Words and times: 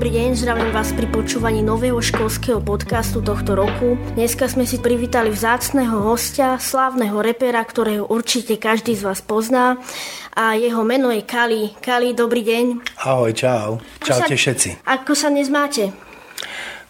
dobrý 0.00 0.16
deň, 0.16 0.32
zdravím 0.32 0.72
vás 0.72 0.96
pri 0.96 1.04
počúvaní 1.12 1.60
nového 1.60 2.00
školského 2.00 2.64
podcastu 2.64 3.20
tohto 3.20 3.52
roku. 3.52 4.00
Dneska 4.16 4.48
sme 4.48 4.64
si 4.64 4.80
privítali 4.80 5.28
vzácného 5.28 6.00
hostia, 6.00 6.56
slávneho 6.56 7.20
repera, 7.20 7.60
ktorého 7.60 8.08
určite 8.08 8.56
každý 8.56 8.96
z 8.96 9.04
vás 9.04 9.20
pozná 9.20 9.76
a 10.32 10.56
jeho 10.56 10.80
meno 10.88 11.12
je 11.12 11.20
Kali. 11.20 11.76
Kali, 11.84 12.16
dobrý 12.16 12.40
deň. 12.40 12.96
Ahoj, 12.96 13.36
čau. 13.36 13.84
Čaute 14.00 14.40
všetci. 14.40 14.88
Ako 14.88 15.12
sa 15.12 15.28
dnes 15.28 15.52
máte? 15.52 15.92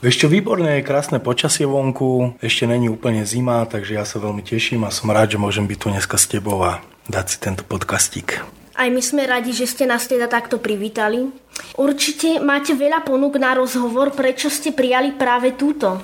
Vieš 0.07 0.15
čo, 0.15 0.27
výborné 0.31 0.79
je 0.79 0.87
krásne 0.87 1.19
počasie 1.19 1.67
vonku, 1.67 2.39
ešte 2.39 2.71
není 2.71 2.87
úplne 2.87 3.27
zima, 3.27 3.67
takže 3.67 3.99
ja 3.99 4.07
sa 4.07 4.23
veľmi 4.23 4.47
teším 4.47 4.87
a 4.87 4.95
som 4.95 5.11
rád, 5.11 5.35
že 5.35 5.43
môžem 5.43 5.67
byť 5.67 5.79
tu 5.83 5.91
dneska 5.91 6.15
s 6.15 6.31
tebou 6.31 6.63
a 6.63 6.79
dať 7.11 7.27
si 7.27 7.37
tento 7.43 7.67
podcastík. 7.67 8.60
Aj 8.81 8.89
my 8.89 9.03
sme 9.05 9.29
radi, 9.29 9.53
že 9.53 9.69
ste 9.69 9.85
nás 9.85 10.09
teda 10.09 10.25
takto 10.25 10.57
privítali. 10.57 11.29
Určite 11.77 12.41
máte 12.41 12.73
veľa 12.73 13.05
ponúk 13.05 13.37
na 13.37 13.53
rozhovor, 13.53 14.17
prečo 14.17 14.49
ste 14.49 14.73
prijali 14.73 15.13
práve 15.13 15.53
túto? 15.53 16.01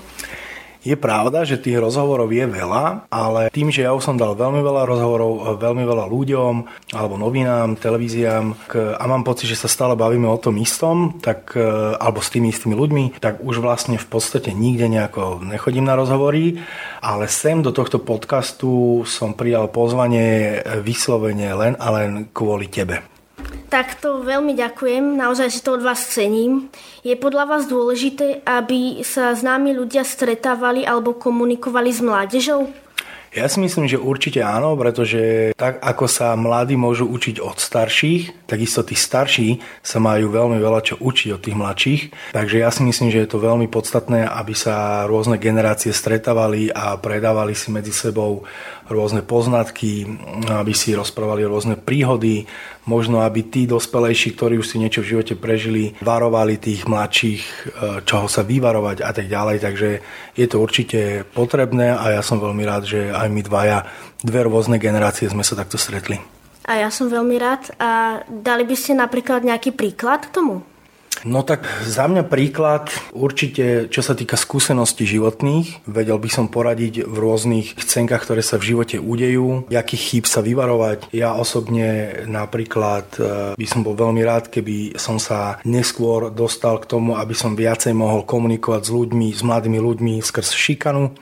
Je 0.86 0.94
pravda, 0.94 1.42
že 1.42 1.58
tých 1.58 1.82
rozhovorov 1.82 2.30
je 2.30 2.46
veľa, 2.46 3.10
ale 3.10 3.50
tým, 3.50 3.74
že 3.74 3.82
ja 3.82 3.90
už 3.90 4.06
som 4.06 4.14
dal 4.14 4.38
veľmi 4.38 4.62
veľa 4.62 4.86
rozhovorov 4.86 5.58
veľmi 5.58 5.82
veľa 5.82 6.06
ľuďom, 6.06 6.54
alebo 6.94 7.18
novinám, 7.18 7.74
televíziám 7.74 8.54
a 8.94 9.04
mám 9.10 9.26
pocit, 9.26 9.50
že 9.50 9.58
sa 9.58 9.66
stále 9.66 9.98
bavíme 9.98 10.30
o 10.30 10.38
tom 10.38 10.54
istom, 10.62 11.18
tak, 11.18 11.58
e, 11.58 11.66
alebo 11.98 12.22
s 12.22 12.30
tými 12.30 12.54
istými 12.54 12.78
ľuďmi, 12.78 13.18
tak 13.18 13.42
už 13.42 13.58
vlastne 13.58 13.98
v 13.98 14.06
podstate 14.06 14.54
nikde 14.54 14.86
nejako 14.86 15.42
nechodím 15.42 15.90
na 15.90 15.98
rozhovory, 15.98 16.62
ale 17.02 17.26
sem 17.26 17.66
do 17.66 17.74
tohto 17.74 17.98
podcastu 17.98 19.02
som 19.10 19.34
prijal 19.34 19.66
pozvanie 19.66 20.62
vyslovene 20.86 21.50
len 21.50 21.74
a 21.82 21.90
len 21.90 22.30
kvôli 22.30 22.70
tebe. 22.70 23.15
Tak 23.76 24.00
to 24.00 24.24
veľmi 24.24 24.56
ďakujem, 24.56 25.20
naozaj 25.20 25.52
si 25.52 25.60
to 25.60 25.76
od 25.76 25.84
vás 25.84 26.00
cením. 26.08 26.72
Je 27.04 27.12
podľa 27.12 27.44
vás 27.44 27.68
dôležité, 27.68 28.40
aby 28.48 29.04
sa 29.04 29.36
s 29.36 29.44
nami 29.44 29.76
ľudia 29.76 30.00
stretávali 30.00 30.88
alebo 30.88 31.12
komunikovali 31.12 31.92
s 31.92 32.00
mládežou? 32.00 32.72
Ja 33.36 33.52
si 33.52 33.60
myslím, 33.60 33.84
že 33.84 34.00
určite 34.00 34.40
áno, 34.40 34.72
pretože 34.80 35.52
tak 35.60 35.76
ako 35.84 36.08
sa 36.08 36.32
mladí 36.40 36.72
môžu 36.72 37.04
učiť 37.04 37.36
od 37.44 37.60
starších, 37.60 38.48
takisto 38.48 38.80
tí 38.80 38.96
starší 38.96 39.60
sa 39.84 40.00
majú 40.00 40.32
veľmi 40.32 40.56
veľa 40.56 40.80
čo 40.80 40.94
učiť 40.96 41.36
od 41.36 41.44
tých 41.44 41.52
mladších. 41.60 42.02
Takže 42.32 42.56
ja 42.64 42.72
si 42.72 42.80
myslím, 42.80 43.12
že 43.12 43.20
je 43.20 43.28
to 43.28 43.36
veľmi 43.36 43.68
podstatné, 43.68 44.24
aby 44.24 44.56
sa 44.56 45.04
rôzne 45.04 45.36
generácie 45.36 45.92
stretávali 45.92 46.72
a 46.72 46.96
predávali 46.96 47.52
si 47.52 47.68
medzi 47.68 47.92
sebou 47.92 48.48
rôzne 48.86 49.22
poznatky, 49.22 50.06
aby 50.50 50.72
si 50.72 50.94
rozprávali 50.94 51.42
rôzne 51.46 51.74
príhody, 51.74 52.46
možno 52.86 53.22
aby 53.22 53.46
tí 53.46 53.66
dospelejší, 53.66 54.38
ktorí 54.38 54.62
už 54.62 54.66
si 54.74 54.76
niečo 54.78 55.02
v 55.02 55.16
živote 55.16 55.34
prežili, 55.34 55.98
varovali 56.00 56.56
tých 56.56 56.86
mladších, 56.86 57.42
e, 57.42 57.58
čoho 58.06 58.30
sa 58.30 58.46
vyvarovať 58.46 59.02
a 59.02 59.10
tak 59.10 59.26
ďalej. 59.26 59.56
Takže 59.62 59.88
je 60.38 60.46
to 60.46 60.56
určite 60.62 61.26
potrebné 61.34 61.94
a 61.94 62.18
ja 62.18 62.22
som 62.22 62.38
veľmi 62.38 62.62
rád, 62.62 62.86
že 62.86 63.10
aj 63.10 63.28
my 63.28 63.42
dvaja, 63.42 63.78
dve 64.22 64.40
rôzne 64.46 64.78
generácie 64.78 65.26
sme 65.26 65.42
sa 65.42 65.58
takto 65.58 65.76
stretli. 65.76 66.22
A 66.66 66.82
ja 66.82 66.90
som 66.90 67.06
veľmi 67.06 67.36
rád. 67.38 67.70
A 67.78 68.22
dali 68.26 68.66
by 68.66 68.74
ste 68.74 68.98
napríklad 68.98 69.46
nejaký 69.46 69.74
príklad 69.74 70.26
k 70.26 70.34
tomu? 70.34 70.66
No 71.24 71.40
tak 71.40 71.64
za 71.86 72.04
mňa 72.04 72.28
príklad 72.28 72.92
určite, 73.16 73.88
čo 73.88 74.04
sa 74.04 74.12
týka 74.12 74.36
skúseností 74.36 75.08
životných, 75.08 75.88
vedel 75.88 76.20
by 76.20 76.28
som 76.28 76.52
poradiť 76.52 77.08
v 77.08 77.16
rôznych 77.16 77.78
cenkách, 77.80 78.28
ktoré 78.28 78.42
sa 78.44 78.60
v 78.60 78.76
živote 78.76 78.96
udejú, 79.00 79.70
akých 79.72 80.02
chýb 80.02 80.24
sa 80.28 80.44
vyvarovať. 80.44 81.08
Ja 81.14 81.38
osobne 81.38 82.20
napríklad 82.28 83.06
e, 83.16 83.20
by 83.56 83.66
som 83.68 83.86
bol 83.86 83.96
veľmi 83.96 84.20
rád, 84.26 84.52
keby 84.52 84.98
som 85.00 85.16
sa 85.16 85.62
neskôr 85.62 86.28
dostal 86.34 86.82
k 86.82 86.90
tomu, 86.90 87.16
aby 87.16 87.32
som 87.32 87.56
viacej 87.56 87.94
mohol 87.96 88.26
komunikovať 88.26 88.82
s 88.84 88.90
ľuďmi, 88.90 89.28
s 89.32 89.40
mladými 89.46 89.78
ľuďmi 89.78 90.14
skrz 90.20 90.52
šikanu 90.52 91.14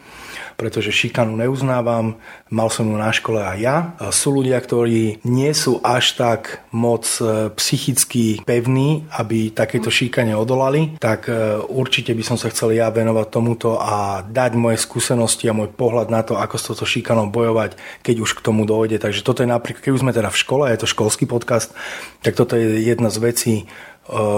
pretože 0.56 0.95
šikanu 0.95 1.37
neuznávam, 1.37 2.17
mal 2.55 2.71
som 2.71 2.87
ju 2.87 2.97
na 2.97 3.11
škole 3.11 3.43
aj 3.43 3.59
ja. 3.59 3.77
Sú 4.15 4.31
ľudia, 4.31 4.62
ktorí 4.62 5.25
nie 5.27 5.53
sú 5.56 5.83
až 5.83 6.15
tak 6.15 6.62
moc 6.71 7.06
e, 7.19 7.50
psychicky 7.59 8.43
pevní, 8.47 9.11
aby 9.15 9.50
takéto 9.50 9.91
šikane 9.91 10.39
odolali, 10.39 10.94
tak 11.03 11.27
e, 11.27 11.59
určite 11.59 12.15
by 12.15 12.23
som 12.23 12.37
sa 12.39 12.50
chcel 12.55 12.78
ja 12.78 12.91
venovať 12.94 13.27
tomuto 13.31 13.83
a 13.83 14.23
dať 14.23 14.55
moje 14.55 14.78
skúsenosti 14.78 15.50
a 15.50 15.56
môj 15.56 15.75
pohľad 15.75 16.09
na 16.12 16.23
to, 16.23 16.39
ako 16.39 16.55
s 16.55 16.67
touto 16.71 16.87
šikanou 16.87 17.31
bojovať, 17.31 17.75
keď 18.06 18.17
už 18.23 18.31
k 18.39 18.44
tomu 18.44 18.62
dojde. 18.69 19.03
Takže 19.03 19.27
toto 19.27 19.43
je 19.43 19.50
napríklad, 19.50 19.83
keď 19.83 19.93
už 19.94 20.03
sme 20.06 20.15
teda 20.15 20.31
v 20.31 20.41
škole, 20.41 20.65
je 20.71 20.78
to 20.78 20.91
školský 20.91 21.27
podcast, 21.27 21.75
tak 22.23 22.39
toto 22.39 22.55
je 22.55 22.83
jedna 22.83 23.11
z 23.11 23.19
vecí, 23.19 23.55
e, 23.62 23.65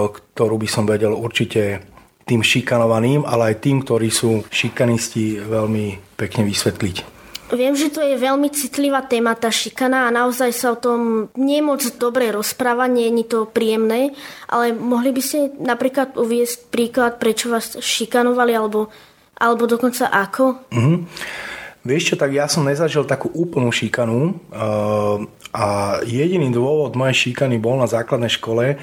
ktorú 0.09 0.55
by 0.57 0.67
som 0.69 0.89
vedel 0.89 1.13
určite 1.13 1.85
tým 2.27 2.43
šikanovaným, 2.43 3.23
ale 3.23 3.55
aj 3.55 3.63
tým, 3.63 3.81
ktorí 3.81 4.11
sú 4.11 4.43
šikanisti, 4.51 5.39
veľmi 5.41 6.19
pekne 6.19 6.43
vysvetliť. 6.43 7.17
Viem, 7.47 7.79
že 7.79 7.87
to 7.87 8.03
je 8.03 8.19
veľmi 8.19 8.51
citlivá 8.51 9.07
téma, 9.07 9.31
tá 9.31 9.47
šikana 9.47 10.11
a 10.11 10.15
naozaj 10.15 10.51
sa 10.51 10.75
o 10.75 10.81
tom 10.81 11.31
nie 11.39 11.63
moc 11.63 11.79
dobre 11.95 12.27
rozpráva, 12.27 12.91
nie 12.91 13.07
je 13.07 13.23
to 13.23 13.39
príjemné, 13.47 14.11
ale 14.51 14.75
mohli 14.75 15.15
by 15.15 15.21
ste 15.23 15.55
napríklad 15.55 16.19
uviesť 16.19 16.67
príklad, 16.67 17.23
prečo 17.23 17.47
vás 17.47 17.79
šikanovali, 17.79 18.51
alebo, 18.51 18.91
alebo 19.39 19.63
dokonca 19.63 20.11
ako? 20.11 20.67
Mm-hmm. 20.75 20.97
Vieš 21.87 22.03
čo, 22.03 22.15
tak 22.19 22.35
ja 22.35 22.51
som 22.51 22.67
nezažil 22.67 23.07
takú 23.07 23.31
úplnú 23.31 23.71
šikanu 23.71 24.35
uh, 24.51 25.23
a 25.55 25.65
jediný 26.03 26.51
dôvod 26.51 26.99
mojej 26.99 27.31
šikany 27.31 27.63
bol 27.63 27.79
na 27.79 27.87
základnej 27.87 28.27
škole, 28.27 28.75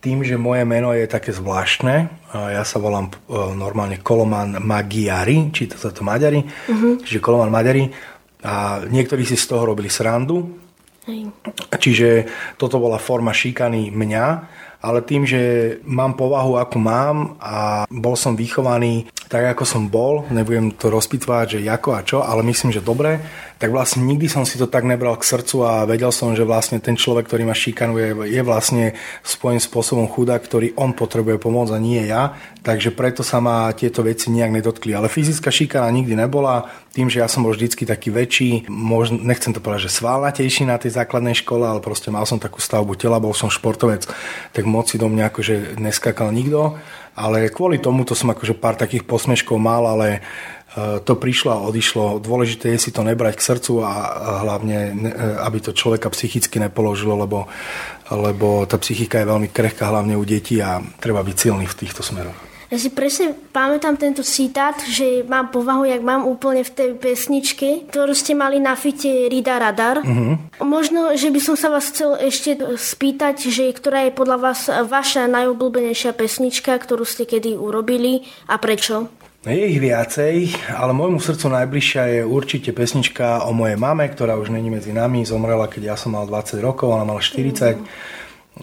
tým, 0.00 0.24
že 0.24 0.40
moje 0.40 0.64
meno 0.64 0.96
je 0.96 1.04
také 1.04 1.30
zvláštne, 1.30 2.08
ja 2.32 2.64
sa 2.64 2.80
volám 2.80 3.12
e, 3.12 3.36
normálne 3.52 4.00
Koloman 4.00 4.56
Magiari, 4.56 5.52
číta 5.52 5.76
sa 5.76 5.92
to 5.92 6.00
Maďari, 6.00 6.40
uh-huh. 6.40 7.04
čiže 7.04 7.20
Koloman 7.20 7.52
Maďari 7.52 7.92
a 8.40 8.80
niektorí 8.88 9.28
si 9.28 9.36
z 9.36 9.44
toho 9.44 9.68
robili 9.68 9.92
srandu. 9.92 10.56
Hej. 11.04 11.28
Čiže 11.76 12.08
toto 12.56 12.80
bola 12.80 12.96
forma 12.96 13.36
šikany 13.36 13.92
mňa, 13.92 14.26
ale 14.80 15.04
tým, 15.04 15.28
že 15.28 15.76
mám 15.84 16.16
povahu, 16.16 16.56
akú 16.56 16.80
mám 16.80 17.36
a 17.40 17.84
bol 17.92 18.16
som 18.16 18.32
vychovaný 18.32 19.12
tak, 19.30 19.54
ako 19.54 19.62
som 19.62 19.86
bol, 19.86 20.26
nebudem 20.34 20.74
to 20.74 20.90
rozpitvať, 20.90 21.62
že 21.62 21.70
ako 21.70 21.88
a 21.94 22.00
čo, 22.02 22.18
ale 22.26 22.42
myslím, 22.50 22.74
že 22.74 22.82
dobre, 22.82 23.22
tak 23.62 23.70
vlastne 23.70 24.02
nikdy 24.02 24.26
som 24.26 24.42
si 24.42 24.58
to 24.58 24.66
tak 24.66 24.82
nebral 24.82 25.14
k 25.14 25.22
srdcu 25.22 25.56
a 25.62 25.72
vedel 25.86 26.10
som, 26.10 26.34
že 26.34 26.42
vlastne 26.42 26.82
ten 26.82 26.98
človek, 26.98 27.30
ktorý 27.30 27.46
ma 27.46 27.54
šikanuje, 27.54 28.26
je 28.26 28.42
vlastne 28.42 28.98
svojím 29.22 29.62
spôsobom 29.62 30.10
chudák, 30.10 30.42
ktorý 30.42 30.74
on 30.74 30.98
potrebuje 30.98 31.38
pomôcť 31.38 31.72
a 31.76 31.78
nie 31.78 32.02
ja. 32.10 32.34
Takže 32.64 32.90
preto 32.90 33.22
sa 33.22 33.38
ma 33.38 33.70
tieto 33.70 34.02
veci 34.02 34.34
nejak 34.34 34.50
nedotkli. 34.50 34.96
Ale 34.96 35.06
fyzická 35.06 35.52
šikana 35.52 35.94
nikdy 35.94 36.18
nebola. 36.18 36.66
Tým, 36.90 37.06
že 37.06 37.22
ja 37.22 37.30
som 37.30 37.46
bol 37.46 37.54
vždycky 37.54 37.86
taký 37.86 38.10
väčší, 38.10 38.66
možno, 38.66 39.22
nechcem 39.22 39.54
to 39.54 39.62
povedať, 39.62 39.86
že 39.86 40.02
svalnatejší 40.02 40.66
na 40.66 40.74
tej 40.74 40.98
základnej 40.98 41.38
škole, 41.38 41.62
ale 41.62 41.78
proste 41.78 42.10
mal 42.10 42.26
som 42.26 42.42
takú 42.42 42.58
stavbu 42.58 42.98
tela, 42.98 43.22
bol 43.22 43.30
som 43.30 43.46
športovec, 43.46 44.10
tak 44.50 44.64
moci 44.66 44.98
do 44.98 45.06
mňa 45.06 45.30
akože 45.30 45.54
neskakal 45.78 46.34
nikto. 46.34 46.82
Ale 47.14 47.46
kvôli 47.50 47.78
tomu 47.78 48.02
to 48.02 48.18
som 48.18 48.34
akože 48.34 48.58
pár 48.58 48.74
takých 48.74 49.06
posmeškov 49.06 49.58
mal, 49.58 49.86
ale 49.86 50.24
E, 50.70 51.02
to 51.02 51.18
prišlo 51.18 51.50
a 51.50 51.64
odišlo. 51.66 52.22
Dôležité 52.22 52.70
je 52.74 52.78
si 52.78 52.90
to 52.94 53.02
nebrať 53.02 53.42
k 53.42 53.46
srdcu 53.46 53.82
a 53.82 53.90
hlavne, 54.46 54.78
e, 54.78 55.18
aby 55.42 55.58
to 55.58 55.74
človeka 55.74 56.06
psychicky 56.14 56.62
nepoložilo, 56.62 57.18
lebo, 57.18 57.50
lebo 58.10 58.62
tá 58.70 58.78
psychika 58.78 59.18
je 59.18 59.30
veľmi 59.30 59.48
krehká, 59.50 59.90
hlavne 59.90 60.14
u 60.14 60.22
detí 60.22 60.62
a 60.62 60.78
treba 61.02 61.26
byť 61.26 61.36
silný 61.36 61.66
v 61.66 61.78
týchto 61.78 62.06
smeroch. 62.06 62.49
Ja 62.70 62.78
si 62.78 62.94
presne 62.94 63.34
pamätám 63.50 63.98
tento 63.98 64.22
citát, 64.22 64.78
že 64.86 65.26
mám 65.26 65.50
povahu, 65.50 65.90
jak 65.90 66.06
mám 66.06 66.22
úplne 66.22 66.62
v 66.62 66.70
tej 66.70 66.90
pesničke, 66.94 67.90
ktorú 67.90 68.14
ste 68.14 68.38
mali 68.38 68.62
na 68.62 68.78
fite 68.78 69.26
Rida 69.26 69.58
Radar. 69.58 70.06
Uh-huh. 70.06 70.38
Možno, 70.62 71.18
že 71.18 71.34
by 71.34 71.40
som 71.42 71.58
sa 71.58 71.66
vás 71.66 71.90
chcel 71.90 72.14
ešte 72.22 72.62
spýtať, 72.78 73.50
že 73.50 73.74
ktorá 73.74 74.06
je 74.06 74.14
podľa 74.14 74.38
vás 74.38 74.70
vaša 74.70 75.26
najobľúbenejšia 75.26 76.14
pesnička, 76.14 76.78
ktorú 76.78 77.02
ste 77.02 77.26
kedy 77.26 77.58
urobili 77.58 78.22
a 78.46 78.54
prečo? 78.62 79.10
Je 79.42 79.66
ich 79.66 79.82
viacej, 79.82 80.70
ale 80.70 80.94
môjmu 80.94 81.18
srdcu 81.18 81.50
najbližšia 81.50 82.02
je 82.06 82.20
určite 82.22 82.70
pesnička 82.70 83.42
o 83.48 83.56
mojej 83.56 83.80
mame, 83.80 84.06
ktorá 84.06 84.38
už 84.38 84.54
není 84.54 84.70
medzi 84.70 84.94
nami, 84.94 85.26
zomrela, 85.26 85.66
keď 85.66 85.82
ja 85.90 85.96
som 85.98 86.14
mal 86.14 86.22
20 86.22 86.62
rokov, 86.62 86.94
ona 86.94 87.02
mala 87.02 87.18
40 87.18 87.82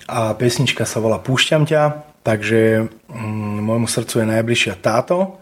a 0.07 0.38
pesnička 0.38 0.86
sa 0.86 1.01
volá 1.01 1.18
Púšťam 1.18 1.65
ťa, 1.65 1.81
takže 2.27 2.91
mm, 3.07 3.88
srdcu 3.88 4.19
je 4.19 4.27
najbližšia 4.27 4.75
táto. 4.83 5.39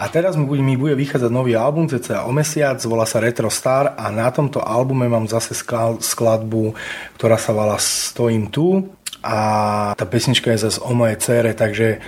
A 0.00 0.08
teraz 0.08 0.34
mi 0.34 0.48
bude, 0.48 0.64
mi 0.64 0.80
bude 0.80 0.96
vychádzať 0.96 1.28
nový 1.28 1.52
album, 1.52 1.84
cca 1.84 2.24
o 2.24 2.32
mesiac, 2.32 2.80
volá 2.88 3.04
sa 3.04 3.20
Retro 3.20 3.52
Star 3.52 3.92
a 3.92 4.08
na 4.08 4.32
tomto 4.32 4.64
albume 4.64 5.04
mám 5.06 5.28
zase 5.28 5.52
skladbu, 6.00 6.72
ktorá 7.20 7.36
sa 7.36 7.52
volá 7.52 7.76
Stojím 7.76 8.48
tu 8.48 8.88
a 9.20 9.92
tá 9.92 10.08
pesnička 10.08 10.50
je 10.56 10.72
zase 10.72 10.80
o 10.80 10.96
mojej 10.96 11.20
cére, 11.20 11.52
takže 11.52 12.00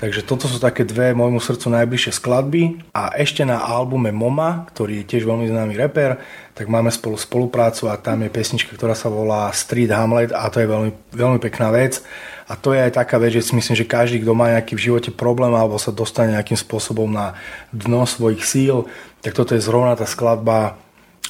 Takže 0.00 0.24
toto 0.24 0.48
sú 0.48 0.56
také 0.56 0.88
dve 0.88 1.12
môjmu 1.12 1.44
srdcu 1.44 1.76
najbližšie 1.76 2.16
skladby. 2.16 2.88
A 2.96 3.12
ešte 3.20 3.44
na 3.44 3.60
albume 3.60 4.08
Moma, 4.08 4.64
ktorý 4.72 5.04
je 5.04 5.08
tiež 5.12 5.28
veľmi 5.28 5.44
známy 5.44 5.76
reper, 5.76 6.16
tak 6.56 6.72
máme 6.72 6.88
spolu 6.88 7.20
spoluprácu 7.20 7.92
a 7.92 8.00
tam 8.00 8.24
je 8.24 8.32
pesnička, 8.32 8.72
ktorá 8.72 8.96
sa 8.96 9.12
volá 9.12 9.52
Street 9.52 9.92
Hamlet 9.92 10.32
a 10.32 10.48
to 10.48 10.64
je 10.64 10.72
veľmi, 10.72 10.90
veľmi 11.12 11.36
pekná 11.44 11.68
vec. 11.68 12.00
A 12.48 12.56
to 12.56 12.72
je 12.72 12.80
aj 12.80 12.96
taká 12.96 13.20
vec, 13.20 13.36
že 13.36 13.44
si 13.44 13.52
myslím, 13.52 13.76
že 13.76 13.84
každý, 13.84 14.24
kto 14.24 14.32
má 14.32 14.48
nejaký 14.56 14.72
v 14.72 14.84
živote 14.88 15.12
problém 15.12 15.52
alebo 15.52 15.76
sa 15.76 15.92
dostane 15.92 16.32
nejakým 16.32 16.56
spôsobom 16.56 17.12
na 17.12 17.36
dno 17.68 18.08
svojich 18.08 18.40
síl, 18.40 18.88
tak 19.20 19.36
toto 19.36 19.52
je 19.52 19.60
zrovna 19.60 20.00
tá 20.00 20.08
skladba, 20.08 20.80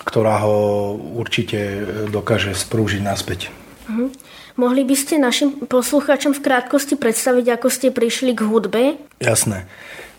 ktorá 0.06 0.46
ho 0.46 0.94
určite 1.19 1.58
dokáže 2.06 2.55
sprúžiť 2.55 3.02
naspäť. 3.02 3.50
Uh-huh. 3.90 4.14
Mohli 4.58 4.82
by 4.87 4.97
ste 4.99 5.23
našim 5.23 5.67
poslucháčom 5.67 6.35
v 6.35 6.43
krátkosti 6.43 6.94
predstaviť, 6.99 7.47
ako 7.55 7.69
ste 7.70 7.94
prišli 7.94 8.35
k 8.35 8.41
hudbe? 8.47 8.82
Jasné. 9.23 9.70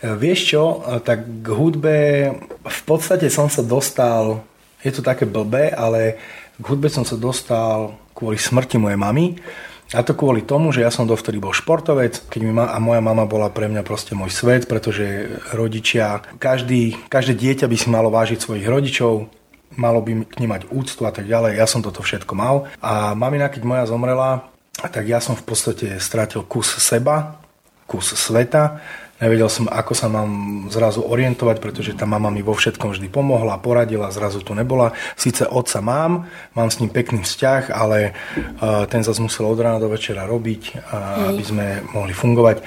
Vieš 0.01 0.39
čo, 0.55 0.63
tak 1.05 1.25
k 1.45 1.47
hudbe 1.51 1.95
v 2.63 2.81
podstate 2.89 3.29
som 3.29 3.51
sa 3.51 3.61
dostal, 3.61 4.41
je 4.81 4.91
to 4.93 5.05
také 5.05 5.29
blbé, 5.29 5.69
ale 5.69 6.17
k 6.57 6.65
hudbe 6.65 6.89
som 6.89 7.05
sa 7.05 7.19
dostal 7.19 7.93
kvôli 8.17 8.41
smrti 8.41 8.81
mojej 8.81 8.97
mamy. 8.97 9.37
A 9.91 10.07
to 10.07 10.15
kvôli 10.15 10.47
tomu, 10.47 10.71
že 10.71 10.87
ja 10.87 10.87
som 10.87 11.03
dovtedy 11.03 11.35
bol 11.35 11.51
športovec, 11.51 12.31
keď 12.31 12.39
mi 12.47 12.55
ma, 12.55 12.71
a 12.71 12.79
moja 12.79 13.03
mama 13.03 13.27
bola 13.27 13.51
pre 13.51 13.67
mňa 13.67 13.83
proste 13.83 14.15
môj 14.15 14.31
svet, 14.31 14.63
pretože 14.71 15.27
rodičia, 15.51 16.23
každý, 16.39 16.95
každé 17.11 17.35
dieťa 17.35 17.67
by 17.67 17.75
si 17.75 17.91
malo 17.91 18.07
vážiť 18.07 18.39
svojich 18.39 18.71
rodičov, 18.71 19.27
malo 19.75 20.03
by 20.03 20.27
k 20.27 20.39
nim 20.41 20.51
mať 20.51 20.67
úctu 20.71 21.01
a 21.07 21.11
tak 21.11 21.27
ďalej. 21.27 21.59
Ja 21.59 21.67
som 21.67 21.83
toto 21.83 22.03
všetko 22.03 22.33
mal. 22.35 22.67
A 22.83 23.13
mamina, 23.13 23.47
keď 23.47 23.61
moja 23.63 23.83
zomrela, 23.87 24.47
tak 24.75 25.05
ja 25.05 25.19
som 25.21 25.37
v 25.37 25.45
podstate 25.45 25.99
strátil 26.01 26.41
kus 26.47 26.71
seba, 26.79 27.41
kus 27.85 28.15
sveta. 28.15 28.81
Nevedel 29.21 29.53
som, 29.53 29.69
ako 29.69 29.93
sa 29.93 30.09
mám 30.09 30.65
zrazu 30.73 31.05
orientovať, 31.05 31.61
pretože 31.61 31.93
tá 31.93 32.09
mama 32.09 32.33
mi 32.33 32.41
vo 32.41 32.57
všetkom 32.57 32.97
vždy 32.97 33.05
pomohla, 33.13 33.61
poradila, 33.61 34.09
zrazu 34.09 34.41
tu 34.41 34.57
nebola. 34.57 34.97
Sice 35.13 35.45
otca 35.45 35.77
mám, 35.77 36.25
mám 36.57 36.73
s 36.73 36.81
ním 36.81 36.89
pekný 36.89 37.21
vzťah, 37.21 37.69
ale 37.69 38.17
uh, 38.57 38.89
ten 38.89 39.05
zase 39.05 39.21
musel 39.21 39.45
od 39.45 39.61
rána 39.61 39.77
do 39.77 39.93
večera 39.93 40.25
robiť, 40.25 40.73
uh, 40.73 41.37
aby 41.37 41.43
sme 41.45 41.65
mohli 41.93 42.17
fungovať. 42.17 42.65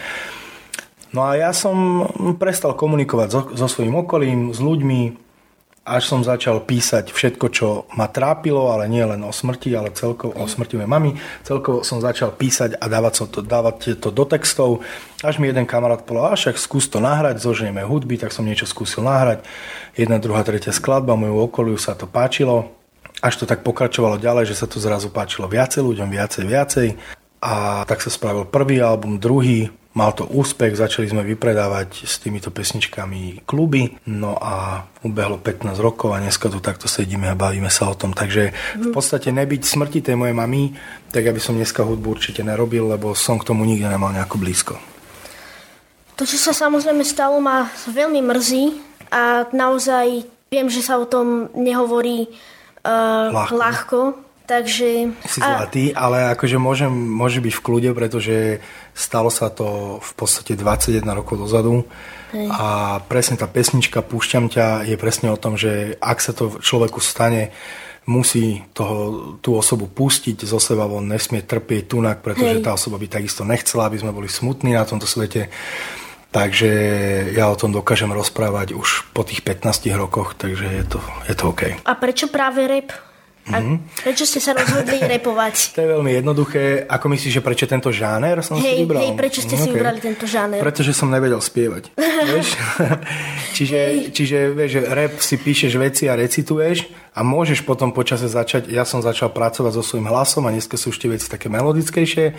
No 1.11 1.27
a 1.27 1.35
ja 1.35 1.51
som 1.51 2.07
prestal 2.39 2.79
komunikovať 2.79 3.29
so, 3.35 3.41
so 3.59 3.67
svojím 3.67 4.07
okolím, 4.07 4.55
s 4.55 4.63
ľuďmi, 4.63 5.24
až 5.85 6.03
som 6.09 6.25
začal 6.25 6.65
písať 6.65 7.13
všetko, 7.13 7.47
čo 7.53 7.85
ma 7.93 8.09
trápilo, 8.09 8.73
ale 8.73 8.89
nie 8.89 9.05
len 9.05 9.21
o 9.21 9.29
smrti, 9.29 9.69
ale 9.77 9.93
celkovo 9.93 10.33
o 10.33 10.49
smrti 10.49 10.81
mojej 10.81 10.89
mamy. 10.89 11.11
Celkovo 11.45 11.85
som 11.85 12.01
začal 12.01 12.33
písať 12.33 12.81
a 12.81 12.89
dávať, 12.89 13.13
som 13.13 13.27
to, 13.29 13.45
dávať 13.45 14.01
to 14.01 14.09
do 14.09 14.25
textov. 14.25 14.81
Až 15.21 15.37
mi 15.37 15.53
jeden 15.53 15.69
kamarát 15.69 16.01
povedal, 16.01 16.33
a 16.33 16.41
však 16.41 16.57
skús 16.57 16.89
to 16.89 17.05
nahrať, 17.05 17.45
zožnieme 17.45 17.85
hudby, 17.85 18.17
tak 18.17 18.33
som 18.33 18.49
niečo 18.49 18.65
skúsil 18.65 19.05
nahrať. 19.05 19.45
Jedna, 19.93 20.17
druhá, 20.17 20.41
tretia 20.41 20.73
skladba, 20.73 21.21
moju 21.21 21.37
okoliu 21.45 21.77
sa 21.77 21.93
to 21.93 22.09
páčilo. 22.09 22.73
Až 23.21 23.41
to 23.41 23.45
tak 23.45 23.61
pokračovalo 23.61 24.17
ďalej, 24.17 24.57
že 24.57 24.59
sa 24.59 24.65
to 24.65 24.81
zrazu 24.81 25.13
páčilo 25.13 25.53
viacej 25.53 25.85
ľuďom, 25.85 26.09
viacej, 26.09 26.45
viacej. 26.49 26.89
A 27.45 27.85
tak 27.85 28.01
sa 28.01 28.09
spravil 28.09 28.49
prvý 28.49 28.81
album, 28.81 29.21
druhý, 29.21 29.69
Mal 29.95 30.11
to 30.11 30.27
úspech, 30.27 30.75
začali 30.75 31.07
sme 31.07 31.23
vypredávať 31.23 32.03
s 32.03 32.19
týmito 32.19 32.51
pesničkami 32.51 33.47
kluby, 33.47 33.95
no 34.11 34.35
a 34.35 34.83
ubehlo 35.07 35.39
15 35.39 35.71
rokov 35.79 36.11
a 36.11 36.19
dneska 36.19 36.51
tu 36.51 36.59
takto 36.59 36.91
sedíme 36.91 37.31
a 37.31 37.39
bavíme 37.39 37.71
sa 37.71 37.87
o 37.87 37.95
tom. 37.95 38.11
Takže 38.11 38.51
v 38.75 38.91
podstate 38.91 39.31
nebyť 39.31 39.63
smrti 39.63 40.03
tej 40.03 40.19
mojej 40.19 40.35
mamy, 40.35 40.75
tak 41.15 41.31
aby 41.31 41.39
som 41.39 41.55
dneska 41.55 41.87
hudbu 41.87 42.11
určite 42.11 42.43
nerobil, 42.43 42.91
lebo 42.91 43.15
som 43.15 43.39
k 43.39 43.47
tomu 43.47 43.63
nikdy 43.71 43.87
nemal 43.87 44.11
nejako 44.11 44.35
blízko. 44.43 44.75
To, 46.19 46.27
čo 46.27 46.43
sa 46.43 46.51
samozrejme 46.51 47.07
stalo, 47.07 47.39
ma 47.39 47.71
veľmi 47.87 48.19
mrzí 48.19 48.65
a 49.15 49.47
naozaj 49.55 50.27
viem, 50.51 50.67
že 50.75 50.83
sa 50.83 50.99
o 50.99 51.07
tom 51.07 51.55
nehovorí 51.55 52.35
uh, 52.83 53.31
ľahko. 53.31 53.55
ľahko 53.55 53.99
Takže... 54.45 55.17
Si 55.25 55.41
zlatý, 55.41 55.97
a... 55.97 56.05
ale 56.05 56.19
akože 56.37 56.61
môžem, 56.61 56.93
môže 56.93 57.41
byť 57.41 57.55
v 57.57 57.65
kľude, 57.65 57.91
pretože 57.97 58.61
stalo 58.93 59.33
sa 59.33 59.49
to 59.49 59.99
v 60.05 60.13
podstate 60.13 60.53
21 60.53 61.01
rokov 61.17 61.41
dozadu. 61.41 61.89
Hej. 62.37 62.53
A 62.53 63.01
presne 63.09 63.41
tá 63.41 63.49
pesnička 63.49 64.05
Púšťam 64.05 64.53
ťa 64.53 64.85
je 64.85 64.97
presne 65.01 65.33
o 65.33 65.41
tom, 65.41 65.57
že 65.57 65.97
ak 65.97 66.21
sa 66.21 66.37
to 66.37 66.61
človeku 66.61 67.01
stane, 67.01 67.57
musí 68.05 68.61
toho, 68.77 69.37
tú 69.41 69.57
osobu 69.57 69.89
pustiť 69.89 70.45
zo 70.45 70.61
seba, 70.61 70.85
on 70.85 71.09
nesmie 71.09 71.41
trpieť 71.41 71.89
tunak, 71.89 72.21
pretože 72.21 72.61
Hej. 72.61 72.65
tá 72.65 72.77
osoba 72.77 73.01
by 73.01 73.09
takisto 73.09 73.49
nechcela, 73.49 73.89
aby 73.89 73.97
sme 73.97 74.13
boli 74.13 74.29
smutní 74.29 74.77
na 74.77 74.85
tomto 74.85 75.09
svete. 75.09 75.49
Takže 76.35 76.71
ja 77.33 77.47
o 77.47 77.57
tom 77.57 77.71
dokážem 77.71 78.11
rozprávať 78.11 78.75
už 78.75 79.15
po 79.15 79.23
tých 79.23 79.41
15 79.47 79.89
rokoch, 79.95 80.35
takže 80.35 80.67
je 80.67 80.85
to, 80.85 80.99
je 81.31 81.35
to 81.39 81.45
OK. 81.55 81.63
A 81.87 81.93
prečo 81.95 82.27
práve 82.27 82.67
rap? 82.67 83.14
A 83.53 83.61
prečo 84.01 84.25
ste 84.25 84.41
sa 84.41 84.57
rozhodli 84.57 84.97
repovať? 85.21 85.77
To 85.77 85.85
je 85.85 85.89
veľmi 85.93 86.11
jednoduché. 86.17 86.89
Ako 86.89 87.13
myslíš, 87.13 87.41
že 87.41 87.43
prečo 87.45 87.69
tento 87.69 87.93
žáner 87.93 88.41
som 88.41 88.57
hej, 88.57 88.65
si 88.65 88.89
vybral? 88.89 89.05
Hej, 89.05 89.13
prečo 89.21 89.41
ste 89.45 89.61
okay. 89.61 89.65
si 89.65 89.69
vybrali 89.69 90.01
tento 90.01 90.25
žáner? 90.25 90.65
Pretože 90.65 90.97
som 90.97 91.13
nevedel 91.13 91.45
spievať. 91.45 91.93
vieš? 92.33 92.57
čiže, 93.57 93.81
čiže 94.17 94.39
vieš, 94.57 94.73
rap 94.89 95.21
si 95.21 95.37
píšeš 95.37 95.73
veci 95.77 96.09
a 96.09 96.17
recituješ 96.17 96.89
a 97.13 97.21
môžeš 97.21 97.69
potom 97.69 97.93
počase 97.93 98.27
začať, 98.27 98.73
ja 98.73 98.89
som 98.89 99.05
začal 99.05 99.29
pracovať 99.31 99.73
so 99.77 99.83
svojím 99.85 100.09
hlasom 100.09 100.49
a 100.49 100.55
dneska 100.55 100.81
sú 100.81 100.91
už 100.91 100.99
tie 100.99 101.13
veci 101.13 101.29
také 101.29 101.53
melodickejšie, 101.53 102.35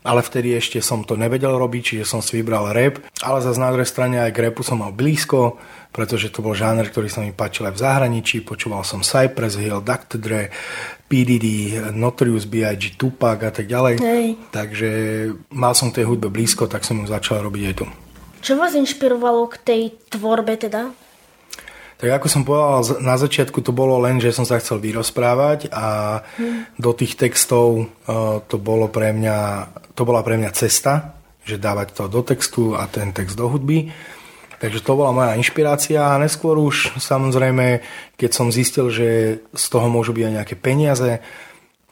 ale 0.00 0.20
vtedy 0.24 0.56
ešte 0.56 0.80
som 0.80 1.04
to 1.04 1.16
nevedel 1.16 1.56
robiť, 1.56 1.82
čiže 1.82 2.04
som 2.08 2.20
si 2.24 2.40
vybral 2.40 2.72
rap, 2.72 3.00
ale 3.20 3.44
zase 3.44 3.60
na 3.60 3.68
druhej 3.72 3.88
strane 3.88 4.16
aj 4.20 4.32
k 4.32 4.42
rapu 4.48 4.64
som 4.64 4.80
mal 4.80 4.92
blízko, 4.96 5.60
pretože 5.90 6.32
to 6.32 6.40
bol 6.40 6.56
žáner, 6.56 6.88
ktorý 6.88 7.10
sa 7.10 7.20
mi 7.20 7.34
páčil 7.34 7.68
aj 7.68 7.74
v 7.76 7.82
zahraničí. 7.82 8.36
Počúval 8.46 8.86
som 8.86 9.04
Cypress 9.04 9.58
Hill, 9.58 9.82
Dr. 9.82 10.18
Dre, 10.22 10.42
PDD, 11.10 11.76
Notorious 11.92 12.46
B.I.G., 12.46 12.94
Tupac 12.94 13.42
a 13.42 13.50
tak 13.50 13.66
ďalej. 13.66 13.98
Hej. 13.98 14.26
Takže 14.54 14.90
mal 15.50 15.74
som 15.74 15.90
tej 15.90 16.06
hudbe 16.06 16.30
blízko, 16.30 16.70
tak 16.70 16.86
som 16.86 17.02
ju 17.02 17.06
začal 17.10 17.42
robiť 17.42 17.62
aj 17.66 17.74
tu. 17.74 17.86
Čo 18.40 18.56
vás 18.56 18.72
inšpirovalo 18.72 19.52
k 19.52 19.56
tej 19.60 19.82
tvorbe 20.08 20.56
teda? 20.56 20.94
Tak 22.00 22.08
ako 22.16 22.26
som 22.32 22.48
povedal, 22.48 23.04
na 23.04 23.20
začiatku 23.20 23.60
to 23.60 23.76
bolo 23.76 24.00
len, 24.00 24.16
že 24.16 24.32
som 24.32 24.48
sa 24.48 24.56
chcel 24.56 24.80
vyrozprávať 24.80 25.68
a 25.68 26.20
hmm. 26.24 26.80
do 26.80 26.96
tých 26.96 27.20
textov 27.20 27.84
uh, 27.84 28.40
to 28.48 28.56
bolo 28.56 28.88
pre 28.88 29.12
mňa, 29.12 29.68
to 29.92 30.08
bola 30.08 30.24
pre 30.24 30.40
mňa 30.40 30.50
cesta, 30.56 31.20
že 31.44 31.60
dávať 31.60 31.92
to 31.92 32.08
do 32.08 32.24
textu 32.24 32.72
a 32.72 32.88
ten 32.88 33.12
text 33.12 33.36
do 33.36 33.52
hudby. 33.52 33.92
Takže 34.60 34.80
to 34.80 34.96
bola 34.96 35.12
moja 35.12 35.36
inšpirácia 35.36 36.00
a 36.00 36.20
neskôr 36.20 36.56
už 36.56 36.96
samozrejme, 36.96 37.84
keď 38.16 38.30
som 38.32 38.48
zistil, 38.48 38.88
že 38.88 39.40
z 39.52 39.64
toho 39.68 39.92
môžu 39.92 40.16
byť 40.16 40.24
aj 40.24 40.34
nejaké 40.40 40.56
peniaze, 40.56 41.20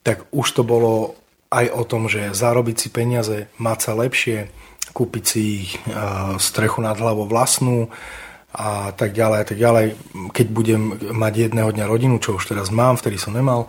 tak 0.04 0.24
už 0.32 0.46
to 0.56 0.64
bolo 0.64 1.20
aj 1.52 1.68
o 1.72 1.84
tom, 1.84 2.08
že 2.08 2.32
zarobiť 2.32 2.76
si 2.76 2.88
peniaze, 2.92 3.48
mať 3.56 3.78
sa 3.80 3.92
lepšie, 3.96 4.52
kúpiť 4.92 5.24
si 5.24 5.40
ich, 5.64 5.80
strechu 6.40 6.84
nad 6.84 6.96
hlavou 6.96 7.24
vlastnú 7.24 7.88
a 8.54 8.92
tak 8.96 9.12
ďalej 9.12 9.38
a 9.40 9.46
tak 9.46 9.58
ďalej. 9.58 9.86
Keď 10.32 10.46
budem 10.48 10.82
mať 11.12 11.48
jedného 11.48 11.70
dňa 11.72 11.84
rodinu, 11.84 12.16
čo 12.22 12.40
už 12.40 12.48
teraz 12.48 12.72
mám, 12.72 12.96
vtedy 12.96 13.20
som 13.20 13.36
nemal, 13.36 13.68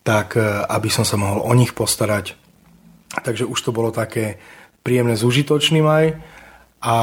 tak 0.00 0.40
e, 0.40 0.44
aby 0.64 0.88
som 0.88 1.04
sa 1.04 1.20
mohol 1.20 1.44
o 1.44 1.52
nich 1.52 1.76
postarať. 1.76 2.34
Takže 3.20 3.44
už 3.44 3.58
to 3.60 3.70
bolo 3.76 3.92
také 3.92 4.40
príjemné 4.80 5.18
s 5.18 5.26
užitočným 5.26 5.84
aj. 5.84 6.06
A 6.80 6.96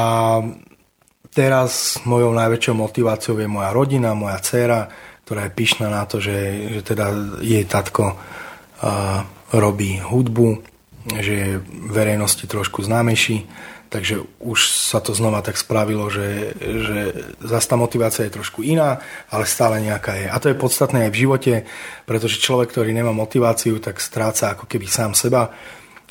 Teraz 1.38 2.00
mojou 2.08 2.32
najväčšou 2.32 2.74
motiváciou 2.74 3.36
je 3.38 3.46
moja 3.46 3.70
rodina, 3.70 4.16
moja 4.16 4.40
dcéra, 4.40 4.88
ktorá 5.22 5.46
je 5.46 5.54
pyšná 5.54 5.86
na 5.92 6.02
to, 6.08 6.18
že, 6.24 6.34
že 6.74 6.80
teda 6.82 7.12
jej 7.44 7.62
tatko 7.68 8.16
uh, 8.16 9.22
robí 9.52 10.00
hudbu, 10.00 10.64
že 11.20 11.32
je 11.32 11.48
verejnosti 11.92 12.42
trošku 12.42 12.80
známejší, 12.82 13.44
takže 13.88 14.24
už 14.38 14.68
sa 14.68 15.00
to 15.00 15.16
znova 15.16 15.40
tak 15.40 15.56
spravilo, 15.56 16.12
že, 16.12 16.52
že 16.60 16.98
zase 17.40 17.66
tá 17.68 17.76
motivácia 17.76 18.28
je 18.28 18.36
trošku 18.36 18.60
iná, 18.60 19.00
ale 19.32 19.48
stále 19.48 19.80
nejaká 19.80 20.12
je. 20.16 20.26
A 20.28 20.36
to 20.36 20.52
je 20.52 20.60
podstatné 20.60 21.08
aj 21.08 21.12
v 21.12 21.20
živote, 21.24 21.54
pretože 22.04 22.40
človek, 22.40 22.72
ktorý 22.72 22.92
nemá 22.92 23.12
motiváciu, 23.16 23.80
tak 23.80 24.00
stráca 24.00 24.52
ako 24.52 24.68
keby 24.68 24.86
sám 24.86 25.12
seba 25.16 25.52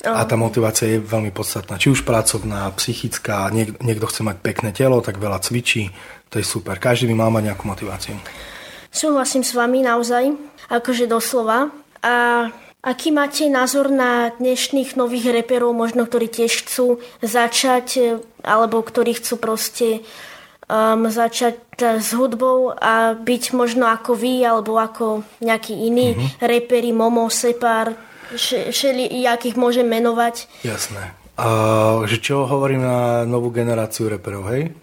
a 0.06 0.22
tá 0.22 0.38
motivácia 0.38 0.86
je 0.86 1.02
veľmi 1.02 1.34
podstatná. 1.34 1.74
Či 1.74 1.90
už 1.90 2.06
pracovná, 2.06 2.70
psychická, 2.78 3.50
niek- 3.50 3.74
niekto 3.82 4.06
chce 4.06 4.22
mať 4.22 4.36
pekné 4.38 4.70
telo, 4.70 5.02
tak 5.02 5.18
veľa 5.18 5.42
cvičí, 5.42 5.90
to 6.30 6.38
je 6.38 6.46
super. 6.46 6.78
Každý 6.78 7.10
by 7.10 7.14
mal 7.18 7.30
mať 7.34 7.50
nejakú 7.50 7.66
motiváciu. 7.66 8.14
Súhlasím 8.94 9.42
s 9.42 9.58
vami 9.58 9.82
naozaj, 9.82 10.38
akože 10.70 11.10
doslova. 11.10 11.74
A 11.98 12.46
aký 12.82 13.10
máte 13.10 13.50
názor 13.50 13.90
na 13.90 14.30
dnešných 14.38 14.94
nových 14.94 15.34
reperov, 15.34 15.74
možno 15.74 16.06
ktorí 16.06 16.30
tiež 16.30 16.64
chcú 16.64 17.02
začať, 17.22 18.20
alebo 18.46 18.82
ktorí 18.82 19.18
chcú 19.18 19.34
proste 19.38 20.06
um, 20.70 21.10
začať 21.10 21.58
s 21.78 22.14
hudbou 22.14 22.74
a 22.74 23.18
byť 23.18 23.42
možno 23.54 23.90
ako 23.90 24.14
vy, 24.14 24.46
alebo 24.46 24.78
ako 24.78 25.26
nejakí 25.42 25.74
iní 25.74 26.14
mm-hmm. 26.14 26.42
reperi, 26.42 26.94
Momo, 26.94 27.26
Separ, 27.30 27.94
všeli, 28.34 29.10
jakých 29.10 29.56
môžem 29.58 29.86
menovať. 29.88 30.46
Jasné. 30.62 31.14
Uh, 31.38 32.02
že 32.10 32.18
čo 32.18 32.50
hovorím 32.50 32.82
na 32.82 33.22
novú 33.22 33.54
generáciu 33.54 34.10
reperov, 34.10 34.50
hej? 34.50 34.74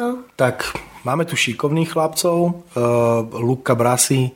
No. 0.00 0.24
Tak 0.32 0.64
máme 1.04 1.28
tu 1.28 1.36
šikovných 1.36 1.92
chlapcov, 1.92 2.36
uh, 2.40 3.20
Luka 3.36 3.76
Brasi, 3.76 4.32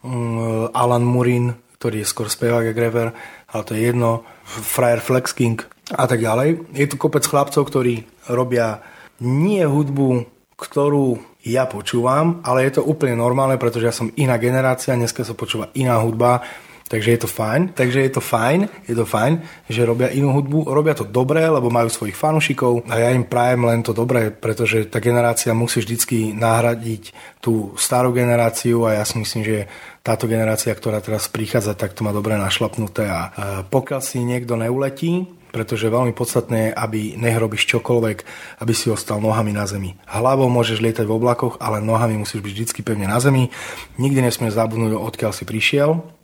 um, 0.00 0.72
Alan 0.72 1.04
Murin, 1.04 1.52
ktorý 1.82 2.06
je 2.06 2.12
skôr 2.14 2.30
spevák 2.30 2.70
a 2.70 2.76
grever, 2.78 3.10
ale 3.50 3.62
to 3.66 3.74
je 3.74 3.90
jedno, 3.90 4.22
Friar 4.46 5.02
Flex 5.02 5.34
King 5.34 5.58
a 5.90 6.06
tak 6.06 6.22
ďalej. 6.22 6.70
Je 6.78 6.86
tu 6.86 6.94
kopec 6.94 7.26
chlapcov, 7.26 7.66
ktorí 7.66 8.06
robia 8.30 8.78
nie 9.18 9.66
hudbu, 9.66 10.30
ktorú 10.54 11.18
ja 11.42 11.66
počúvam, 11.66 12.38
ale 12.46 12.70
je 12.70 12.78
to 12.78 12.86
úplne 12.86 13.18
normálne, 13.18 13.58
pretože 13.58 13.90
ja 13.90 13.90
som 13.90 14.14
iná 14.14 14.38
generácia, 14.38 14.94
dneska 14.94 15.26
sa 15.26 15.34
počúva 15.34 15.74
iná 15.74 15.98
hudba, 15.98 16.46
Takže 16.92 17.08
je 17.08 17.20
to 17.24 17.30
fajn, 17.32 17.72
takže 17.72 18.04
je 18.04 18.12
to 18.12 18.20
fajn, 18.20 18.68
je 18.84 18.92
to 18.92 19.08
fajn, 19.08 19.40
že 19.64 19.88
robia 19.88 20.12
inú 20.12 20.36
hudbu, 20.36 20.68
robia 20.68 20.92
to 20.92 21.08
dobre, 21.08 21.40
lebo 21.40 21.72
majú 21.72 21.88
svojich 21.88 22.12
fanúšikov 22.12 22.84
a 22.84 23.00
ja 23.00 23.16
im 23.16 23.24
prajem 23.24 23.64
len 23.64 23.80
to 23.80 23.96
dobré, 23.96 24.28
pretože 24.28 24.92
tá 24.92 25.00
generácia 25.00 25.56
musí 25.56 25.80
vždycky 25.80 26.36
nahradiť 26.36 27.16
tú 27.40 27.72
starú 27.80 28.12
generáciu 28.12 28.84
a 28.84 29.00
ja 29.00 29.08
si 29.08 29.16
myslím, 29.16 29.40
že 29.40 29.58
táto 30.04 30.28
generácia, 30.28 30.68
ktorá 30.76 31.00
teraz 31.00 31.32
prichádza, 31.32 31.72
tak 31.72 31.96
to 31.96 32.04
má 32.04 32.12
dobre 32.12 32.36
našlapnuté 32.36 33.08
a 33.08 33.32
pokiaľ 33.72 34.00
si 34.04 34.20
niekto 34.20 34.60
neuletí, 34.60 35.32
pretože 35.48 35.88
je 35.88 35.96
veľmi 35.96 36.12
podstatné, 36.12 36.76
aby 36.76 37.16
nech 37.16 37.40
robíš 37.40 37.72
čokoľvek, 37.72 38.18
aby 38.60 38.72
si 38.76 38.92
ostal 38.92 39.16
nohami 39.24 39.56
na 39.56 39.64
zemi. 39.64 39.96
Hlavou 40.12 40.52
môžeš 40.52 40.84
lietať 40.84 41.08
v 41.08 41.16
oblakoch, 41.16 41.56
ale 41.56 41.80
nohami 41.80 42.20
musíš 42.20 42.44
byť 42.44 42.52
vždy 42.52 42.80
pevne 42.84 43.08
na 43.08 43.16
zemi. 43.16 43.48
Nikdy 43.96 44.28
nesmieš 44.28 44.60
zabudnúť, 44.60 44.92
odkiaľ 44.92 45.32
si 45.32 45.48
prišiel 45.48 46.20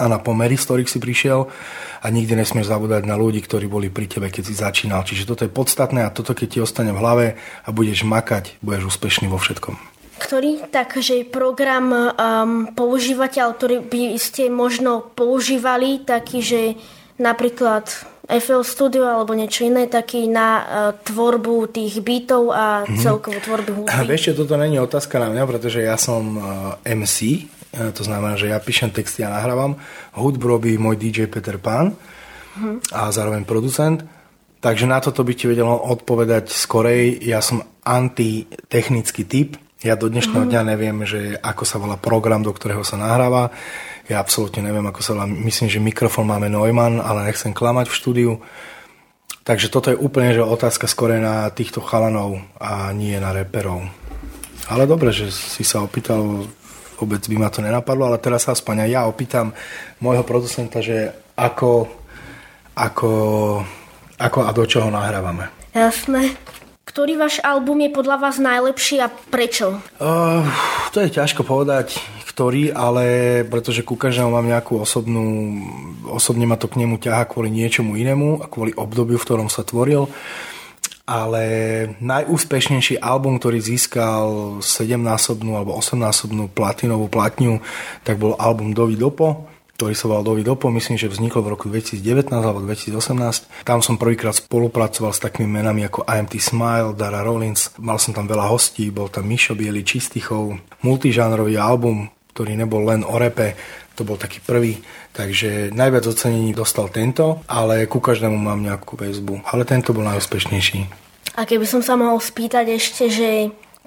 a 0.00 0.04
na 0.08 0.16
pomery, 0.16 0.56
z 0.56 0.64
ktorých 0.64 0.88
si 0.88 0.96
prišiel 0.96 1.52
a 2.00 2.06
nikdy 2.08 2.32
nesmieš 2.32 2.72
zabúdať 2.72 3.04
na 3.04 3.20
ľudí, 3.20 3.44
ktorí 3.44 3.68
boli 3.68 3.92
pri 3.92 4.08
tebe, 4.08 4.32
keď 4.32 4.42
si 4.48 4.54
začínal. 4.56 5.04
Čiže 5.04 5.28
toto 5.28 5.44
je 5.44 5.52
podstatné 5.52 6.08
a 6.08 6.14
toto, 6.14 6.32
keď 6.32 6.48
ti 6.48 6.58
ostane 6.64 6.96
v 6.96 7.00
hlave 7.00 7.26
a 7.62 7.68
budeš 7.70 8.08
makať, 8.08 8.56
budeš 8.64 8.96
úspešný 8.96 9.28
vo 9.28 9.36
všetkom. 9.36 9.76
Ktorý 10.22 10.70
takže 10.70 11.26
program 11.28 11.90
um, 11.92 12.08
používate, 12.72 13.42
ale 13.42 13.58
ktorý 13.58 13.76
by 13.84 14.02
ste 14.16 14.48
možno 14.48 15.12
používali, 15.18 16.06
taký, 16.06 16.38
že 16.40 16.62
napríklad 17.18 17.90
FL 18.30 18.62
Studio 18.62 19.10
alebo 19.10 19.34
niečo 19.34 19.66
iné, 19.66 19.90
taký 19.90 20.30
na 20.30 20.48
uh, 20.62 20.64
tvorbu 20.94 21.74
tých 21.74 21.98
bytov 22.00 22.54
a 22.54 22.86
mm-hmm. 22.86 23.02
celkovú 23.02 23.38
tvorbu 23.42 23.70
hudby? 23.82 24.08
Vieš, 24.08 24.38
toto 24.38 24.54
není 24.54 24.78
otázka 24.78 25.18
na 25.18 25.28
mňa, 25.34 25.42
pretože 25.44 25.82
ja 25.82 25.98
som 25.98 26.38
uh, 26.38 26.44
MC, 26.86 27.50
to 27.72 28.02
znamená, 28.04 28.36
že 28.36 28.52
ja 28.52 28.60
píšem 28.60 28.92
texty 28.92 29.24
a 29.24 29.32
nahrávam. 29.32 29.80
Hudbu 30.12 30.44
robí 30.44 30.76
môj 30.76 31.00
DJ 31.00 31.24
Peter 31.32 31.56
uh-huh. 31.56 32.76
a 32.92 33.08
zároveň 33.08 33.48
producent. 33.48 34.04
Takže 34.62 34.86
na 34.86 35.00
toto 35.00 35.24
by 35.24 35.32
ti 35.34 35.48
vedel 35.48 35.66
odpovedať 35.66 36.52
skorej. 36.52 37.18
Ja 37.24 37.40
som 37.40 37.64
antitechnický 37.82 39.24
typ. 39.24 39.56
Ja 39.82 39.98
do 39.98 40.06
dnešného 40.06 40.46
uh-huh. 40.46 40.52
dňa 40.52 40.62
neviem, 40.68 41.02
že 41.08 41.34
ako 41.40 41.64
sa 41.66 41.80
volá 41.80 41.96
program, 41.96 42.44
do 42.44 42.52
ktorého 42.52 42.84
sa 42.84 43.00
nahráva. 43.00 43.50
Ja 44.06 44.20
absolútne 44.20 44.62
neviem, 44.62 44.84
ako 44.84 45.00
sa 45.00 45.16
volá. 45.16 45.26
Myslím, 45.26 45.72
že 45.72 45.80
mikrofón 45.82 46.28
máme 46.28 46.52
Neumann, 46.52 47.00
ale 47.00 47.26
nechcem 47.26 47.56
klamať 47.56 47.88
v 47.88 47.98
štúdiu. 47.98 48.32
Takže 49.42 49.74
toto 49.74 49.90
je 49.90 49.98
úplne 49.98 50.30
že 50.30 50.44
otázka 50.44 50.86
skore 50.86 51.18
na 51.18 51.50
týchto 51.50 51.82
chalanov 51.82 52.38
a 52.62 52.94
nie 52.94 53.18
na 53.18 53.34
reperov. 53.34 53.82
Ale 54.70 54.86
dobre, 54.86 55.10
že 55.10 55.34
si 55.34 55.66
sa 55.66 55.82
opýtal 55.82 56.46
vôbec 57.02 57.18
by 57.26 57.36
ma 57.42 57.50
to 57.50 57.58
nenapadlo, 57.58 58.06
ale 58.06 58.22
teraz 58.22 58.46
sa 58.46 58.54
aspoň 58.54 58.86
aj 58.86 58.90
ja 58.94 59.02
opýtam 59.10 59.50
môjho 59.98 60.22
producenta, 60.22 60.78
že 60.78 61.10
ako, 61.34 61.90
ako, 62.78 63.10
ako 64.22 64.38
a 64.46 64.50
do 64.54 64.64
čoho 64.70 64.86
nahrávame. 64.86 65.50
Jasné. 65.74 66.38
Ktorý 66.86 67.18
váš 67.18 67.42
album 67.42 67.82
je 67.82 67.90
podľa 67.90 68.16
vás 68.20 68.36
najlepší 68.38 69.02
a 69.02 69.08
prečo? 69.08 69.80
Uh, 69.96 70.44
to 70.92 71.02
je 71.02 71.14
ťažko 71.14 71.42
povedať, 71.42 71.98
ktorý, 72.28 72.70
ale 72.70 73.04
pretože 73.48 73.82
ku 73.82 73.96
každému 73.96 74.28
mám 74.28 74.44
nejakú 74.44 74.76
osobnú, 74.78 75.56
osobne 76.12 76.44
ma 76.44 76.60
to 76.60 76.68
k 76.68 76.84
nemu 76.84 77.00
ťaha 77.00 77.26
kvôli 77.26 77.48
niečomu 77.48 77.96
inému 77.96 78.44
a 78.44 78.46
kvôli 78.46 78.76
obdobiu, 78.76 79.16
v 79.16 79.26
ktorom 79.26 79.48
sa 79.48 79.64
tvoril 79.64 80.06
ale 81.02 81.44
najúspešnejší 81.98 83.02
album, 83.02 83.42
ktorý 83.42 83.58
získal 83.58 84.58
7-násobnú 84.62 85.58
alebo 85.58 85.74
8-násobnú 85.74 86.50
platinovú 86.54 87.10
platňu, 87.10 87.58
tak 88.06 88.22
bol 88.22 88.38
album 88.38 88.70
Dovi 88.70 88.94
Dopo, 88.94 89.50
ktorý 89.82 89.98
sa 89.98 90.06
volal 90.06 90.22
Dovi 90.22 90.46
Dopo, 90.46 90.70
myslím, 90.70 90.94
že 90.94 91.10
vznikol 91.10 91.42
v 91.42 91.58
roku 91.58 91.66
2019 91.66 92.30
alebo 92.30 92.62
2018. 92.62 93.66
Tam 93.66 93.82
som 93.82 93.98
prvýkrát 93.98 94.38
spolupracoval 94.38 95.10
s 95.10 95.18
takými 95.18 95.50
menami 95.50 95.82
ako 95.90 96.06
IMT 96.06 96.38
Smile, 96.38 96.94
Dara 96.94 97.26
Rollins, 97.26 97.74
mal 97.82 97.98
som 97.98 98.14
tam 98.14 98.30
veľa 98.30 98.46
hostí, 98.46 98.94
bol 98.94 99.10
tam 99.10 99.26
Mišo 99.26 99.58
Bieli, 99.58 99.82
Čistichov, 99.82 100.54
multižánrový 100.86 101.58
album, 101.58 102.06
ktorý 102.30 102.54
nebol 102.54 102.86
len 102.86 103.02
o 103.02 103.18
repe, 103.18 103.58
to 103.94 104.02
bol 104.04 104.16
taký 104.16 104.40
prvý. 104.40 104.80
Takže 105.12 105.72
najviac 105.72 106.04
ocenení 106.08 106.56
dostal 106.56 106.88
tento, 106.88 107.44
ale 107.48 107.84
ku 107.86 108.00
každému 108.00 108.36
mám 108.36 108.64
nejakú 108.64 108.96
väzbu. 108.96 109.44
Ale 109.48 109.68
tento 109.68 109.92
bol 109.92 110.04
najúspešnejší. 110.08 111.02
A 111.36 111.48
keby 111.48 111.64
som 111.64 111.80
sa 111.80 111.96
mohol 111.96 112.20
spýtať 112.20 112.66
ešte, 112.76 113.08
že 113.08 113.30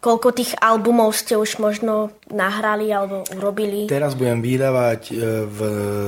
koľko 0.06 0.38
tých 0.38 0.54
albumov 0.62 1.18
ste 1.18 1.34
už 1.34 1.58
možno 1.58 2.14
nahrali 2.30 2.94
alebo 2.94 3.26
urobili? 3.34 3.90
Teraz 3.90 4.14
budem 4.14 4.42
vydávať, 4.42 5.02
e, 5.10 5.14
v 5.50 5.60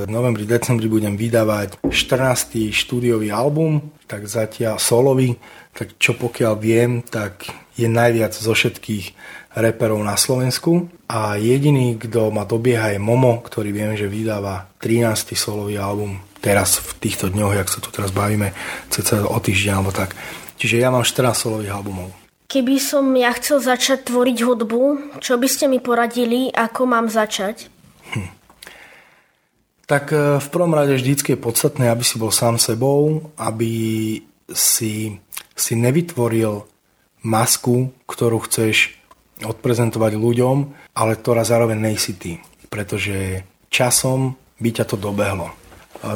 novembri, 0.06 0.46
decembri 0.46 0.86
budem 0.86 1.18
vydávať 1.18 1.82
14. 1.90 2.70
štúdiový 2.70 3.34
album, 3.34 3.90
tak 4.06 4.30
zatiaľ 4.30 4.78
solový, 4.78 5.34
tak 5.74 5.98
čo 5.98 6.14
pokiaľ 6.14 6.54
viem, 6.58 7.02
tak 7.02 7.50
je 7.78 7.86
najviac 7.86 8.34
zo 8.34 8.54
všetkých 8.54 9.14
reperov 9.56 10.00
na 10.04 10.18
Slovensku 10.18 10.92
a 11.08 11.40
jediný, 11.40 11.96
kto 11.96 12.28
ma 12.28 12.44
dobieha 12.44 12.92
je 12.92 13.00
Momo, 13.00 13.40
ktorý 13.40 13.72
viem, 13.72 13.92
že 13.96 14.10
vydáva 14.10 14.68
13. 14.82 15.32
solový 15.32 15.80
album 15.80 16.20
teraz 16.38 16.78
v 16.78 16.90
týchto 17.00 17.32
dňoch, 17.32 17.56
jak 17.56 17.68
sa 17.68 17.80
tu 17.80 17.88
teraz 17.88 18.12
bavíme, 18.12 18.52
cca 18.92 19.26
o 19.26 19.38
týždeň 19.40 19.72
alebo 19.74 19.90
tak. 19.90 20.14
Čiže 20.58 20.82
ja 20.82 20.90
mám 20.90 21.06
14 21.06 21.34
solových 21.34 21.74
albumov. 21.74 22.10
Keby 22.48 22.80
som 22.80 23.04
ja 23.12 23.28
chcel 23.36 23.60
začať 23.60 24.08
tvoriť 24.08 24.38
hudbu, 24.40 24.82
čo 25.20 25.36
by 25.36 25.48
ste 25.48 25.68
mi 25.68 25.84
poradili, 25.84 26.48
ako 26.48 26.88
mám 26.88 27.06
začať? 27.12 27.68
Hm. 28.16 28.30
Tak 29.84 30.04
e, 30.12 30.40
v 30.40 30.48
prvom 30.48 30.72
rade 30.72 30.96
vždycky 30.96 31.36
je 31.36 31.44
podstatné, 31.44 31.92
aby 31.92 32.00
si 32.00 32.16
bol 32.16 32.32
sám 32.32 32.56
sebou, 32.56 33.32
aby 33.36 33.72
si, 34.48 35.20
si 35.52 35.72
nevytvoril 35.76 36.64
masku, 37.20 37.92
ktorú 38.08 38.40
chceš 38.48 38.97
odprezentovať 39.44 40.12
ľuďom, 40.18 40.56
ale 40.98 41.12
ktorá 41.14 41.46
zároveň 41.46 41.78
nejsi 41.78 42.18
ty. 42.18 42.32
Pretože 42.66 43.46
časom 43.70 44.34
by 44.58 44.70
ťa 44.74 44.84
to 44.88 44.96
dobehlo. 44.98 45.54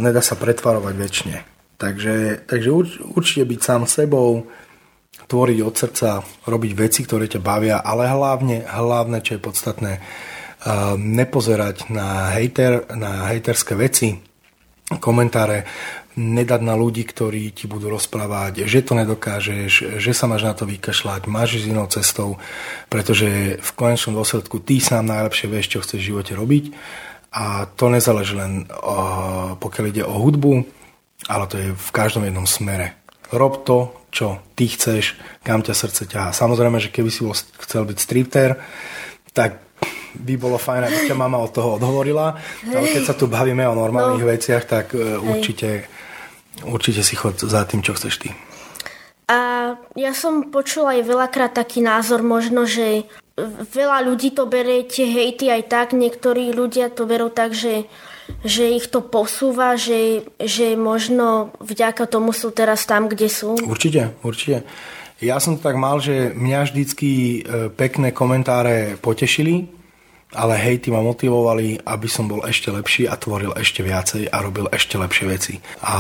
Nedá 0.03 0.23
sa 0.23 0.39
pretvarovať 0.39 0.95
väčšine. 0.95 1.39
Takže, 1.79 2.47
takže 2.47 2.71
určite 3.15 3.43
byť 3.43 3.61
sám 3.63 3.83
sebou, 3.91 4.47
tvoriť 5.27 5.59
od 5.63 5.75
srdca, 5.75 6.11
robiť 6.47 6.73
veci, 6.79 7.01
ktoré 7.03 7.27
ťa 7.27 7.41
bavia, 7.43 7.83
ale 7.83 8.07
hlavne, 8.07 8.63
hlavne 8.63 9.19
čo 9.19 9.39
je 9.39 9.41
podstatné, 9.43 9.93
nepozerať 10.95 11.91
na, 11.91 12.31
hejter, 12.39 12.87
na 12.95 13.27
hejterské 13.27 13.75
veci, 13.75 14.15
komentáre, 15.01 15.67
nedať 16.17 16.61
na 16.61 16.77
ľudí, 16.77 17.09
ktorí 17.09 17.57
ti 17.57 17.65
budú 17.65 17.89
rozprávať, 17.89 18.69
že 18.69 18.85
to 18.85 18.93
nedokážeš, 18.93 19.97
že 19.97 20.13
sa 20.13 20.29
máš 20.29 20.45
na 20.45 20.53
to 20.53 20.69
vykašľať, 20.69 21.25
máš 21.25 21.63
ísť 21.63 21.67
inou 21.73 21.89
cestou, 21.89 22.37
pretože 22.93 23.57
v 23.57 23.71
konečnom 23.73 24.21
dôsledku 24.21 24.61
ty 24.61 24.77
sám 24.77 25.09
najlepšie 25.09 25.49
vieš, 25.49 25.73
čo 25.73 25.81
chceš 25.81 26.01
v 26.05 26.09
živote 26.13 26.33
robiť 26.37 26.65
a 27.33 27.65
to 27.65 27.89
nezáleží 27.89 28.37
len 28.37 28.69
o, 28.69 29.57
pokiaľ 29.57 29.85
ide 29.89 30.05
o 30.05 30.13
hudbu, 30.21 30.53
ale 31.33 31.45
to 31.49 31.57
je 31.57 31.69
v 31.73 31.91
každom 31.97 32.29
jednom 32.29 32.45
smere. 32.45 33.01
Rob 33.33 33.65
to, 33.65 33.97
čo 34.13 34.45
ty 34.53 34.69
chceš, 34.69 35.17
kam 35.41 35.65
ťa 35.65 35.73
srdce 35.73 36.05
ťahá. 36.05 36.37
Samozrejme, 36.37 36.77
že 36.77 36.93
keby 36.93 37.09
si 37.09 37.25
bol, 37.25 37.33
chcel 37.33 37.89
byť 37.89 37.97
stripter, 37.97 38.61
tak 39.33 39.65
by 40.13 40.35
bolo 40.37 40.61
fajn, 40.61 40.83
aby 40.85 40.99
ťa 41.09 41.17
mama 41.17 41.41
od 41.41 41.49
toho 41.49 41.81
odhovorila. 41.81 42.37
Hej. 42.69 42.77
Ale 42.77 42.87
keď 42.93 43.03
sa 43.09 43.15
tu 43.17 43.25
bavíme 43.33 43.65
o 43.65 43.73
normálnych 43.73 44.25
no. 44.25 44.29
veciach, 44.29 44.63
tak 44.69 44.93
uh, 44.93 45.17
určite, 45.25 45.89
určite 46.65 47.01
si 47.01 47.17
chod 47.17 47.41
za 47.41 47.65
tým, 47.65 47.81
čo 47.81 47.97
chceš 47.97 48.21
ty. 48.21 48.31
A 49.33 49.73
ja 49.97 50.13
som 50.13 50.53
počula 50.53 50.99
aj 50.99 51.09
veľakrát 51.09 51.53
taký 51.57 51.81
názor 51.81 52.21
možno, 52.21 52.69
že 52.69 53.09
veľa 53.73 54.05
ľudí 54.05 54.37
to 54.37 54.45
berie 54.45 54.85
tie 54.85 55.09
hejty 55.09 55.49
aj 55.49 55.63
tak, 55.73 55.89
niektorí 55.97 56.53
ľudia 56.53 56.93
to 56.93 57.09
berú 57.09 57.33
tak, 57.33 57.57
že, 57.57 57.89
že 58.45 58.69
ich 58.77 58.93
to 58.93 59.01
posúva, 59.01 59.81
že, 59.81 60.29
že 60.37 60.77
možno 60.77 61.57
vďaka 61.65 62.05
tomu 62.05 62.37
sú 62.37 62.53
teraz 62.53 62.85
tam, 62.85 63.09
kde 63.09 63.33
sú. 63.33 63.57
Určite, 63.65 64.13
určite. 64.21 64.69
Ja 65.23 65.39
som 65.39 65.57
to 65.57 65.65
tak 65.65 65.79
mal, 65.79 66.03
že 66.03 66.35
mňa 66.35 66.61
vždycky 66.67 67.11
e, 67.11 67.39
pekné 67.71 68.11
komentáre 68.11 68.99
potešili, 68.99 69.71
ale 70.33 70.57
hejty 70.57 70.89
ma 70.89 71.05
motivovali, 71.05 71.85
aby 71.85 72.09
som 72.09 72.29
bol 72.29 72.45
ešte 72.49 72.73
lepší 72.73 73.09
a 73.09 73.17
tvoril 73.21 73.53
ešte 73.57 73.85
viacej 73.85 74.33
a 74.33 74.37
robil 74.41 74.69
ešte 74.73 74.97
lepšie 74.97 75.25
veci. 75.29 75.55
A 75.85 75.97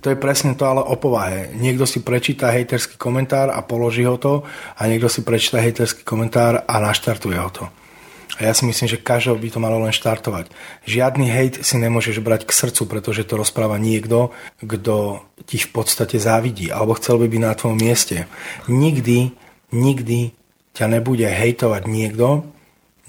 to 0.00 0.12
je 0.12 0.16
presne 0.20 0.52
to 0.54 0.68
ale 0.68 0.84
o 0.84 0.96
povahe. 1.00 1.52
Niekto 1.56 1.88
si 1.88 2.04
prečíta 2.04 2.52
hejterský 2.52 3.00
komentár 3.00 3.50
a 3.52 3.64
položí 3.64 4.04
ho 4.04 4.20
to 4.20 4.44
a 4.76 4.80
niekto 4.84 5.08
si 5.08 5.24
prečíta 5.24 5.64
hejterský 5.64 6.04
komentár 6.04 6.64
a 6.68 6.74
naštartuje 6.80 7.38
ho 7.40 7.50
to. 7.50 7.64
A 8.40 8.48
ja 8.48 8.52
si 8.56 8.64
myslím, 8.64 8.88
že 8.88 8.96
každého 8.96 9.36
by 9.36 9.48
to 9.52 9.60
malo 9.60 9.76
len 9.76 9.92
štartovať. 9.92 10.48
Žiadny 10.88 11.26
hejt 11.28 11.54
si 11.60 11.76
nemôžeš 11.76 12.24
brať 12.24 12.48
k 12.48 12.56
srdcu, 12.56 12.88
pretože 12.88 13.28
to 13.28 13.36
rozpráva 13.36 13.76
niekto, 13.76 14.32
kto 14.64 15.20
ti 15.44 15.60
v 15.60 15.68
podstate 15.68 16.16
závidí 16.16 16.72
alebo 16.72 16.96
chcel 16.96 17.20
by 17.20 17.28
byť 17.28 17.42
na 17.44 17.52
tvojom 17.52 17.76
mieste. 17.76 18.24
Nikdy, 18.72 19.36
nikdy 19.76 20.32
ťa 20.72 20.86
nebude 20.88 21.28
hejtovať 21.28 21.82
niekto, 21.84 22.48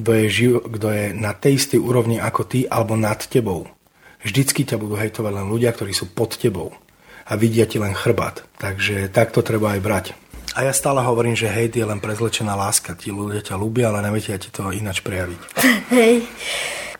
kto 0.04 0.12
je, 0.20 0.26
živ, 0.28 0.54
kto 0.68 0.88
je 0.92 1.06
na 1.16 1.32
tej 1.32 1.56
istej 1.56 1.80
úrovni 1.80 2.20
ako 2.20 2.44
ty 2.44 2.68
alebo 2.68 3.00
nad 3.00 3.24
tebou. 3.24 3.72
Vždycky 4.20 4.68
ťa 4.68 4.76
budú 4.76 5.00
hejtovať 5.00 5.32
len 5.32 5.48
ľudia, 5.48 5.72
ktorí 5.72 5.96
sú 5.96 6.12
pod 6.12 6.36
tebou 6.36 6.76
a 7.24 7.40
vidia 7.40 7.64
ti 7.64 7.80
len 7.80 7.96
chrbát. 7.96 8.44
Takže 8.60 9.08
takto 9.08 9.40
treba 9.40 9.80
aj 9.80 9.82
brať. 9.82 10.06
A 10.54 10.68
ja 10.68 10.74
stále 10.76 11.00
hovorím, 11.02 11.34
že 11.34 11.50
hejt 11.50 11.80
je 11.80 11.88
len 11.88 12.04
prezlečená 12.04 12.54
láska. 12.54 12.94
Tí 13.00 13.10
ľudia 13.10 13.42
ťa 13.42 13.56
ľúbia, 13.56 13.90
ale 13.90 14.04
nevedia 14.04 14.36
ti 14.36 14.52
to 14.52 14.70
ináč 14.76 15.00
prejaviť. 15.02 15.40
Hej. 15.98 16.28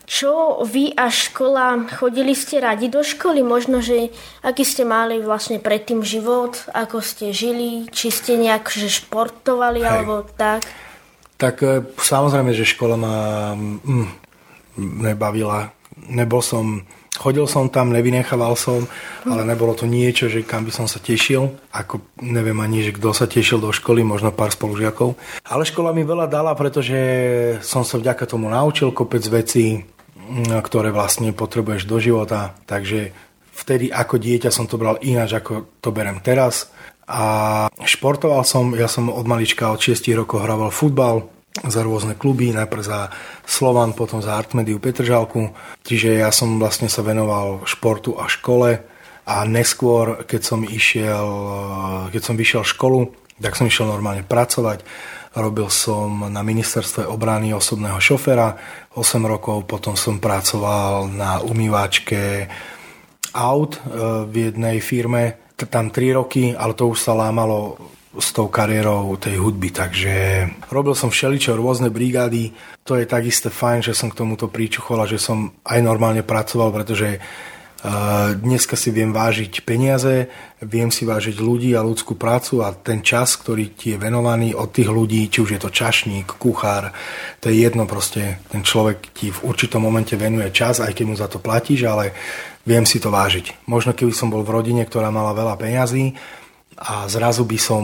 Čo 0.04 0.64
vy 0.68 0.92
a 1.00 1.08
škola, 1.08 1.88
chodili 1.96 2.36
ste 2.36 2.60
radi 2.60 2.92
do 2.92 3.04
školy? 3.04 3.40
Možno, 3.40 3.80
že 3.80 4.12
aký 4.44 4.68
ste 4.68 4.84
mali 4.84 5.24
vlastne 5.24 5.64
predtým 5.64 6.04
život, 6.04 6.60
ako 6.76 7.00
ste 7.00 7.32
žili, 7.32 7.88
či 7.88 8.12
ste 8.12 8.36
nejak 8.36 8.68
že 8.68 8.92
športovali 8.92 9.80
Hej. 9.80 9.88
alebo 9.88 10.28
tak? 10.36 10.68
Tak 11.44 11.56
e, 11.60 11.84
samozrejme, 12.00 12.56
že 12.56 12.64
škola 12.64 12.96
ma 12.96 13.16
mm, 13.52 14.08
nebavila. 14.80 15.76
Nebol 16.08 16.40
som 16.40 16.88
Chodil 17.14 17.46
som 17.46 17.70
tam, 17.70 17.94
nevynechával 17.94 18.58
som, 18.58 18.90
ale 19.30 19.46
nebolo 19.46 19.78
to 19.78 19.86
niečo, 19.86 20.34
že 20.34 20.42
kam 20.42 20.66
by 20.66 20.74
som 20.74 20.90
sa 20.90 20.98
tešil. 20.98 21.46
Ako 21.70 22.02
neviem 22.26 22.58
ani, 22.58 22.82
že 22.82 22.90
kto 22.90 23.14
sa 23.14 23.30
tešil 23.30 23.62
do 23.62 23.70
školy, 23.70 24.02
možno 24.02 24.34
pár 24.34 24.50
spolužiakov. 24.50 25.14
Ale 25.46 25.62
škola 25.62 25.94
mi 25.94 26.02
veľa 26.02 26.26
dala, 26.26 26.58
pretože 26.58 26.98
som 27.62 27.86
sa 27.86 28.02
vďaka 28.02 28.26
tomu 28.26 28.50
naučil 28.50 28.90
kopec 28.90 29.22
vecí, 29.30 29.86
mm, 29.86 30.58
ktoré 30.66 30.90
vlastne 30.90 31.30
potrebuješ 31.38 31.86
do 31.86 32.02
života. 32.02 32.58
Takže 32.66 33.14
vtedy 33.54 33.94
ako 33.94 34.18
dieťa 34.18 34.50
som 34.50 34.66
to 34.66 34.82
bral 34.82 34.98
ináč, 35.06 35.38
ako 35.38 35.70
to 35.86 35.94
berem 35.94 36.18
teraz. 36.18 36.73
A 37.08 37.24
športoval 37.84 38.48
som, 38.48 38.72
ja 38.78 38.88
som 38.88 39.12
od 39.12 39.28
malička 39.28 39.72
od 39.72 39.80
6 39.84 40.08
rokov 40.16 40.44
hrával 40.44 40.72
futbal, 40.72 41.28
za 41.62 41.86
rôzne 41.86 42.18
kluby, 42.18 42.50
najprv 42.50 42.82
za 42.82 43.14
Slovan, 43.46 43.94
potom 43.94 44.26
za 44.26 44.34
Artmediu 44.34 44.82
Petržalku. 44.82 45.54
Čiže 45.86 46.26
ja 46.26 46.34
som 46.34 46.58
vlastne 46.58 46.90
sa 46.90 47.06
venoval 47.06 47.62
športu 47.70 48.18
a 48.18 48.26
škole 48.26 48.82
a 49.24 49.36
neskôr, 49.46 50.26
keď 50.26 50.42
som 50.42 50.66
išiel, 50.66 51.30
keď 52.10 52.22
som 52.26 52.36
vyšiel 52.36 52.64
školu, 52.66 53.14
tak 53.38 53.54
som 53.54 53.70
išiel 53.70 53.86
normálne 53.86 54.26
pracovať. 54.26 54.82
Robil 55.34 55.70
som 55.70 56.30
na 56.30 56.46
ministerstve 56.46 57.10
obrany 57.10 57.54
osobného 57.54 57.98
šofera 57.98 58.58
8 58.94 59.22
rokov, 59.26 59.66
potom 59.66 59.98
som 59.98 60.22
pracoval 60.22 61.10
na 61.10 61.42
umývačke 61.42 62.50
aut 63.34 63.78
e, 63.78 63.80
v 64.30 64.34
jednej 64.50 64.78
firme, 64.78 65.43
tam 65.56 65.90
3 65.90 66.18
roky, 66.18 66.44
ale 66.54 66.74
to 66.74 66.90
už 66.90 67.00
sa 67.00 67.14
lámalo 67.14 67.78
s 68.14 68.30
tou 68.30 68.46
kariérou 68.46 69.18
tej 69.18 69.42
hudby, 69.42 69.74
takže 69.74 70.14
robil 70.70 70.94
som 70.94 71.10
všeličo, 71.10 71.58
rôzne 71.58 71.90
brigády, 71.90 72.54
to 72.86 72.94
je 72.94 73.10
takisto 73.10 73.50
fajn, 73.50 73.90
že 73.90 73.98
som 73.98 74.14
k 74.14 74.22
tomuto 74.22 74.54
príčuchol 74.54 75.02
a 75.02 75.10
že 75.10 75.18
som 75.18 75.50
aj 75.66 75.80
normálne 75.82 76.22
pracoval, 76.22 76.70
pretože 76.70 77.18
dneska 78.40 78.80
si 78.80 78.96
viem 78.96 79.12
vážiť 79.12 79.68
peniaze, 79.68 80.32
viem 80.64 80.88
si 80.88 81.04
vážiť 81.04 81.36
ľudí 81.36 81.76
a 81.76 81.84
ľudskú 81.84 82.16
prácu 82.16 82.64
a 82.64 82.72
ten 82.72 83.04
čas, 83.04 83.36
ktorý 83.36 83.76
ti 83.76 83.92
je 83.92 84.00
venovaný 84.00 84.56
od 84.56 84.72
tých 84.72 84.88
ľudí, 84.88 85.28
či 85.28 85.44
už 85.44 85.50
je 85.56 85.60
to 85.60 85.68
čašník, 85.68 86.40
kuchár, 86.40 86.96
to 87.44 87.52
je 87.52 87.60
jedno 87.60 87.84
proste, 87.84 88.40
ten 88.48 88.64
človek 88.64 89.12
ti 89.12 89.36
v 89.36 89.44
určitom 89.44 89.84
momente 89.84 90.16
venuje 90.16 90.48
čas, 90.56 90.80
aj 90.80 90.96
keď 90.96 91.06
mu 91.12 91.16
za 91.20 91.28
to 91.28 91.44
platíš, 91.44 91.84
ale 91.84 92.16
viem 92.64 92.88
si 92.88 93.04
to 93.04 93.12
vážiť. 93.12 93.68
Možno 93.68 93.92
keby 93.92 94.16
som 94.16 94.32
bol 94.32 94.48
v 94.48 94.56
rodine, 94.56 94.88
ktorá 94.88 95.12
mala 95.12 95.36
veľa 95.36 95.60
peňazí, 95.60 96.16
a 96.80 97.06
zrazu 97.12 97.44
by 97.44 97.60
som 97.60 97.84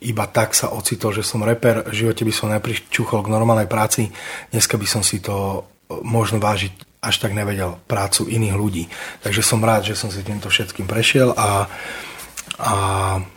iba 0.00 0.24
tak 0.28 0.52
sa 0.52 0.72
ocitol, 0.72 1.16
že 1.16 1.24
som 1.24 1.44
reper, 1.44 1.88
v 1.88 1.96
živote 1.96 2.24
by 2.24 2.32
som 2.32 2.52
nepričuchol 2.52 3.24
k 3.24 3.32
normálnej 3.32 3.68
práci, 3.68 4.12
dneska 4.52 4.76
by 4.76 4.86
som 4.88 5.00
si 5.00 5.24
to 5.24 5.64
možno 6.04 6.40
vážiť 6.40 6.89
až 7.00 7.16
tak 7.16 7.32
nevedel 7.32 7.80
prácu 7.88 8.28
iných 8.28 8.54
ľudí. 8.56 8.84
Takže 9.24 9.40
som 9.40 9.64
rád, 9.64 9.88
že 9.88 9.96
som 9.96 10.12
si 10.12 10.20
týmto 10.20 10.52
všetkým 10.52 10.84
prešiel 10.84 11.32
a, 11.32 11.64
a 12.60 12.72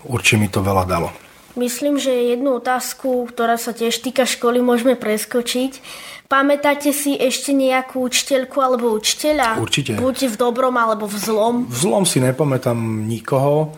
určite 0.08 0.40
mi 0.40 0.52
to 0.52 0.60
veľa 0.60 0.84
dalo. 0.84 1.10
Myslím, 1.54 2.02
že 2.02 2.34
jednu 2.34 2.58
otázku, 2.58 3.30
ktorá 3.30 3.62
sa 3.62 3.78
tiež 3.78 4.02
týka 4.02 4.26
školy, 4.26 4.58
môžeme 4.58 4.98
preskočiť. 4.98 5.86
Pamätáte 6.26 6.90
si 6.90 7.14
ešte 7.14 7.54
nejakú 7.54 8.02
učiteľku 8.02 8.58
alebo 8.58 8.90
učiteľa? 8.90 9.62
Určite. 9.62 10.02
Buď 10.02 10.34
v 10.34 10.36
dobrom 10.36 10.74
alebo 10.74 11.06
v 11.06 11.14
zlom? 11.14 11.56
V 11.70 11.78
zlom 11.78 12.10
si 12.10 12.18
nepamätám 12.18 13.06
nikoho 13.06 13.78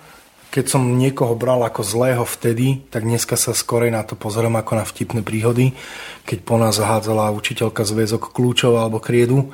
keď 0.55 0.71
som 0.71 0.95
niekoho 0.95 1.35
bral 1.35 1.59
ako 1.67 1.83
zlého 1.83 2.23
vtedy, 2.23 2.87
tak 2.87 3.03
dneska 3.03 3.35
sa 3.35 3.51
skorej 3.51 3.91
na 3.91 4.07
to 4.07 4.15
pozerám 4.15 4.55
ako 4.55 4.79
na 4.79 4.87
vtipné 4.87 5.19
príhody, 5.19 5.75
keď 6.23 6.47
po 6.47 6.55
nás 6.55 6.79
zahádzala 6.79 7.35
učiteľka 7.35 7.83
zväzok 7.83 8.31
kľúčov 8.31 8.79
alebo 8.79 9.03
kriedu. 9.03 9.51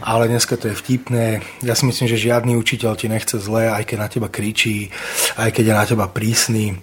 Ale 0.00 0.32
dneska 0.32 0.56
to 0.56 0.72
je 0.72 0.80
vtipné. 0.80 1.44
Ja 1.60 1.76
si 1.76 1.84
myslím, 1.84 2.08
že 2.08 2.16
žiadny 2.16 2.56
učiteľ 2.56 2.96
ti 2.96 3.12
nechce 3.12 3.36
zlé, 3.36 3.68
aj 3.76 3.84
keď 3.84 3.96
na 4.00 4.08
teba 4.08 4.28
kričí, 4.32 4.88
aj 5.36 5.52
keď 5.52 5.64
je 5.68 5.74
na 5.76 5.84
teba 5.84 6.08
prísny. 6.08 6.80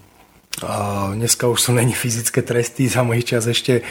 Dneska 1.17 1.49
už 1.49 1.57
sú 1.57 1.71
není 1.73 1.97
fyzické 1.97 2.45
tresty, 2.45 2.85
za 2.85 3.01
mojich 3.01 3.33
čas 3.33 3.49
ešte, 3.49 3.81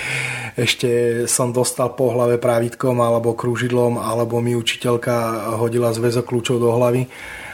ešte 0.54 0.88
som 1.26 1.50
dostal 1.50 1.98
po 1.98 2.14
hlave 2.14 2.38
právitkom 2.38 2.94
alebo 3.02 3.34
krúžidlom, 3.34 3.98
alebo 3.98 4.38
mi 4.38 4.54
učiteľka 4.54 5.50
hodila 5.58 5.90
zväzok 5.90 6.30
kľúčov 6.30 6.62
do 6.62 6.70
hlavy 6.70 7.10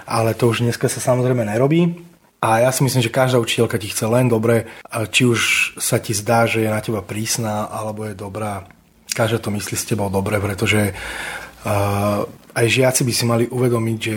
ale 0.06 0.36
to 0.36 0.52
už 0.52 0.64
dneska 0.64 0.88
sa 0.88 1.00
samozrejme 1.00 1.44
nerobí. 1.44 2.04
A 2.44 2.60
ja 2.60 2.70
si 2.76 2.84
myslím, 2.84 3.00
že 3.00 3.08
každá 3.08 3.40
učiteľka 3.40 3.80
ti 3.80 3.88
chce 3.88 4.04
len 4.04 4.28
dobre, 4.28 4.68
či 5.08 5.24
už 5.24 5.40
sa 5.80 5.96
ti 5.96 6.12
zdá, 6.12 6.44
že 6.44 6.60
je 6.60 6.68
na 6.68 6.84
teba 6.84 7.00
prísna, 7.00 7.64
alebo 7.72 8.04
je 8.04 8.12
dobrá. 8.12 8.68
Každá 9.16 9.40
to 9.40 9.48
myslí 9.48 9.72
s 9.80 9.88
tebou 9.88 10.12
dobre, 10.12 10.36
pretože 10.44 10.92
uh, 10.92 12.28
aj 12.52 12.66
žiaci 12.68 13.00
by 13.00 13.12
si 13.16 13.24
mali 13.24 13.44
uvedomiť, 13.48 13.98
že 13.98 14.16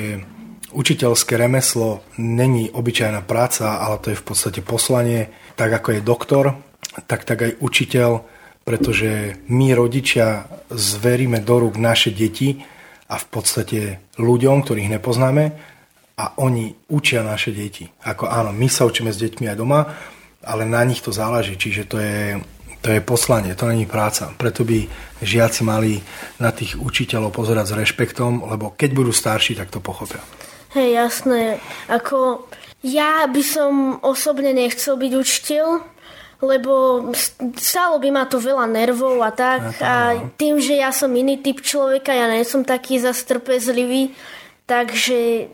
učiteľské 0.76 1.39
remeslo 1.39 2.04
není 2.19 2.67
obyčajná 2.67 3.23
práca, 3.23 3.80
ale 3.80 3.97
to 4.04 4.12
je 4.12 4.19
v 4.19 4.26
podstate 4.28 4.60
poslanie, 4.60 5.32
tak 5.56 5.71
ako 5.71 5.95
je 5.95 6.02
doktor, 6.04 6.45
tak 7.08 7.23
tak 7.23 7.39
aj 7.47 7.58
učiteľ, 7.63 8.28
pretože 8.67 9.39
my 9.47 9.71
rodičia 9.71 10.52
zveríme 10.67 11.39
do 11.39 11.63
rúk 11.63 11.80
naše 11.80 12.12
deti 12.12 12.60
a 13.08 13.15
v 13.15 13.26
podstate 13.32 13.80
ľuďom, 14.19 14.67
ktorých 14.67 14.91
nepoznáme, 15.00 15.56
a 16.17 16.34
oni 16.41 16.73
učia 16.89 17.21
naše 17.21 17.53
deti. 17.53 17.86
Ako 18.01 18.25
áno, 18.25 18.49
my 18.49 18.65
sa 18.65 18.89
učíme 18.89 19.13
s 19.13 19.21
deťmi 19.21 19.53
aj 19.53 19.58
doma, 19.58 19.86
ale 20.41 20.65
na 20.65 20.82
nich 20.82 21.06
to 21.06 21.13
záleží, 21.13 21.53
čiže 21.53 21.86
to 21.86 22.01
je, 22.01 22.41
to 22.82 22.89
je 22.89 23.06
poslanie, 23.06 23.53
to 23.53 23.69
není 23.69 23.86
práca. 23.86 24.34
Preto 24.34 24.65
by 24.65 24.89
žiaci 25.21 25.62
mali 25.62 26.01
na 26.41 26.49
tých 26.49 26.73
učiteľov 26.73 27.30
pozerať 27.38 27.65
s 27.69 27.77
rešpektom, 27.86 28.49
lebo 28.49 28.73
keď 28.73 28.89
budú 28.97 29.13
starší, 29.13 29.53
tak 29.62 29.69
to 29.69 29.77
pochopia. 29.77 30.17
Hej, 30.73 30.97
jasné. 30.97 31.62
Ako 31.86 32.49
ja 32.82 33.30
by 33.30 33.43
som 33.45 34.01
osobne 34.01 34.58
nechcel 34.58 34.97
byť 34.97 35.12
učiteľ, 35.13 35.67
lebo 36.41 36.73
stalo 37.58 38.01
by 38.01 38.10
ma 38.10 38.25
to 38.25 38.41
veľa 38.41 38.65
nervov 38.69 39.21
a 39.21 39.30
tak. 39.34 39.77
A 39.86 40.17
tým, 40.34 40.58
že 40.58 40.82
ja 40.82 40.89
som 40.89 41.13
iný 41.13 41.41
typ 41.45 41.62
človeka, 41.62 42.10
ja 42.10 42.25
nie 42.30 42.41
som 42.41 42.65
taký 42.65 43.01
zastrpezlivý, 43.01 44.13
takže 44.69 45.49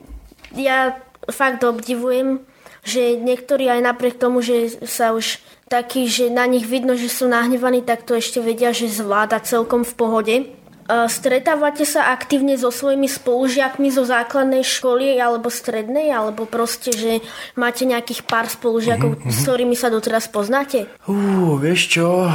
ja 0.57 0.97
fakt 1.29 1.63
obdivujem, 1.63 2.43
že 2.83 3.15
niektorí 3.15 3.71
aj 3.71 3.81
napriek 3.83 4.19
tomu, 4.19 4.43
že 4.43 4.83
sa 4.83 5.15
už 5.15 5.39
takí, 5.71 6.11
že 6.11 6.27
na 6.27 6.43
nich 6.43 6.67
vidno, 6.67 6.99
že 6.99 7.07
sú 7.07 7.31
nahnevaní, 7.31 7.79
tak 7.79 8.03
to 8.03 8.13
ešte 8.13 8.43
vedia, 8.43 8.75
že 8.75 8.91
zvláda 8.91 9.39
celkom 9.39 9.87
v 9.87 9.93
pohode. 9.95 10.35
Stretávate 10.83 11.87
sa 11.87 12.11
aktívne 12.11 12.59
so 12.59 12.67
svojimi 12.67 13.07
spolužiakmi 13.07 13.87
zo 13.87 14.03
základnej 14.03 14.67
školy 14.67 15.15
alebo 15.15 15.47
strednej, 15.47 16.11
alebo 16.11 16.43
proste, 16.43 16.91
že 16.91 17.23
máte 17.55 17.87
nejakých 17.87 18.27
pár 18.27 18.51
spolužiakov, 18.51 19.15
mm-hmm. 19.15 19.31
s 19.31 19.37
ktorými 19.47 19.79
sa 19.79 19.87
doteraz 19.87 20.27
poznáte? 20.27 20.91
Uh, 21.07 21.55
vieš 21.55 21.87
čo, 21.87 22.27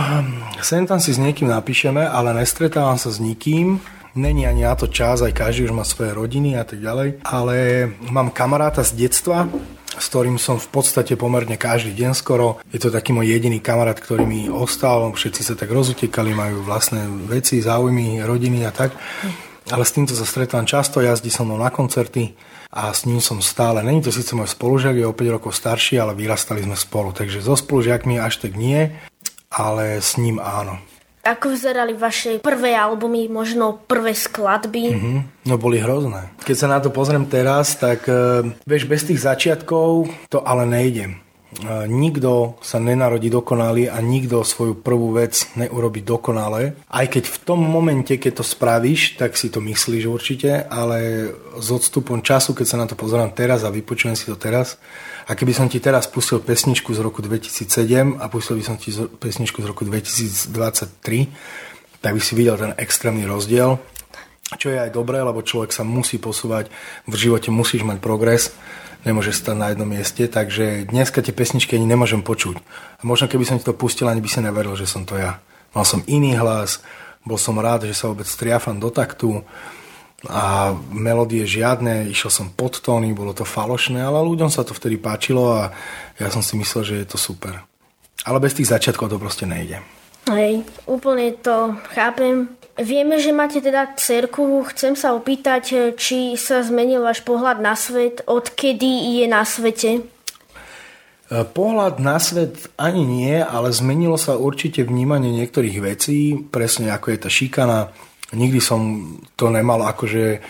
sem 0.64 0.88
tam 0.88 0.96
si 0.96 1.12
s 1.12 1.20
niekým 1.20 1.52
napíšeme, 1.52 2.00
ale 2.00 2.32
nestretávam 2.32 2.96
sa 2.96 3.12
s 3.12 3.20
nikým. 3.20 3.84
Není 4.18 4.50
ani 4.50 4.66
na 4.66 4.74
to 4.74 4.90
čas, 4.90 5.22
aj 5.22 5.30
každý 5.30 5.70
už 5.70 5.78
má 5.78 5.86
svoje 5.86 6.10
rodiny 6.10 6.58
a 6.58 6.66
tak 6.66 6.82
ďalej. 6.82 7.22
Ale 7.22 7.86
mám 8.10 8.34
kamaráta 8.34 8.82
z 8.82 9.06
detstva, 9.06 9.46
s 9.94 10.06
ktorým 10.10 10.42
som 10.42 10.58
v 10.58 10.66
podstate 10.74 11.14
pomerne 11.14 11.54
každý 11.54 11.94
deň 11.94 12.18
skoro. 12.18 12.58
Je 12.74 12.82
to 12.82 12.90
taký 12.90 13.14
môj 13.14 13.30
jediný 13.30 13.62
kamarát, 13.62 13.94
ktorý 13.94 14.26
mi 14.26 14.50
ostal, 14.50 15.06
všetci 15.14 15.42
sa 15.46 15.54
tak 15.54 15.70
rozutekali, 15.70 16.34
majú 16.34 16.66
vlastné 16.66 17.06
veci, 17.30 17.62
záujmy, 17.62 18.18
rodiny 18.26 18.66
a 18.66 18.74
tak. 18.74 18.90
Ale 19.70 19.86
s 19.86 19.94
týmto 19.94 20.18
sa 20.18 20.26
stretám 20.26 20.66
často, 20.66 20.98
jazdí 20.98 21.30
som 21.30 21.46
na 21.54 21.70
koncerty 21.70 22.34
a 22.74 22.90
s 22.90 23.06
ním 23.06 23.22
som 23.22 23.38
stále. 23.38 23.86
Není 23.86 24.02
to 24.02 24.10
síce 24.10 24.34
môj 24.34 24.50
spolužiak, 24.50 24.98
je 24.98 25.06
o 25.06 25.14
5 25.14 25.36
rokov 25.38 25.54
starší, 25.54 25.94
ale 26.02 26.18
vyrastali 26.18 26.66
sme 26.66 26.74
spolu. 26.74 27.14
Takže 27.14 27.38
so 27.38 27.54
spolužiakmi 27.54 28.18
až 28.18 28.42
tak 28.42 28.58
nie, 28.58 28.90
ale 29.54 30.02
s 30.02 30.18
ním 30.18 30.42
áno. 30.42 30.82
Ako 31.28 31.52
vyzerali 31.52 31.92
vaše 31.92 32.40
prvé 32.40 32.72
albumy, 32.72 33.28
možno 33.28 33.84
prvé 33.84 34.16
skladby? 34.16 34.84
Mm-hmm. 34.96 35.18
No 35.44 35.60
boli 35.60 35.76
hrozné. 35.76 36.32
Keď 36.40 36.56
sa 36.56 36.72
na 36.72 36.80
to 36.80 36.88
pozriem 36.88 37.28
teraz, 37.28 37.76
tak 37.76 38.08
uh, 38.08 38.48
vieš, 38.64 38.88
bez 38.88 39.04
tých 39.04 39.20
začiatkov 39.20 40.08
to 40.32 40.40
ale 40.40 40.64
nejde. 40.64 41.27
Nikto 41.88 42.60
sa 42.60 42.76
nenarodí 42.76 43.32
dokonalý 43.32 43.88
a 43.88 44.04
nikto 44.04 44.44
svoju 44.44 44.84
prvú 44.84 45.16
vec 45.16 45.48
neurobi 45.56 46.04
dokonale. 46.04 46.76
Aj 46.92 47.08
keď 47.08 47.24
v 47.24 47.38
tom 47.40 47.64
momente, 47.64 48.20
keď 48.20 48.40
to 48.40 48.44
spravíš, 48.44 49.16
tak 49.16 49.32
si 49.32 49.48
to 49.48 49.64
myslíš 49.64 50.04
určite, 50.12 50.68
ale 50.68 51.32
s 51.56 51.68
odstupom 51.72 52.20
času, 52.20 52.52
keď 52.52 52.66
sa 52.68 52.76
na 52.76 52.84
to 52.84 53.00
pozerám 53.00 53.32
teraz 53.32 53.64
a 53.64 53.72
vypočujem 53.72 54.12
si 54.12 54.28
to 54.28 54.36
teraz, 54.36 54.76
a 55.28 55.32
keby 55.32 55.56
som 55.56 55.72
ti 55.72 55.80
teraz 55.80 56.04
pustil 56.04 56.40
pesničku 56.40 56.92
z 56.92 57.00
roku 57.00 57.24
2007 57.24 58.20
a 58.20 58.24
pustil 58.28 58.60
by 58.60 58.64
som 58.64 58.76
ti 58.76 58.92
pesničku 58.92 59.64
z 59.64 59.66
roku 59.72 59.88
2023, 59.88 60.52
tak 62.04 62.12
by 62.12 62.20
si 62.20 62.32
videl 62.36 62.60
ten 62.60 62.72
extrémny 62.76 63.24
rozdiel, 63.24 63.80
čo 64.56 64.72
je 64.72 64.78
aj 64.80 64.96
dobré, 64.96 65.20
lebo 65.20 65.44
človek 65.44 65.74
sa 65.74 65.84
musí 65.84 66.16
posúvať, 66.16 66.72
v 67.04 67.14
živote 67.18 67.52
musíš 67.52 67.84
mať 67.84 68.00
progres, 68.00 68.56
nemôžeš 69.04 69.44
stať 69.44 69.56
na 69.58 69.68
jednom 69.74 69.88
mieste, 69.88 70.24
takže 70.24 70.88
dneska 70.88 71.20
tie 71.20 71.36
pesničky 71.36 71.76
ani 71.76 71.84
nemôžem 71.84 72.24
počuť. 72.24 72.56
A 72.98 73.02
možno 73.04 73.28
keby 73.28 73.44
som 73.44 73.60
ti 73.60 73.68
to 73.68 73.76
pustil, 73.76 74.08
ani 74.08 74.24
by 74.24 74.28
si 74.30 74.40
neveril, 74.40 74.72
že 74.78 74.88
som 74.88 75.04
to 75.04 75.20
ja. 75.20 75.42
Mal 75.76 75.84
som 75.84 76.00
iný 76.08 76.32
hlas, 76.40 76.80
bol 77.28 77.36
som 77.36 77.60
rád, 77.60 77.84
že 77.84 77.92
sa 77.92 78.08
vôbec 78.08 78.26
triafam 78.26 78.80
do 78.80 78.88
taktu, 78.88 79.44
a 80.26 80.74
melódie 80.90 81.46
žiadne, 81.46 82.10
išiel 82.10 82.30
som 82.34 82.46
pod 82.50 82.82
tóny, 82.82 83.14
bolo 83.14 83.30
to 83.30 83.46
falošné, 83.46 84.02
ale 84.02 84.18
ľuďom 84.26 84.50
sa 84.50 84.66
to 84.66 84.74
vtedy 84.74 84.98
páčilo 84.98 85.54
a 85.54 85.70
ja 86.18 86.26
som 86.34 86.42
si 86.42 86.58
myslel, 86.58 86.82
že 86.82 86.94
je 86.98 87.06
to 87.06 87.14
super. 87.14 87.62
Ale 88.26 88.42
bez 88.42 88.58
tých 88.58 88.66
začiatkov 88.74 89.14
to 89.14 89.22
proste 89.22 89.46
nejde. 89.46 89.78
Hej, 90.26 90.66
úplne 90.90 91.38
to 91.38 91.78
chápem. 91.94 92.57
Vieme, 92.78 93.18
že 93.18 93.34
máte 93.34 93.58
teda 93.58 93.90
cerku. 93.98 94.62
Chcem 94.70 94.94
sa 94.94 95.10
opýtať, 95.14 95.94
či 95.98 96.38
sa 96.38 96.62
zmenil 96.62 97.02
váš 97.02 97.26
pohľad 97.26 97.58
na 97.58 97.74
svet, 97.74 98.22
odkedy 98.24 99.18
je 99.18 99.26
na 99.26 99.42
svete? 99.42 99.90
E, 99.98 100.02
pohľad 101.42 101.98
na 101.98 102.22
svet 102.22 102.70
ani 102.78 103.02
nie, 103.02 103.36
ale 103.42 103.74
zmenilo 103.74 104.14
sa 104.14 104.38
určite 104.38 104.86
vnímanie 104.86 105.34
niektorých 105.34 105.78
vecí, 105.82 106.38
presne 106.38 106.94
ako 106.94 107.06
je 107.10 107.18
tá 107.18 107.26
šikana, 107.26 107.90
Nikdy 108.28 108.60
som 108.60 108.80
to 109.40 109.48
nemal 109.48 109.80
akože, 109.88 110.40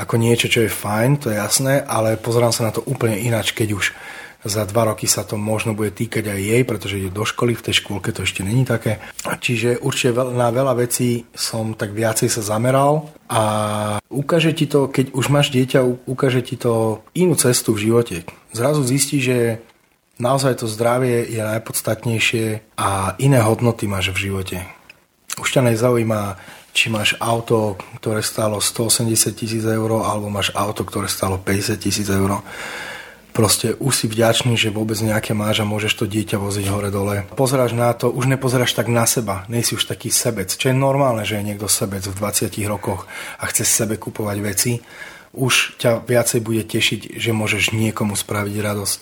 ako 0.00 0.14
niečo, 0.16 0.48
čo 0.48 0.64
je 0.64 0.72
fajn, 0.72 1.10
to 1.20 1.28
je 1.28 1.36
jasné, 1.36 1.84
ale 1.84 2.16
pozerám 2.16 2.52
sa 2.52 2.68
na 2.68 2.72
to 2.72 2.80
úplne 2.88 3.20
ináč, 3.20 3.52
keď 3.52 3.76
už 3.76 3.92
za 4.46 4.62
dva 4.64 4.94
roky 4.94 5.10
sa 5.10 5.26
to 5.26 5.34
možno 5.34 5.74
bude 5.74 5.90
týkať 5.92 6.30
aj 6.30 6.40
jej, 6.40 6.62
pretože 6.62 6.98
ide 6.98 7.10
do 7.10 7.26
školy, 7.26 7.58
v 7.58 7.64
tej 7.66 7.84
škôlke 7.84 8.14
to 8.14 8.22
ešte 8.22 8.46
není 8.46 8.62
také. 8.64 9.02
Čiže 9.22 9.82
určite 9.82 10.14
na 10.32 10.48
veľa 10.54 10.78
vecí 10.78 11.26
som 11.34 11.74
tak 11.74 11.92
viacej 11.92 12.30
sa 12.30 12.42
zameral 12.42 13.10
a 13.26 13.42
ukáže 14.08 14.54
ti 14.54 14.70
to, 14.70 14.86
keď 14.86 15.12
už 15.12 15.26
máš 15.28 15.50
dieťa, 15.50 16.06
ukáže 16.06 16.40
ti 16.46 16.54
to 16.54 17.02
inú 17.18 17.34
cestu 17.34 17.74
v 17.74 17.90
živote. 17.90 18.16
Zrazu 18.54 18.86
zistí, 18.86 19.18
že 19.18 19.60
naozaj 20.22 20.62
to 20.62 20.70
zdravie 20.70 21.26
je 21.26 21.42
najpodstatnejšie 21.42 22.78
a 22.78 23.18
iné 23.20 23.42
hodnoty 23.42 23.84
máš 23.90 24.14
v 24.16 24.30
živote. 24.30 24.62
Už 25.36 25.52
ťa 25.52 25.68
nezaujíma 25.68 26.40
či 26.76 26.92
máš 26.92 27.16
auto, 27.16 27.80
ktoré 27.96 28.20
stálo 28.20 28.60
180 28.60 29.32
tisíc 29.32 29.64
eur, 29.64 29.90
alebo 30.04 30.28
máš 30.28 30.52
auto, 30.52 30.84
ktoré 30.84 31.08
stálo 31.08 31.40
50 31.40 31.80
tisíc 31.80 32.04
eur. 32.12 32.44
Proste 33.36 33.76
už 33.76 33.92
si 33.92 34.06
vďačný, 34.08 34.56
že 34.56 34.72
vôbec 34.72 34.96
nejaké 34.96 35.36
máš 35.36 35.60
a 35.60 35.68
môžeš 35.68 35.92
to 36.00 36.04
dieťa 36.08 36.40
voziť 36.40 36.72
hore-dole. 36.72 37.28
Pozeráš 37.36 37.76
na 37.76 37.92
to, 37.92 38.08
už 38.08 38.32
nepozeráš 38.32 38.72
tak 38.72 38.88
na 38.88 39.04
seba, 39.04 39.44
nejsi 39.52 39.76
už 39.76 39.84
taký 39.84 40.08
sebec, 40.08 40.48
čo 40.48 40.72
je 40.72 40.76
normálne, 40.76 41.20
že 41.28 41.36
je 41.36 41.52
niekto 41.52 41.68
sebec 41.68 42.00
v 42.00 42.16
20 42.16 42.48
rokoch 42.64 43.04
a 43.36 43.44
chce 43.52 43.68
sebe 43.68 44.00
kupovať 44.00 44.36
veci. 44.40 44.80
Už 45.36 45.76
ťa 45.76 46.08
viacej 46.08 46.40
bude 46.40 46.64
tešiť, 46.64 47.20
že 47.20 47.36
môžeš 47.36 47.76
niekomu 47.76 48.16
spraviť 48.16 48.56
radosť. 48.56 48.98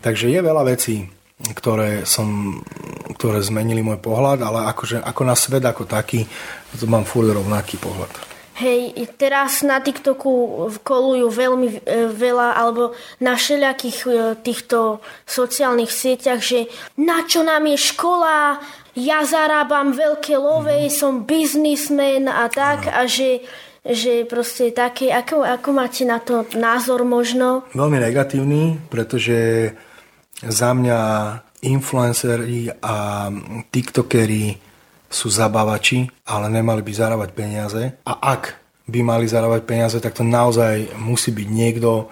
Takže 0.00 0.32
je 0.32 0.40
veľa 0.40 0.64
vecí, 0.64 1.04
ktoré, 1.52 2.08
som, 2.08 2.64
ktoré 3.20 3.44
zmenili 3.44 3.84
môj 3.84 4.00
pohľad, 4.00 4.48
ale 4.48 4.64
akože, 4.72 5.04
ako 5.04 5.22
na 5.28 5.36
svet 5.36 5.68
ako 5.68 5.84
taký, 5.84 6.24
to 6.72 6.88
mám 6.88 7.04
furt 7.04 7.28
rovnaký 7.28 7.76
pohľad. 7.76 8.37
Hej, 8.58 9.06
teraz 9.14 9.62
na 9.62 9.78
TikToku 9.78 10.66
kolujú 10.82 11.30
veľmi 11.30 11.68
e, 11.70 12.10
veľa, 12.10 12.58
alebo 12.58 12.90
na 13.22 13.38
všelijakých 13.38 13.98
e, 14.02 14.10
týchto 14.42 14.98
sociálnych 15.30 15.94
sieťach, 15.94 16.42
že 16.42 16.66
na 16.98 17.22
čo 17.22 17.46
nám 17.46 17.70
je 17.70 17.78
škola, 17.78 18.58
ja 18.98 19.22
zarábam 19.22 19.94
veľké 19.94 20.34
love, 20.34 20.74
mm. 20.74 20.90
som 20.90 21.22
biznismen 21.22 22.26
a 22.26 22.50
tak, 22.50 22.90
a 22.90 23.06
že 23.06 23.46
že 23.88 24.28
proste 24.28 24.68
také, 24.74 25.08
ako, 25.08 25.48
ako 25.48 25.68
máte 25.72 26.04
na 26.04 26.20
to 26.20 26.44
názor 26.60 27.08
možno? 27.08 27.64
Veľmi 27.72 27.96
negatívny, 27.96 28.76
pretože 28.92 29.72
za 30.44 30.76
mňa 30.76 31.00
influenceri 31.64 32.68
a 32.84 33.28
tiktokery 33.72 34.67
sú 35.08 35.32
zabávači, 35.32 36.08
ale 36.28 36.52
nemali 36.52 36.84
by 36.84 36.92
zarábať 36.92 37.30
peniaze. 37.32 37.82
A 38.04 38.12
ak 38.36 38.56
by 38.88 39.00
mali 39.04 39.28
zarábať 39.28 39.64
peniaze, 39.64 39.96
tak 40.00 40.16
to 40.16 40.24
naozaj 40.24 40.92
musí 41.00 41.32
byť 41.32 41.48
niekto, 41.48 42.08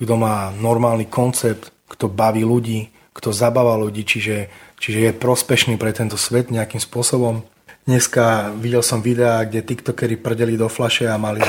kto 0.00 0.14
má 0.16 0.52
normálny 0.56 1.08
koncept, 1.08 1.72
kto 1.88 2.08
baví 2.08 2.44
ľudí, 2.44 2.88
kto 3.12 3.32
zabáva 3.32 3.76
ľudí, 3.80 4.04
čiže, 4.04 4.48
čiže 4.78 4.98
je 5.08 5.12
prospešný 5.16 5.74
pre 5.80 5.92
tento 5.92 6.16
svet 6.20 6.52
nejakým 6.52 6.80
spôsobom. 6.80 7.44
Dneska 7.88 8.52
videl 8.60 8.84
som 8.84 9.00
videá, 9.00 9.40
kde 9.48 9.64
tiktokery 9.64 10.20
prdeli 10.20 10.60
do 10.60 10.68
flaše 10.68 11.08
a 11.08 11.16
mali, 11.16 11.40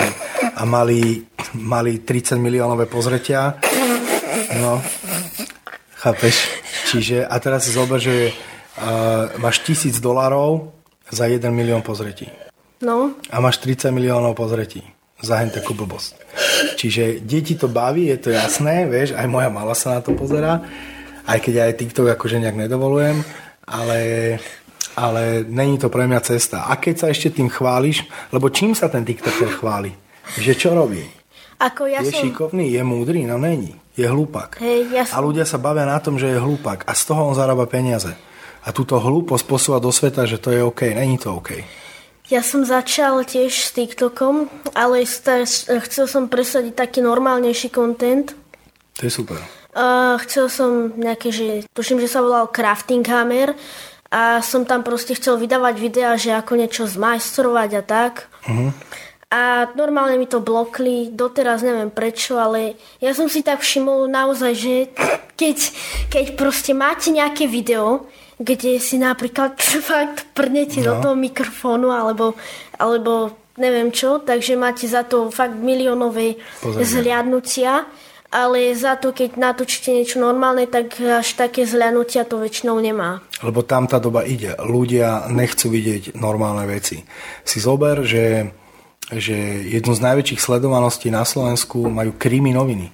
a 0.55 0.63
mali, 0.63 1.27
mali 1.59 1.99
30 1.99 2.39
miliónové 2.39 2.87
pozretia. 2.87 3.59
No, 4.63 4.79
Chápeš? 5.99 6.47
Čiže, 6.87 7.27
a 7.27 7.35
teraz 7.43 7.67
si 7.67 7.75
zober, 7.75 7.99
že 7.99 8.31
uh, 8.31 9.35
máš 9.43 9.59
tisíc 9.67 9.99
dolarov 9.99 10.78
za 11.09 11.25
1 11.27 11.41
milión 11.51 11.81
pozretí. 11.81 12.29
No. 12.79 13.17
A 13.29 13.37
máš 13.43 13.59
30 13.61 13.91
miliónov 13.91 14.39
pozretí 14.39 14.81
za 15.19 15.43
hen 15.43 15.51
takú 15.51 15.75
blbosť. 15.75 16.15
Čiže 16.79 17.19
deti 17.19 17.59
to 17.59 17.67
baví, 17.67 18.07
je 18.07 18.17
to 18.23 18.29
jasné, 18.31 18.87
vieš, 18.87 19.11
aj 19.19 19.27
moja 19.27 19.51
mala 19.51 19.75
sa 19.75 19.99
na 19.99 20.01
to 20.01 20.15
pozera, 20.15 20.63
aj 21.27 21.39
keď 21.43 21.67
aj 21.67 21.75
TikTok 21.75 22.15
akože 22.15 22.39
nejak 22.39 22.55
nedovolujem, 22.55 23.19
ale, 23.67 23.99
ale 24.95 25.43
není 25.43 25.75
to 25.75 25.91
pre 25.91 26.07
mňa 26.07 26.23
cesta. 26.23 26.71
A 26.71 26.79
keď 26.79 26.95
sa 26.95 27.07
ešte 27.11 27.35
tým 27.35 27.51
chváliš, 27.51 28.07
lebo 28.31 28.47
čím 28.47 28.71
sa 28.71 28.87
ten 28.87 29.03
TikToker 29.03 29.59
chváli? 29.59 29.91
Že 30.39 30.53
čo 30.55 30.69
robí? 30.71 31.03
Ako 31.59 31.91
ja 31.91 31.99
je 31.99 32.15
som... 32.15 32.23
šikovný, 32.23 32.71
je 32.71 32.81
múdry, 32.87 33.27
no 33.27 33.35
není 33.35 33.75
je 33.99 34.07
hlúpak. 34.07 34.63
Hej, 34.63 34.87
ja 34.95 35.03
som... 35.03 35.19
A 35.19 35.25
ľudia 35.25 35.43
sa 35.43 35.59
bavia 35.59 35.83
na 35.83 35.99
tom, 35.99 36.15
že 36.15 36.31
je 36.31 36.39
hlúpak 36.39 36.87
a 36.87 36.95
z 36.95 37.03
toho 37.03 37.27
on 37.27 37.35
zarába 37.35 37.67
peniaze. 37.67 38.15
A 38.63 38.69
túto 38.75 38.99
hlúposť 38.99 39.45
posúva 39.47 39.79
do 39.79 39.91
sveta, 39.93 40.27
že 40.27 40.41
to 40.41 40.51
je 40.51 40.59
OK. 40.63 40.91
Není 40.91 41.17
to 41.19 41.35
OK. 41.35 41.63
Ja 42.29 42.45
som 42.45 42.61
začal 42.61 43.25
tiež 43.25 43.49
s 43.49 43.73
TikTokom, 43.73 44.51
ale 44.77 45.01
chcel 45.05 46.05
som 46.05 46.29
presadiť 46.29 46.77
taký 46.77 46.99
normálnejší 47.01 47.73
content. 47.73 48.37
To 49.01 49.01
je 49.07 49.11
super. 49.11 49.41
Uh, 49.73 50.17
chcel 50.25 50.45
som 50.49 50.93
nejaké, 50.93 51.33
že 51.33 51.65
tuším, 51.73 51.97
že 52.03 52.11
sa 52.11 52.21
volal 52.21 52.51
Crafting 52.53 53.05
Hammer 53.05 53.57
a 54.13 54.41
som 54.45 54.65
tam 54.65 54.85
proste 54.85 55.17
chcel 55.17 55.41
vydávať 55.41 55.75
videá, 55.77 56.17
že 56.17 56.33
ako 56.33 56.53
niečo 56.57 56.85
zmajstrovať 56.85 57.69
a 57.77 57.83
tak. 57.85 58.29
Uh-huh 58.45 58.73
a 59.29 59.69
normálne 59.77 60.17
mi 60.17 60.25
to 60.25 60.41
blokli, 60.41 61.13
doteraz 61.13 61.61
neviem 61.61 61.93
prečo, 61.93 62.41
ale 62.41 62.73
ja 62.97 63.13
som 63.13 63.29
si 63.29 63.45
tak 63.45 63.61
všimol 63.61 64.09
naozaj, 64.09 64.53
že 64.57 64.75
keď, 65.39 65.57
keď 66.09 66.25
proste 66.33 66.73
máte 66.73 67.13
nejaké 67.13 67.45
video, 67.45 68.09
kde 68.39 68.79
si 68.79 68.95
napríklad 68.95 69.59
fakt 69.91 70.31
prdnete 70.33 70.79
no. 70.81 70.85
do 70.87 70.93
toho 71.03 71.15
mikrofónu 71.19 71.91
alebo, 71.91 72.33
alebo 72.79 73.35
neviem 73.59 73.91
čo, 73.91 74.23
takže 74.23 74.55
máte 74.55 74.87
za 74.87 75.03
to 75.03 75.27
fakt 75.29 75.59
miliónové 75.59 76.39
zhliadnutia, 76.63 77.83
ale 78.29 78.71
za 78.77 78.95
to, 78.95 79.11
keď 79.11 79.41
natočíte 79.41 79.89
niečo 79.89 80.21
normálne, 80.21 80.69
tak 80.69 81.01
až 81.01 81.33
také 81.35 81.65
zhliadnutia 81.65 82.23
to 82.29 82.39
väčšinou 82.39 82.77
nemá. 82.77 83.25
Lebo 83.41 83.65
tam 83.65 83.89
tá 83.89 83.97
doba 83.97 84.21
ide. 84.23 84.53
Ľudia 84.61 85.27
nechcú 85.33 85.73
vidieť 85.73 86.15
normálne 86.15 86.63
veci. 86.69 87.03
Si 87.43 87.57
zober, 87.59 88.05
že 88.05 88.53
že 89.09 89.33
jednu 89.65 89.97
z 89.97 90.05
najväčších 90.05 90.37
sledovaností 90.37 91.09
na 91.09 91.25
Slovensku 91.25 91.89
majú 91.89 92.13
krimi 92.13 92.53
noviny. 92.53 92.93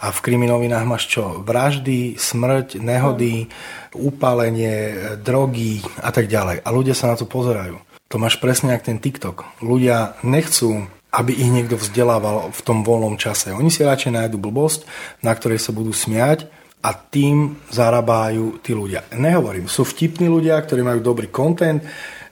A 0.00 0.08
v 0.08 0.22
kriminovinách 0.24 0.88
máš 0.88 1.12
čo? 1.12 1.44
Vraždy, 1.44 2.16
smrť, 2.16 2.80
nehody, 2.80 3.52
upálenie, 3.92 4.96
drogy 5.20 5.84
a 6.00 6.08
tak 6.08 6.26
ďalej. 6.32 6.64
A 6.64 6.68
ľudia 6.72 6.96
sa 6.96 7.12
na 7.12 7.20
to 7.20 7.28
pozerajú. 7.28 7.76
To 8.08 8.16
máš 8.16 8.40
presne 8.40 8.72
jak 8.72 8.88
ten 8.88 8.98
TikTok. 8.98 9.44
Ľudia 9.60 10.18
nechcú 10.24 10.88
aby 11.10 11.34
ich 11.34 11.50
niekto 11.50 11.74
vzdelával 11.74 12.54
v 12.54 12.60
tom 12.62 12.86
voľnom 12.86 13.18
čase. 13.18 13.50
Oni 13.50 13.66
si 13.66 13.82
radšej 13.82 14.14
nájdu 14.14 14.38
blbosť, 14.38 14.86
na 15.26 15.34
ktorej 15.34 15.58
sa 15.58 15.74
budú 15.74 15.90
smiať 15.90 16.46
a 16.80 16.94
tým 16.94 17.58
zarábajú 17.68 18.62
tí 18.62 18.72
ľudia. 18.72 19.04
Nehovorím, 19.12 19.66
sú 19.66 19.82
vtipní 19.82 20.30
ľudia, 20.30 20.56
ktorí 20.62 20.86
majú 20.86 21.02
dobrý 21.02 21.28
content, 21.28 21.82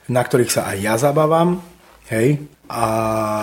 na 0.09 0.23
ktorých 0.23 0.51
sa 0.51 0.71
aj 0.73 0.77
ja 0.79 0.95
zabávam, 0.97 1.59
hej, 2.09 2.41
a, 2.69 2.87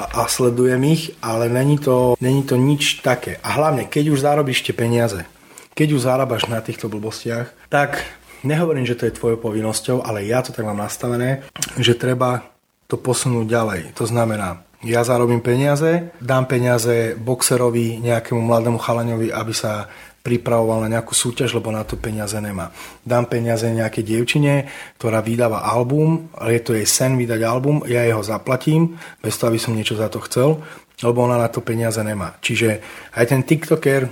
a 0.06 0.22
sledujem 0.30 0.78
ich, 0.86 1.10
ale 1.18 1.50
není 1.50 1.82
to, 1.82 2.14
není 2.22 2.46
to 2.46 2.54
nič 2.54 3.02
také. 3.02 3.42
A 3.42 3.58
hlavne, 3.58 3.90
keď 3.90 4.14
už 4.14 4.22
zarobíš 4.22 4.62
tie 4.62 4.72
peniaze, 4.72 5.26
keď 5.74 5.88
už 5.92 6.06
zarábaš 6.06 6.46
na 6.46 6.62
týchto 6.62 6.86
blbostiach, 6.86 7.50
tak 7.68 8.06
nehovorím, 8.46 8.86
že 8.86 8.94
to 8.94 9.10
je 9.10 9.18
tvojou 9.18 9.42
povinnosťou, 9.42 10.06
ale 10.06 10.24
ja 10.24 10.40
to 10.40 10.54
tak 10.54 10.64
mám 10.64 10.78
nastavené, 10.78 11.42
že 11.76 11.98
treba 11.98 12.46
to 12.86 12.94
posunúť 12.94 13.46
ďalej. 13.50 13.80
To 13.98 14.06
znamená, 14.06 14.62
ja 14.86 15.02
zarobím 15.02 15.42
peniaze, 15.42 16.14
dám 16.22 16.46
peniaze 16.46 17.18
boxerovi, 17.18 17.98
nejakému 18.06 18.38
mladému 18.38 18.78
chalaňovi, 18.78 19.34
aby 19.34 19.50
sa 19.50 19.90
pripravoval 20.26 20.82
na 20.82 20.98
nejakú 20.98 21.14
súťaž, 21.14 21.54
lebo 21.54 21.70
na 21.70 21.86
to 21.86 21.94
peniaze 21.94 22.34
nemá. 22.42 22.74
Dám 23.06 23.30
peniaze 23.30 23.70
nejakej 23.70 24.02
dievčine, 24.02 24.66
ktorá 24.98 25.22
vydáva 25.22 25.62
album, 25.62 26.26
je 26.42 26.58
to 26.58 26.74
jej 26.74 26.82
sen 26.82 27.14
vydať 27.14 27.46
album, 27.46 27.86
ja 27.86 28.02
jeho 28.02 28.26
zaplatím, 28.26 28.98
bez 29.22 29.38
toho, 29.38 29.54
aby 29.54 29.62
som 29.62 29.78
niečo 29.78 29.94
za 29.94 30.10
to 30.10 30.18
chcel, 30.26 30.58
lebo 30.98 31.22
ona 31.22 31.38
na 31.38 31.46
to 31.46 31.62
peniaze 31.62 32.02
nemá. 32.02 32.34
Čiže 32.42 32.82
aj 33.14 33.24
ten 33.30 33.46
TikToker 33.46 34.10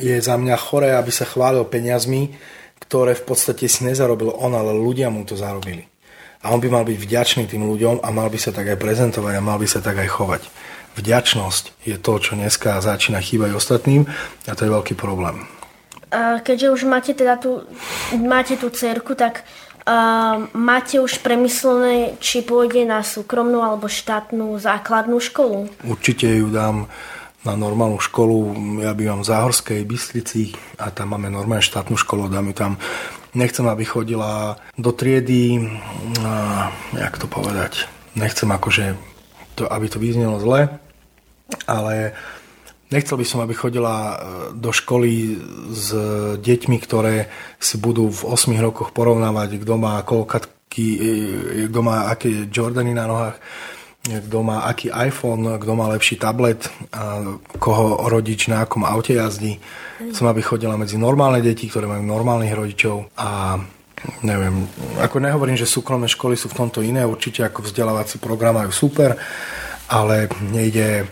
je 0.00 0.16
za 0.24 0.40
mňa 0.40 0.56
choré, 0.56 0.96
aby 0.96 1.12
sa 1.12 1.28
chválil 1.28 1.68
peniazmi, 1.68 2.32
ktoré 2.88 3.12
v 3.12 3.28
podstate 3.28 3.68
si 3.68 3.84
nezarobil 3.84 4.32
on, 4.32 4.56
ale 4.56 4.72
ľudia 4.72 5.12
mu 5.12 5.28
to 5.28 5.36
zarobili. 5.36 5.84
A 6.44 6.52
on 6.52 6.60
by 6.60 6.68
mal 6.68 6.84
byť 6.84 6.96
vďačný 6.96 7.44
tým 7.48 7.64
ľuďom 7.64 8.04
a 8.04 8.08
mal 8.12 8.28
by 8.28 8.36
sa 8.40 8.52
tak 8.52 8.72
aj 8.72 8.80
prezentovať 8.80 9.36
a 9.36 9.44
mal 9.44 9.56
by 9.60 9.68
sa 9.68 9.80
tak 9.80 10.00
aj 10.00 10.08
chovať. 10.12 10.42
Vďačnosť 10.94 11.86
je 11.86 11.96
to, 11.98 12.12
čo 12.22 12.38
dneska 12.38 12.78
začína 12.78 13.18
chýbať 13.18 13.58
ostatným 13.58 14.06
a 14.46 14.52
to 14.54 14.66
je 14.66 14.74
veľký 14.74 14.94
problém. 14.94 15.46
A 16.14 16.38
keďže 16.38 16.70
už 16.70 16.82
máte 16.86 17.10
teda 17.10 17.34
tú, 17.34 17.66
máte 18.14 18.54
tú 18.54 18.70
cerku, 18.70 19.18
tak 19.18 19.42
uh, 19.82 20.46
máte 20.54 21.02
už 21.02 21.18
premyslené, 21.26 22.14
či 22.22 22.46
pôjde 22.46 22.86
na 22.86 23.02
súkromnú 23.02 23.58
alebo 23.58 23.90
štátnu 23.90 24.54
základnú 24.62 25.18
školu? 25.18 25.66
Určite 25.82 26.30
ju 26.30 26.54
dám 26.54 26.86
na 27.42 27.58
normálnu 27.58 27.98
školu. 27.98 28.54
Ja 28.86 28.94
bývam 28.94 29.26
v 29.26 29.30
Záhorskej 29.34 29.82
Bystrici 29.82 30.54
a 30.78 30.94
tam 30.94 31.18
máme 31.18 31.28
normálne 31.34 31.66
štátnu 31.66 31.98
školu, 31.98 32.30
dám 32.30 32.54
ju 32.54 32.54
tam 32.54 32.72
Nechcem, 33.34 33.66
aby 33.66 33.82
chodila 33.82 34.54
do 34.78 34.94
triedy, 34.94 35.58
jak 36.94 37.18
to 37.18 37.26
povedať, 37.26 37.90
nechcem 38.14 38.46
akože, 38.46 38.94
to, 39.58 39.66
aby 39.66 39.90
to 39.90 39.98
vyznelo 39.98 40.38
zle, 40.38 40.70
ale 41.68 42.12
nechcel 42.92 43.16
by 43.18 43.26
som, 43.26 43.40
aby 43.42 43.54
chodila 43.56 43.94
e, 43.94 44.16
do 44.56 44.70
školy 44.70 45.38
s 45.72 45.92
deťmi, 46.40 46.76
ktoré 46.80 47.28
si 47.58 47.76
budú 47.80 48.08
v 48.08 48.20
8 48.30 48.54
rokoch 48.60 48.94
porovnávať, 48.94 49.60
kto 49.60 49.74
má 49.76 50.00
kolkatky, 50.06 50.86
e, 50.96 51.68
kto 51.68 51.80
má 51.82 52.08
aké 52.12 52.48
Jordany 52.48 52.94
na 52.94 53.04
nohách, 53.08 53.36
kto 54.04 54.38
má 54.44 54.68
aký 54.68 54.92
iPhone, 54.92 55.56
kto 55.56 55.72
má 55.72 55.88
lepší 55.88 56.20
tablet, 56.20 56.68
a 56.92 57.24
koho 57.56 58.04
rodič 58.04 58.52
na 58.52 58.68
akom 58.68 58.84
aute 58.84 59.16
jazdí. 59.16 59.56
Som, 60.12 60.28
aby 60.28 60.44
chodila 60.44 60.76
medzi 60.76 61.00
normálne 61.00 61.40
deti, 61.40 61.72
ktoré 61.72 61.88
majú 61.88 62.04
normálnych 62.04 62.52
rodičov 62.52 63.08
a 63.16 63.56
neviem, 64.20 64.68
ako 65.00 65.16
nehovorím, 65.24 65.56
že 65.56 65.64
súkromné 65.64 66.04
školy 66.12 66.36
sú 66.36 66.52
v 66.52 66.58
tomto 66.60 66.84
iné, 66.84 67.08
určite 67.08 67.40
ako 67.40 67.64
vzdelávací 67.64 68.20
program 68.20 68.60
majú 68.60 68.68
super, 68.68 69.16
ale 69.88 70.28
nejde 70.52 71.08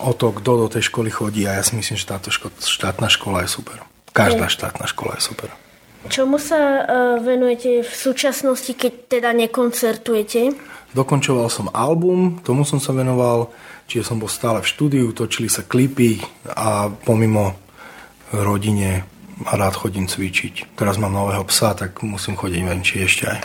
o 0.00 0.12
to, 0.16 0.32
kto 0.32 0.50
do 0.64 0.68
tej 0.72 0.88
školy 0.88 1.12
chodí 1.12 1.44
a 1.44 1.60
ja 1.60 1.62
si 1.66 1.76
myslím, 1.76 1.96
že 1.98 2.08
táto 2.08 2.32
ško- 2.32 2.54
štátna 2.62 3.12
škola 3.12 3.44
je 3.44 3.50
super. 3.52 3.84
Každá 4.12 4.48
štátna 4.48 4.88
škola 4.88 5.20
je 5.20 5.22
super. 5.24 5.50
Čomu 6.08 6.36
sa 6.36 6.58
uh, 6.58 6.82
venujete 7.22 7.86
v 7.86 7.92
súčasnosti, 7.92 8.74
keď 8.74 8.92
teda 9.06 9.30
nekoncertujete? 9.32 10.50
Dokončoval 10.92 11.46
som 11.46 11.70
album, 11.70 12.42
tomu 12.42 12.66
som 12.66 12.82
sa 12.82 12.90
venoval, 12.90 13.54
čiže 13.86 14.10
som 14.10 14.18
bol 14.18 14.28
stále 14.28 14.60
v 14.60 14.68
štúdiu, 14.68 15.06
točili 15.14 15.46
sa 15.46 15.62
klipy 15.62 16.18
a 16.52 16.90
pomimo 16.90 17.54
rodine 18.34 19.06
a 19.46 19.52
rád 19.54 19.78
chodím 19.78 20.10
cvičiť. 20.10 20.74
Teraz 20.74 20.98
mám 20.98 21.14
nového 21.14 21.46
psa, 21.46 21.78
tak 21.78 22.02
musím 22.02 22.34
chodiť 22.34 22.60
venčí 22.66 23.00
ešte 23.00 23.24
aj. 23.30 23.40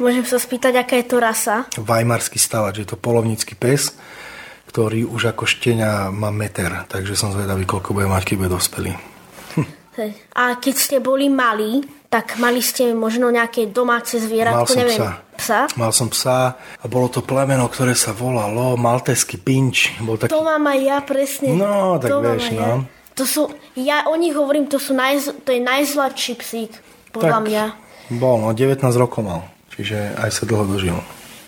Môžem 0.00 0.24
sa 0.24 0.40
spýtať, 0.40 0.80
aká 0.80 0.96
je 0.96 1.06
to 1.12 1.16
rasa? 1.20 1.68
Vajmarský 1.76 2.40
stavač, 2.40 2.80
je 2.80 2.88
to 2.88 2.96
polovnícky 2.96 3.52
pes, 3.52 3.92
ktorý 4.70 5.02
už 5.02 5.34
ako 5.34 5.50
štenia 5.50 6.14
má 6.14 6.30
meter, 6.30 6.86
takže 6.86 7.18
som 7.18 7.34
zvedavý, 7.34 7.66
koľko 7.66 7.90
bude 7.90 8.06
mať, 8.06 8.22
keď 8.22 8.34
bude 8.38 8.54
dospelý. 8.54 8.94
A 10.38 10.56
keď 10.56 10.74
ste 10.78 10.96
boli 11.02 11.26
malí, 11.26 11.82
tak 12.06 12.38
mali 12.38 12.62
ste 12.62 12.94
možno 12.94 13.28
nejaké 13.28 13.68
domáce 13.68 14.16
zvieratko, 14.16 14.72
neviem, 14.78 14.96
psa. 14.96 15.10
psa? 15.36 15.60
Mal 15.76 15.92
som 15.92 16.08
psa 16.08 16.56
a 16.56 16.84
bolo 16.86 17.10
to 17.10 17.20
plemeno, 17.20 17.66
ktoré 17.66 17.92
sa 17.92 18.14
volalo 18.14 18.78
Malteský 18.80 19.36
pinč. 19.36 19.92
Bol 20.00 20.16
taký... 20.16 20.32
To 20.32 20.46
mám 20.46 20.64
aj 20.70 20.80
ja 20.80 20.98
presne. 21.04 21.52
No, 21.52 21.98
tak 22.00 22.08
to 22.10 22.16
vieš, 22.22 22.54
no. 22.54 22.62
Ja. 22.62 22.74
To 23.18 23.24
sú, 23.28 23.42
ja 23.76 24.08
o 24.08 24.14
nich 24.16 24.32
hovorím, 24.32 24.70
to, 24.70 24.80
sú 24.80 24.96
najz, 24.96 25.44
to 25.44 25.50
je 25.52 25.60
najzladší 25.60 26.32
psík, 26.40 26.72
podľa 27.12 27.38
tak, 27.42 27.46
mňa. 27.50 27.64
Bol, 28.16 28.40
no 28.40 28.54
19 28.54 28.80
rokov 28.96 29.20
mal, 29.26 29.40
čiže 29.74 30.16
aj 30.16 30.30
sa 30.32 30.42
dlho 30.48 30.64
dožil. 30.64 30.96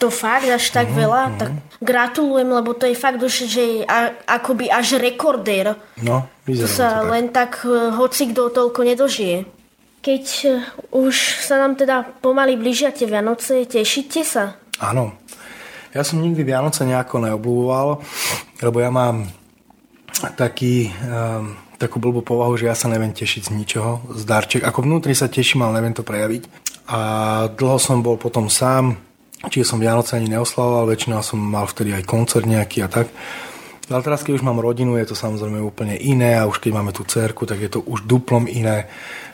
To 0.02 0.10
fakt 0.10 0.50
až 0.50 0.74
tak 0.74 0.90
mm, 0.90 0.98
veľa, 0.98 1.22
mm. 1.22 1.34
tak 1.38 1.50
gratulujem, 1.78 2.50
lebo 2.50 2.74
to 2.74 2.90
je 2.90 2.98
fakt 2.98 3.22
už, 3.22 3.46
že 3.46 3.86
a, 3.86 4.10
akoby 4.26 4.66
až 4.66 4.98
rekordér. 4.98 5.78
No, 6.02 6.26
To 6.42 6.66
sa 6.66 6.98
to 6.98 7.06
tak. 7.06 7.12
len 7.14 7.24
tak 7.30 7.62
uh, 7.62 7.94
hoci 7.94 8.34
kto 8.34 8.50
toľko 8.50 8.82
nedožije. 8.82 9.46
Keď 10.02 10.24
uh, 10.50 10.58
už 10.90 11.46
sa 11.46 11.62
nám 11.62 11.78
teda 11.78 12.02
pomaly 12.18 12.58
blížia 12.58 12.90
tie 12.90 13.06
Vianoce, 13.06 13.62
tešíte 13.62 14.26
sa? 14.26 14.58
Áno. 14.82 15.14
Ja 15.94 16.02
som 16.02 16.18
nikdy 16.18 16.42
Vianoce 16.42 16.82
nejako 16.82 17.22
neobľúboval, 17.22 18.02
lebo 18.58 18.76
ja 18.82 18.90
mám 18.90 19.30
taký, 20.34 20.90
um, 21.06 21.54
takú 21.78 22.02
blbú 22.02 22.26
povahu, 22.26 22.58
že 22.58 22.66
ja 22.66 22.74
sa 22.74 22.90
neviem 22.90 23.14
tešiť 23.14 23.46
z 23.46 23.54
ničoho, 23.54 24.18
z 24.18 24.22
darček. 24.26 24.66
Ako 24.66 24.82
vnútri 24.82 25.14
sa 25.14 25.30
teším, 25.30 25.62
ale 25.62 25.78
neviem 25.78 25.94
to 25.94 26.02
prejaviť. 26.02 26.42
A 26.90 26.98
dlho 27.54 27.78
som 27.78 28.02
bol 28.02 28.18
potom 28.18 28.50
sám, 28.50 28.98
čiže 29.48 29.68
som 29.74 29.82
Vianoce 29.82 30.18
ani 30.18 30.30
neoslavoval, 30.30 30.90
väčšinou 30.90 31.22
som 31.24 31.38
mal 31.38 31.66
vtedy 31.66 31.96
aj 31.96 32.04
koncert 32.06 32.46
nejaký 32.46 32.84
a 32.84 32.88
tak. 32.90 33.08
Ale 33.90 34.00
teraz, 34.00 34.22
keď 34.22 34.40
už 34.40 34.46
mám 34.46 34.62
rodinu, 34.62 34.94
je 34.96 35.10
to 35.10 35.16
samozrejme 35.18 35.58
úplne 35.58 35.98
iné 35.98 36.38
a 36.38 36.46
už 36.46 36.62
keď 36.62 36.70
máme 36.70 36.94
tú 36.94 37.02
cerku, 37.02 37.44
tak 37.44 37.60
je 37.60 37.70
to 37.70 37.82
už 37.82 38.06
duplom 38.06 38.46
iné, 38.46 38.88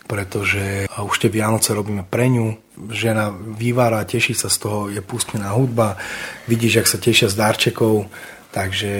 pretože 0.08 0.88
už 0.88 1.16
tie 1.20 1.30
Vianoce 1.30 1.76
robíme 1.76 2.02
pre 2.08 2.32
ňu. 2.32 2.56
Žena 2.88 3.30
vyvára, 3.34 4.08
teší 4.08 4.32
sa 4.32 4.48
z 4.48 4.56
toho, 4.58 4.78
je 4.88 5.04
pustená 5.04 5.52
hudba, 5.52 6.00
vidíš, 6.48 6.80
ak 6.80 6.88
sa 6.90 6.98
tešia 6.98 7.28
z 7.28 7.36
darčekov, 7.38 8.08
Takže 8.48 8.92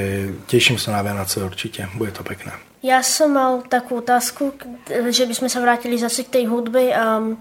teším 0.45 0.77
sa 0.77 0.93
na 0.93 1.01
Vianoce 1.01 1.41
určite, 1.41 1.89
bude 1.97 2.13
to 2.13 2.21
pekné. 2.21 2.53
Ja 2.85 3.01
som 3.01 3.35
mal 3.35 3.65
takú 3.65 4.05
otázku, 4.05 4.55
že 4.87 5.25
by 5.25 5.35
sme 5.35 5.49
sa 5.49 5.65
vrátili 5.65 5.97
zase 5.99 6.29
k 6.29 6.39
tej 6.41 6.45
hudbe. 6.53 6.93
Um, 6.93 7.41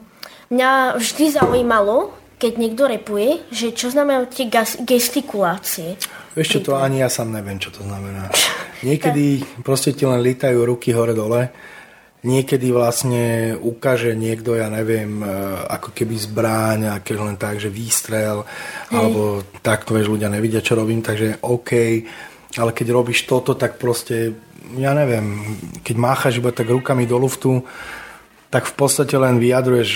mňa 0.50 0.98
vždy 0.98 1.36
zaujímalo, 1.36 2.16
keď 2.38 2.54
niekto 2.58 2.86
repuje, 2.86 3.42
že 3.50 3.74
čo 3.74 3.90
znamená 3.90 4.30
tie 4.30 4.46
gestikulácie. 4.86 5.98
Ešte 6.38 6.62
to 6.62 6.78
ani 6.78 7.02
ja 7.02 7.10
sám 7.10 7.34
neviem, 7.34 7.58
čo 7.58 7.74
to 7.74 7.82
znamená. 7.82 8.30
Niekedy 8.88 9.42
proste 9.66 9.94
ti 9.98 10.06
len 10.06 10.22
lítajú 10.22 10.62
ruky 10.62 10.94
hore-dole 10.94 11.50
niekedy 12.26 12.74
vlastne 12.74 13.56
ukáže 13.56 14.18
niekto, 14.18 14.58
ja 14.58 14.68
neviem, 14.68 15.22
e, 15.22 15.28
ako 15.70 15.94
keby 15.94 16.16
zbráň, 16.18 16.80
a 16.90 16.96
keď 17.00 17.16
len 17.24 17.38
tak, 17.38 17.62
že 17.62 17.70
výstrel, 17.70 18.44
Hej. 18.44 18.92
alebo 18.92 19.22
takto, 19.62 19.94
vieš, 19.94 20.12
ľudia 20.12 20.28
nevidia, 20.28 20.66
čo 20.66 20.76
robím, 20.76 21.06
takže 21.06 21.40
OK, 21.46 21.72
ale 22.58 22.72
keď 22.74 22.88
robíš 22.90 23.30
toto, 23.30 23.54
tak 23.54 23.78
proste, 23.78 24.34
ja 24.76 24.98
neviem, 24.98 25.56
keď 25.86 25.96
máchaš 25.96 26.42
iba 26.42 26.50
tak 26.50 26.68
rukami 26.68 27.06
do 27.06 27.22
luftu, 27.22 27.62
tak 28.48 28.64
v 28.68 28.74
podstate 28.80 29.16
len 29.20 29.40
vyjadruješ 29.44 29.92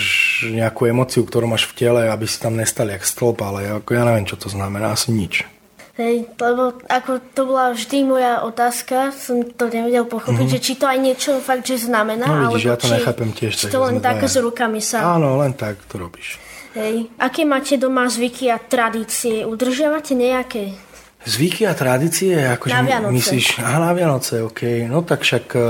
nejakú 0.52 0.84
emociu, 0.84 1.24
ktorú 1.24 1.48
máš 1.48 1.68
v 1.72 1.76
tele, 1.76 2.02
aby 2.08 2.28
si 2.28 2.36
tam 2.36 2.56
nestal 2.56 2.92
jak 2.92 3.00
stĺp, 3.00 3.38
ale 3.40 3.58
ako 3.80 3.90
ja 3.96 4.04
neviem, 4.04 4.28
čo 4.28 4.36
to 4.36 4.52
znamená, 4.52 4.92
asi 4.92 5.08
nič. 5.12 5.48
Hej, 5.92 6.24
lebo 6.40 6.80
ako 6.88 7.20
to 7.36 7.42
bola 7.44 7.76
vždy 7.76 7.98
moja 8.08 8.40
otázka, 8.48 9.12
som 9.12 9.44
to 9.44 9.68
nevedel 9.68 10.08
pochopiť, 10.08 10.40
mm-hmm. 10.40 10.56
že 10.56 10.64
či 10.64 10.72
to 10.80 10.88
aj 10.88 10.98
niečo 11.04 11.36
fakt, 11.44 11.68
že 11.68 11.84
znamená, 11.84 12.24
no, 12.24 12.48
vidíš, 12.48 12.64
ja 12.64 12.76
to 12.80 12.88
či, 12.88 12.92
nechápem 12.96 13.30
tiež. 13.36 13.52
Či 13.60 13.68
to 13.68 13.84
len 13.84 14.00
tak 14.00 14.24
s 14.24 14.40
rukami 14.40 14.80
sa... 14.80 15.04
Áno, 15.20 15.36
len 15.44 15.52
tak 15.52 15.84
to 15.92 16.00
robíš. 16.00 16.40
Hej, 16.72 17.12
aké 17.20 17.44
máte 17.44 17.76
doma 17.76 18.08
zvyky 18.08 18.48
a 18.48 18.56
tradície? 18.56 19.44
Udržiavate 19.44 20.16
nejaké? 20.16 20.72
Zvyky 21.28 21.68
a 21.68 21.76
tradície? 21.76 22.34
Akože 22.40 22.72
na 22.72 22.82
Vianoce. 22.82 23.12
Myslíš, 23.12 23.46
aha, 23.60 23.78
na 23.78 23.92
Vianoce, 23.92 24.34
ok. 24.42 24.88
No 24.88 25.04
tak 25.04 25.22
však, 25.22 25.44
e, 25.54 25.68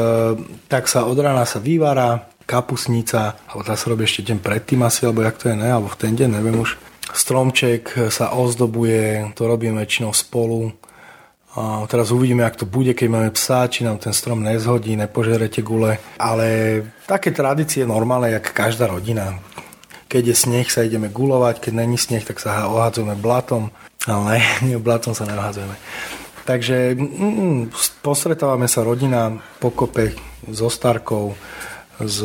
tak 0.65 0.87
sa 0.87 1.05
od 1.05 1.19
rána 1.19 1.45
sa 1.45 1.61
vyvára 1.61 2.32
kapusnica, 2.53 3.41
alebo 3.49 3.65
tá 3.65 3.73
sa 3.73 3.89
robí 3.89 4.05
ešte 4.05 4.29
deň 4.29 4.45
predtým 4.45 4.85
asi, 4.85 5.09
alebo 5.09 5.25
jak 5.25 5.41
to 5.41 5.49
je, 5.49 5.57
ne, 5.57 5.73
alebo 5.73 5.89
v 5.89 5.97
ten 5.97 6.13
deň, 6.13 6.29
neviem 6.37 6.61
už. 6.61 6.77
Stromček 7.17 8.13
sa 8.13 8.37
ozdobuje, 8.37 9.33
to 9.33 9.49
robíme 9.49 9.81
väčšinou 9.81 10.13
spolu. 10.13 10.77
A 11.53 11.85
teraz 11.85 12.09
uvidíme, 12.13 12.45
ak 12.49 12.65
to 12.65 12.67
bude, 12.69 12.97
keď 12.97 13.09
máme 13.13 13.31
psa, 13.37 13.69
či 13.69 13.85
nám 13.85 14.01
ten 14.01 14.17
strom 14.17 14.41
nezhodí, 14.41 14.97
nepožerete 14.97 15.61
gule. 15.61 16.01
Ale 16.17 16.81
také 17.05 17.29
tradície 17.33 17.85
normálne, 17.85 18.33
jak 18.33 18.57
každá 18.57 18.89
rodina. 18.89 19.37
Keď 20.09 20.33
je 20.33 20.37
sneh, 20.37 20.69
sa 20.69 20.85
ideme 20.85 21.13
gulovať, 21.13 21.69
keď 21.69 21.73
není 21.85 22.01
sneh, 22.01 22.25
tak 22.25 22.41
sa 22.41 22.69
ohadzujeme 22.73 23.17
blatom. 23.21 23.69
Ale 24.09 24.41
nie, 24.67 24.81
blatom 24.81 25.13
sa 25.13 25.29
neohadzujeme. 25.29 25.77
Takže 26.43 26.97
mm, 26.97 27.61
postretávame 28.01 28.67
sa 28.67 28.83
rodina 28.83 29.37
pokope 29.61 30.17
so 30.51 30.67
starkou, 30.67 31.37
s, 32.05 32.23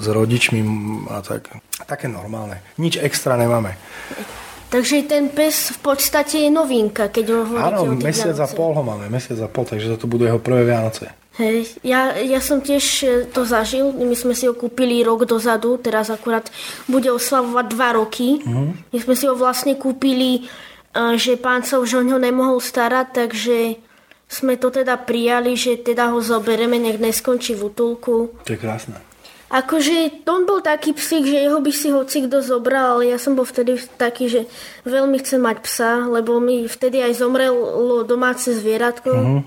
s 0.00 0.06
rodičmi 0.06 0.60
a 1.10 1.22
tak. 1.24 1.50
Také 1.86 2.06
normálne. 2.06 2.62
Nič 2.78 3.00
extra 3.00 3.34
nemáme. 3.34 3.74
Takže 4.70 5.02
ten 5.10 5.34
pes 5.34 5.74
v 5.74 5.78
podstate 5.82 6.46
je 6.46 6.50
novinka, 6.50 7.10
keď 7.10 7.24
ho 7.34 7.38
hovoríte 7.42 7.74
Áno, 7.74 7.98
mesiac 7.98 8.38
a 8.38 8.46
pol 8.46 8.70
ho 8.70 8.82
máme, 8.86 9.10
mesiac 9.10 9.42
a 9.42 9.50
pol, 9.50 9.66
takže 9.66 9.98
to 9.98 10.06
budú 10.06 10.30
jeho 10.30 10.38
prvé 10.38 10.62
Vianoce. 10.62 11.10
Hej, 11.42 11.82
ja, 11.82 12.14
ja 12.14 12.38
som 12.38 12.62
tiež 12.62 12.84
e, 13.02 13.06
to 13.26 13.42
zažil, 13.42 13.90
my 13.90 14.14
sme 14.14 14.30
si 14.30 14.46
ho 14.46 14.54
kúpili 14.54 15.02
rok 15.02 15.26
dozadu, 15.26 15.74
teraz 15.80 16.06
akurát 16.12 16.46
bude 16.86 17.10
oslavovať 17.10 17.66
dva 17.66 17.88
roky. 17.98 18.44
My 18.94 18.98
sme 19.02 19.14
si 19.18 19.24
ho 19.26 19.34
vlastne 19.34 19.74
kúpili, 19.74 20.30
e, 20.38 21.18
že 21.18 21.34
pán 21.34 21.66
sa 21.66 21.82
už 21.82 21.98
o 21.98 22.06
ňo 22.06 22.22
nemohol 22.22 22.62
starať, 22.62 23.26
takže 23.26 23.56
sme 24.30 24.54
to 24.54 24.70
teda 24.70 24.94
prijali, 24.94 25.58
že 25.58 25.82
teda 25.82 26.14
ho 26.14 26.22
zoberieme, 26.22 26.78
nech 26.78 27.02
neskončí 27.02 27.58
v 27.58 27.66
útulku. 27.66 28.38
To 28.46 28.50
je 28.54 28.60
krásne. 28.62 28.94
Akože 29.50 30.22
on 30.30 30.46
bol 30.46 30.62
taký 30.62 30.94
psík, 30.94 31.26
že 31.26 31.42
jeho 31.42 31.58
by 31.58 31.72
si 31.74 31.90
hoci 31.90 32.30
kto 32.30 32.38
zobral, 32.38 32.94
ale 32.94 33.10
ja 33.10 33.18
som 33.18 33.34
bol 33.34 33.42
vtedy 33.42 33.82
taký, 33.98 34.30
že 34.30 34.46
veľmi 34.86 35.18
chcem 35.18 35.42
mať 35.42 35.56
psa, 35.66 36.06
lebo 36.06 36.38
mi 36.38 36.70
vtedy 36.70 37.02
aj 37.02 37.18
zomrelo 37.18 38.06
domáce 38.06 38.54
zvieratko. 38.54 39.10
Mm-hmm. 39.10 39.42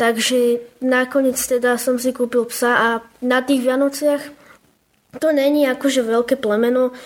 Takže 0.00 0.40
nakoniec 0.80 1.36
teda 1.36 1.76
som 1.76 2.00
si 2.00 2.16
kúpil 2.16 2.48
psa 2.48 2.72
a 2.72 2.88
na 3.20 3.44
tých 3.44 3.60
Vianociach 3.68 4.24
to 5.20 5.28
není 5.32 5.68
akože 5.68 6.00
veľké 6.00 6.40
plemeno, 6.40 6.96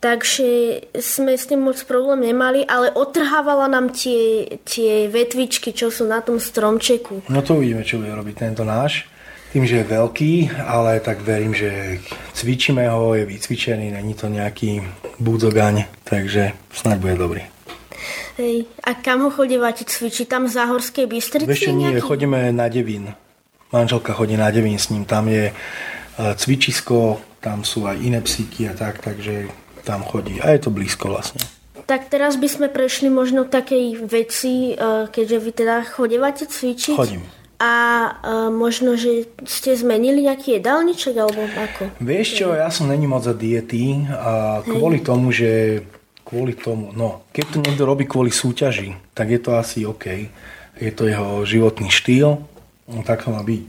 takže 0.00 0.80
sme 0.96 1.36
s 1.36 1.46
tým 1.46 1.60
moc 1.60 1.76
problém 1.84 2.32
nemali, 2.32 2.64
ale 2.64 2.88
otrhávala 2.96 3.68
nám 3.68 3.92
tie, 3.92 4.56
tie 4.64 5.06
vetvičky, 5.12 5.76
čo 5.76 5.92
sú 5.92 6.08
na 6.08 6.24
tom 6.24 6.40
stromčeku. 6.40 7.28
No 7.28 7.44
to 7.44 7.60
uvidíme, 7.60 7.84
čo 7.84 8.00
bude 8.00 8.10
robiť 8.16 8.36
tento 8.36 8.64
náš. 8.64 9.06
Tým, 9.50 9.66
že 9.66 9.82
je 9.82 9.92
veľký, 9.92 10.62
ale 10.62 11.02
tak 11.02 11.26
verím, 11.26 11.50
že 11.52 11.98
cvičíme 12.38 12.86
ho, 12.86 13.18
je 13.18 13.26
vycvičený, 13.26 13.90
není 13.90 14.14
to 14.14 14.30
nejaký 14.30 14.78
búdzogaň, 15.18 15.90
takže 16.06 16.54
snáď 16.70 16.98
bude 17.02 17.16
dobrý. 17.18 17.42
Hej. 18.38 18.70
A 18.86 18.94
kam 18.96 19.26
ho 19.26 19.30
chodívate 19.30 19.84
cvičiť? 19.84 20.30
Tam 20.30 20.46
v 20.46 20.54
Záhorskej 20.54 21.04
Bystrici? 21.10 21.50
Vieš 21.50 21.74
nie, 21.74 21.92
nejaký? 21.92 22.00
chodíme 22.00 22.54
na 22.54 22.70
Devín. 22.70 23.12
Manželka 23.74 24.14
chodí 24.14 24.38
na 24.38 24.54
Devín 24.54 24.78
s 24.78 24.88
ním, 24.88 25.04
tam 25.04 25.28
je 25.28 25.50
e, 25.50 25.54
cvičisko, 26.14 27.20
tam 27.42 27.66
sú 27.66 27.90
aj 27.90 28.00
iné 28.00 28.22
psíky 28.22 28.70
a 28.70 28.74
tak, 28.74 29.02
takže 29.02 29.50
tam 29.84 30.04
chodí. 30.04 30.40
A 30.40 30.52
je 30.54 30.60
to 30.62 30.70
blízko 30.70 31.12
vlastne. 31.12 31.42
Tak 31.90 32.06
teraz 32.06 32.38
by 32.38 32.46
sme 32.46 32.66
prešli 32.70 33.10
možno 33.10 33.42
k 33.46 33.54
takej 33.58 33.84
veci, 34.06 34.78
eh, 34.78 35.10
keďže 35.10 35.38
vy 35.42 35.50
teda 35.50 35.76
chodívate 35.82 36.46
cvičiť. 36.46 36.94
Chodím. 36.94 37.26
A 37.58 37.74
eh, 38.08 38.48
možno, 38.54 38.94
že 38.94 39.26
ste 39.42 39.74
zmenili 39.74 40.24
nejaký 40.24 40.62
jedálniček, 40.62 41.14
alebo 41.18 41.42
ako? 41.44 41.90
Vieš 41.98 42.28
čo, 42.44 42.46
ja 42.54 42.70
som 42.70 42.86
není 42.86 43.10
moc 43.10 43.26
za 43.26 43.34
diety 43.34 44.06
a 44.06 44.62
kvôli 44.62 45.02
tomu, 45.02 45.34
že 45.34 45.82
kvôli 46.30 46.54
tomu, 46.54 46.94
no, 46.94 47.26
keď 47.34 47.44
to 47.50 47.58
niekto 47.58 47.82
robí 47.82 48.06
kvôli 48.06 48.30
súťaži, 48.30 48.94
tak 49.18 49.34
je 49.34 49.40
to 49.42 49.58
asi 49.58 49.82
OK. 49.82 50.30
Je 50.78 50.90
to 50.94 51.10
jeho 51.10 51.42
životný 51.42 51.90
štýl, 51.90 52.38
no 52.86 53.00
tak 53.02 53.26
to 53.26 53.34
má 53.34 53.42
byť. 53.42 53.62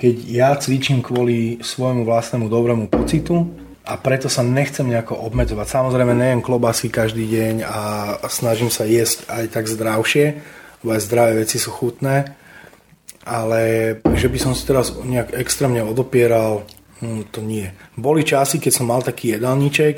Keď 0.00 0.14
ja 0.32 0.56
cvičím 0.56 1.04
kvôli 1.04 1.60
svojmu 1.60 2.08
vlastnému 2.08 2.48
dobrému 2.48 2.88
pocitu 2.88 3.52
a 3.90 3.98
preto 3.98 4.30
sa 4.30 4.46
nechcem 4.46 4.86
nejako 4.86 5.18
obmedzovať. 5.18 5.66
Samozrejme, 5.66 6.14
nejem 6.14 6.46
klobásy 6.46 6.94
každý 6.94 7.26
deň 7.26 7.54
a 7.66 7.80
snažím 8.30 8.70
sa 8.70 8.86
jesť 8.86 9.26
aj 9.26 9.44
tak 9.50 9.66
zdravšie, 9.66 10.26
lebo 10.80 10.90
aj 10.94 11.02
zdravé 11.02 11.32
veci 11.42 11.58
sú 11.58 11.74
chutné, 11.74 12.38
ale 13.26 13.60
že 14.14 14.30
by 14.30 14.38
som 14.38 14.54
si 14.54 14.62
teraz 14.62 14.94
nejak 14.94 15.34
extrémne 15.34 15.82
odopieral, 15.82 16.62
hm, 17.02 17.34
to 17.34 17.42
nie. 17.42 17.66
Boli 17.98 18.22
časy, 18.22 18.62
keď 18.62 18.72
som 18.78 18.86
mal 18.86 19.02
taký 19.02 19.34
jedálniček, 19.34 19.94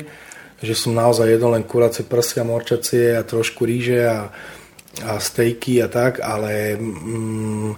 že 0.57 0.73
som 0.73 0.97
naozaj 0.97 1.29
jedol 1.29 1.53
len 1.53 1.67
kuracie 1.67 2.01
prsia, 2.01 2.41
morčacie 2.41 3.13
a 3.13 3.21
trošku 3.21 3.61
ríže 3.61 4.09
a, 4.09 4.33
a 5.05 5.21
stejky 5.21 5.85
a 5.85 5.87
tak, 5.91 6.17
ale 6.17 6.81
mm, 6.81 7.71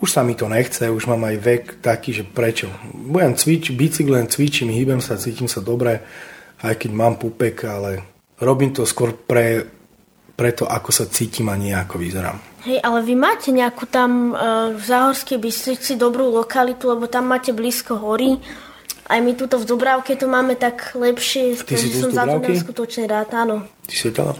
už 0.00 0.08
sa 0.10 0.22
mi 0.26 0.34
to 0.34 0.50
nechce, 0.50 0.86
už 0.90 1.06
mám 1.06 1.22
aj 1.28 1.36
vek 1.38 1.64
taký, 1.84 2.10
že 2.10 2.24
prečo. 2.26 2.70
Budem 2.92 3.34
cvičiť, 3.38 3.74
bicyklem 3.74 4.26
cvičím, 4.26 4.72
hýbem 4.72 4.98
sa, 4.98 5.20
cítim 5.20 5.46
sa 5.46 5.60
dobre, 5.62 6.02
aj 6.64 6.74
keď 6.80 6.90
mám 6.94 7.20
pupek, 7.20 7.56
ale 7.66 7.90
robím 8.40 8.72
to 8.72 8.88
skôr 8.88 9.14
pre, 9.14 9.62
pre 10.34 10.50
to, 10.54 10.66
ako 10.66 10.90
sa 10.90 11.04
cítim 11.06 11.46
a 11.52 11.56
nie 11.56 11.74
ako 11.74 12.00
vyzerám. 12.00 12.38
Hej, 12.64 12.80
ale 12.80 13.04
vy 13.04 13.14
máte 13.14 13.52
nejakú 13.52 13.84
tam 13.84 14.32
eh, 14.32 14.72
v 14.72 14.82
Záhorskej 14.82 15.36
Bystrici 15.36 16.00
dobrú 16.00 16.32
lokalitu, 16.32 16.88
lebo 16.88 17.04
tam 17.06 17.28
máte 17.28 17.52
blízko 17.52 18.00
hory. 18.00 18.40
Aj 19.04 19.20
my 19.20 19.36
tuto 19.36 19.60
v 19.60 19.68
Dubravke 19.68 20.16
to 20.16 20.24
máme 20.24 20.56
tak 20.56 20.96
lepšie, 20.96 21.60
Ty 21.60 21.76
si 21.76 21.92
som 21.92 22.08
za 22.08 22.24
to 22.24 22.40
neskutočne 22.40 23.04
rád, 23.04 23.36
áno. 23.36 23.68
Ty 23.84 23.94
si 23.94 24.08
tam? 24.08 24.32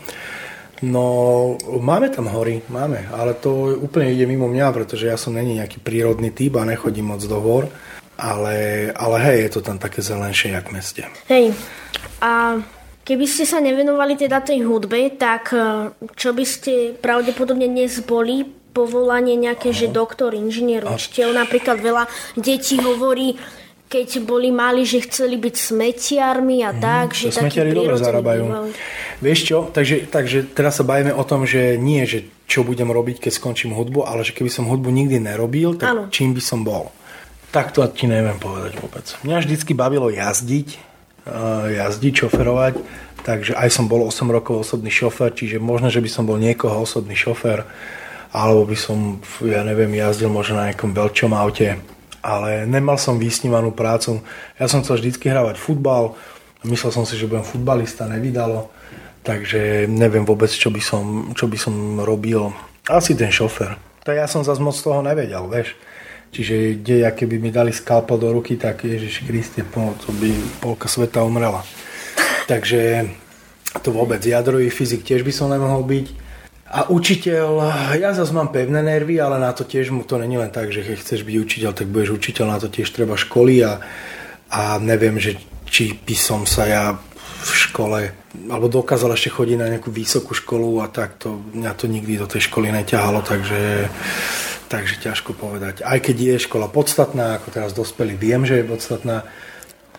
No, 0.83 1.55
máme 1.79 2.11
tam 2.11 2.27
hory, 2.27 2.67
máme, 2.67 3.07
ale 3.15 3.39
to 3.39 3.79
úplne 3.79 4.11
ide 4.11 4.27
mimo 4.27 4.51
mňa, 4.51 4.75
pretože 4.75 5.07
ja 5.07 5.15
som 5.15 5.31
není 5.31 5.63
nejaký 5.63 5.79
prírodný 5.79 6.35
typ 6.35 6.59
a 6.59 6.67
nechodím 6.67 7.15
moc 7.15 7.23
do 7.23 7.39
hor, 7.39 7.71
ale, 8.19 8.91
ale 8.95 9.17
hej, 9.23 9.39
je 9.47 9.51
to 9.55 9.61
tam 9.63 9.79
také 9.79 10.03
zelenšie, 10.03 10.51
jak 10.51 10.67
v 10.67 10.75
meste. 10.75 11.03
Hej, 11.31 11.55
a 12.19 12.59
keby 13.07 13.27
ste 13.29 13.45
sa 13.47 13.63
nevenovali 13.63 14.19
teda 14.19 14.43
tej 14.43 14.67
hudbe, 14.67 15.15
tak 15.15 15.55
eh, 15.55 15.95
čo 16.19 16.35
by 16.35 16.45
ste 16.45 16.73
pravdepodobne 16.99 17.71
dnes 17.71 18.03
boli 18.03 18.43
povolanie 18.75 19.39
nejaké, 19.39 19.71
že 19.71 19.87
doktor, 19.87 20.35
inžinier, 20.35 20.83
učiteľ. 20.83 21.47
Napríklad 21.47 21.79
veľa 21.79 22.11
detí 22.35 22.75
hovorí, 22.83 23.39
keď 23.89 24.25
boli 24.25 24.51
mali, 24.51 24.83
že 24.83 25.05
chceli 25.07 25.39
byť 25.39 25.55
smetiarmi 25.55 26.65
a 26.67 26.73
tak, 26.75 27.15
že 27.15 27.31
smetiari 27.31 27.71
dobre 27.71 27.95
zarábajú. 28.01 28.45
bývali. 28.49 28.71
Vieš 29.23 29.41
čo, 29.47 29.59
takže, 29.71 30.11
takže 30.11 30.39
teraz 30.51 30.81
sa 30.81 30.85
bavíme 30.85 31.15
o 31.15 31.23
tom, 31.23 31.47
že 31.47 31.79
nie, 31.79 32.03
že 32.09 32.27
čo 32.45 32.67
budem 32.67 32.91
robiť, 32.91 33.25
keď 33.25 33.33
skončím 33.39 33.73
hudbu, 33.73 34.05
ale 34.05 34.27
že 34.27 34.35
keby 34.37 34.51
som 34.51 34.69
hudbu 34.69 34.91
nikdy 34.91 35.23
nerobil, 35.23 35.79
tak 35.79 35.95
Áno. 35.95 36.03
čím 36.11 36.35
by 36.37 36.43
som 36.43 36.67
bol. 36.67 36.91
Tak 37.55 37.71
to 37.71 37.87
ti 37.95 38.11
neviem 38.11 38.37
povedať 38.37 38.77
vôbec. 38.83 39.07
Mňa 39.23 39.47
vždycky 39.47 39.73
bavilo 39.79 40.11
jazdiť, 40.11 40.69
uh, 41.31 41.71
jazdiť, 41.71 42.27
šoferovať, 42.27 42.75
takže 43.23 43.55
aj 43.55 43.69
som 43.71 43.87
bol 43.87 44.03
8 44.05 44.27
rokov 44.27 44.67
osobný 44.67 44.91
šofer, 44.91 45.31
čiže 45.31 45.63
možno, 45.63 45.89
že 45.89 46.03
by 46.03 46.11
som 46.11 46.27
bol 46.27 46.37
niekoho 46.37 46.83
osobný 46.83 47.15
šofer, 47.15 47.63
alebo 48.35 48.67
by 48.67 48.75
som, 48.75 49.23
ja 49.47 49.63
neviem, 49.63 49.95
jazdil 49.95 50.27
možno 50.27 50.59
na 50.59 50.75
nejakom 50.75 50.91
veľčom 50.91 51.31
aute, 51.31 51.79
ale 52.25 52.65
nemal 52.65 52.97
som 52.97 53.21
vysnívanú 53.21 53.77
prácu. 53.77 54.25
Ja 54.57 54.65
som 54.65 54.81
chcel 54.81 54.97
vždycky 54.97 55.29
hravať 55.29 55.61
futbal, 55.61 56.17
myslel 56.65 56.91
som 56.97 57.05
si, 57.05 57.21
že 57.21 57.29
budem 57.29 57.45
futbalista, 57.45 58.09
nevydalo, 58.09 58.73
takže 59.21 59.85
neviem 59.85 60.25
vôbec, 60.25 60.49
čo 60.49 60.73
by 60.73 60.81
som, 60.81 61.37
čo 61.37 61.45
by 61.45 61.59
som 61.61 62.01
robil. 62.01 62.49
Asi 62.89 63.13
ten 63.13 63.29
šofer. 63.29 63.77
To 64.09 64.13
ja 64.17 64.25
som 64.25 64.41
zase 64.41 64.65
moc 64.65 64.73
toho 64.73 65.05
nevedel, 65.05 65.45
vieš. 65.53 65.77
Čiže 66.35 66.81
kde, 66.81 67.07
keby 67.15 67.37
mi 67.39 67.53
dali 67.53 67.71
skalpel 67.71 68.19
do 68.19 68.33
ruky, 68.33 68.59
tak 68.59 68.83
Ježiš 68.83 69.23
Kriste, 69.23 69.63
to 69.71 70.11
by 70.17 70.33
polka 70.59 70.89
sveta 70.89 71.23
umrela. 71.23 71.63
Takže 72.51 73.07
to 73.85 73.95
vôbec, 73.95 74.19
jadrový 74.25 74.69
fyzik 74.73 75.05
tiež 75.07 75.23
by 75.23 75.33
som 75.33 75.53
nemohol 75.53 75.85
byť. 75.87 76.24
A 76.65 76.89
učiteľ, 76.89 77.61
ja 78.01 78.17
zase 78.17 78.33
mám 78.33 78.49
pevné 78.49 78.81
nervy, 78.81 79.21
ale 79.21 79.37
na 79.37 79.53
to 79.53 79.69
tiež 79.69 79.93
mu 79.93 80.01
to 80.01 80.17
není 80.17 80.41
len 80.41 80.49
tak, 80.49 80.73
že 80.73 80.81
keď 80.81 80.97
chceš 80.97 81.21
byť 81.23 81.37
učiteľ, 81.37 81.71
tak 81.77 81.93
budeš 81.93 82.17
učiteľ, 82.17 82.45
na 82.49 82.59
to 82.59 82.73
tiež 82.73 82.89
treba 82.89 83.21
školy 83.21 83.61
a, 83.61 83.85
a 84.49 84.81
neviem, 84.81 85.21
že 85.21 85.37
či 85.69 85.93
by 85.93 86.17
som 86.17 86.49
sa 86.49 86.65
ja 86.65 86.85
v 87.45 87.53
škole, 87.53 88.01
alebo 88.49 88.73
dokázal 88.73 89.13
ešte 89.13 89.37
chodiť 89.37 89.59
na 89.61 89.69
nejakú 89.69 89.93
vysokú 89.93 90.33
školu 90.33 90.81
a 90.81 90.89
tak 90.89 91.21
to, 91.21 91.45
mňa 91.53 91.73
to 91.77 91.85
nikdy 91.85 92.17
do 92.17 92.25
tej 92.25 92.49
školy 92.49 92.73
neťahalo, 92.73 93.21
takže, 93.21 93.93
takže 94.73 95.05
ťažko 95.05 95.37
povedať. 95.37 95.85
Aj 95.85 96.01
keď 96.01 96.17
je 96.17 96.45
škola 96.49 96.73
podstatná, 96.73 97.37
ako 97.37 97.53
teraz 97.53 97.77
dospelý 97.77 98.17
viem, 98.17 98.49
že 98.49 98.65
je 98.65 98.71
podstatná, 98.71 99.29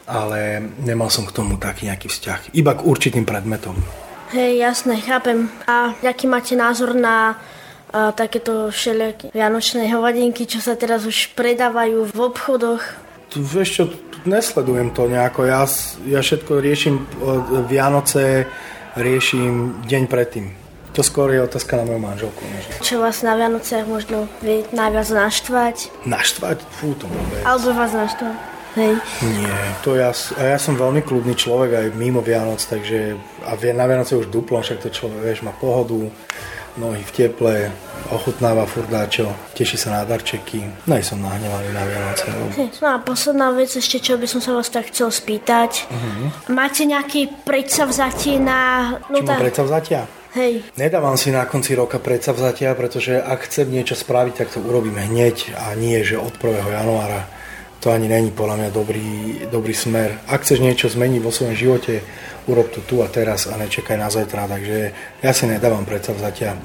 ale 0.10 0.62
nemal 0.82 1.14
som 1.14 1.30
k 1.30 1.36
tomu 1.38 1.62
taký 1.62 1.86
nejaký 1.86 2.10
vzťah. 2.10 2.58
Iba 2.58 2.74
k 2.74 2.86
určitým 2.90 3.26
predmetom. 3.30 4.05
Hej, 4.36 4.60
jasné, 4.60 5.00
chápem. 5.00 5.48
A 5.64 5.96
aký 6.04 6.28
máte 6.28 6.60
názor 6.60 6.92
na 6.92 7.40
a 7.96 8.12
takéto 8.12 8.68
všelijaké 8.68 9.32
vianočné 9.32 9.88
hovadinky, 9.88 10.44
čo 10.44 10.60
sa 10.60 10.76
teraz 10.76 11.08
už 11.08 11.32
predávajú 11.40 12.12
v 12.12 12.20
obchodoch. 12.20 12.84
Tu, 13.32 13.40
vieš 13.40 13.70
čo, 13.80 13.84
nesledujem 14.28 14.92
to 14.92 15.08
nejako. 15.08 15.48
Ja, 15.48 15.64
ja 16.04 16.20
všetko 16.20 16.60
riešim 16.60 17.08
Vianoce, 17.72 18.52
riešim 19.00 19.80
deň 19.88 20.04
predtým. 20.12 20.52
To 20.92 21.00
skôr 21.00 21.32
je 21.32 21.40
otázka 21.40 21.80
na 21.80 21.88
moju 21.88 22.04
manželku. 22.04 22.44
Možno. 22.44 22.72
Čo 22.84 23.00
vás 23.00 23.24
na 23.24 23.40
Vianociach 23.40 23.88
možno 23.88 24.28
vie 24.44 24.68
najviac 24.76 25.08
naštvať? 25.16 26.04
Naštvať? 26.04 26.60
Fú, 26.76 26.92
to 27.00 27.08
vôbec. 27.08 27.40
Alebo 27.48 27.72
vás 27.72 27.96
naštvať? 27.96 28.55
Hej. 28.76 29.00
Nie, 29.24 29.56
to 29.88 29.96
ja, 29.96 30.12
a 30.12 30.42
ja 30.44 30.60
som 30.60 30.76
veľmi 30.76 31.00
kľudný 31.00 31.32
človek 31.32 31.72
aj 31.80 31.88
mimo 31.96 32.20
Vianoc, 32.20 32.60
takže 32.60 33.16
a 33.48 33.56
na 33.56 33.86
Vianoce 33.88 34.20
už 34.20 34.28
duplom, 34.28 34.60
však 34.60 34.84
to 34.84 34.90
človek, 34.92 35.20
vieš, 35.24 35.48
má 35.48 35.56
pohodu, 35.56 36.12
nohy 36.76 37.00
v 37.00 37.12
teple, 37.16 37.72
ochutnáva 38.12 38.68
furdáčo, 38.68 39.32
teší 39.56 39.80
sa 39.80 39.96
na 39.96 40.02
darčeky. 40.04 40.86
No 40.86 41.00
som 41.00 41.24
nahnevaný 41.24 41.72
na 41.72 41.84
Vianoce. 41.88 42.28
No 42.84 42.88
a 42.92 43.00
posledná 43.00 43.56
vec 43.56 43.72
ešte, 43.72 44.04
čo 44.04 44.20
by 44.20 44.28
som 44.28 44.44
sa 44.44 44.52
vás 44.52 44.68
tak 44.68 44.92
chcel 44.92 45.10
spýtať. 45.10 45.88
Uh-huh. 45.88 46.30
Máte 46.52 46.84
nejaké 46.84 47.32
predsavzatie 47.48 48.44
na... 48.44 48.92
No 49.08 49.24
Čo 49.24 49.32
tá... 49.32 49.40
predsavzatia? 49.40 50.04
Hej. 50.36 50.68
Nedávam 50.76 51.16
si 51.16 51.32
na 51.32 51.48
konci 51.48 51.80
roka 51.80 51.96
predsavzatia, 51.96 52.76
pretože 52.76 53.24
ak 53.24 53.48
chcem 53.48 53.72
niečo 53.72 53.96
spraviť, 53.96 54.34
tak 54.36 54.48
to 54.52 54.60
urobíme 54.60 55.00
hneď 55.00 55.56
a 55.56 55.72
nie, 55.80 56.04
že 56.04 56.20
od 56.20 56.36
1. 56.36 56.76
januára. 56.76 57.24
To 57.86 57.94
ani 57.94 58.10
není 58.10 58.34
podľa 58.34 58.66
mňa 58.66 58.70
dobrý, 58.74 59.10
dobrý 59.54 59.78
smer. 59.78 60.18
Ak 60.26 60.42
chceš 60.42 60.58
niečo 60.58 60.90
zmeniť 60.90 61.22
vo 61.22 61.30
svojom 61.30 61.54
živote, 61.54 62.02
urob 62.50 62.74
to 62.74 62.82
tu 62.82 63.06
a 63.06 63.08
teraz 63.14 63.46
a 63.46 63.54
nečakaj 63.62 63.94
na 63.94 64.10
zajtra. 64.10 64.50
Takže 64.50 64.90
ja 65.22 65.32
si 65.38 65.46
nedávam 65.46 65.86
predsavzatia. 65.86 66.58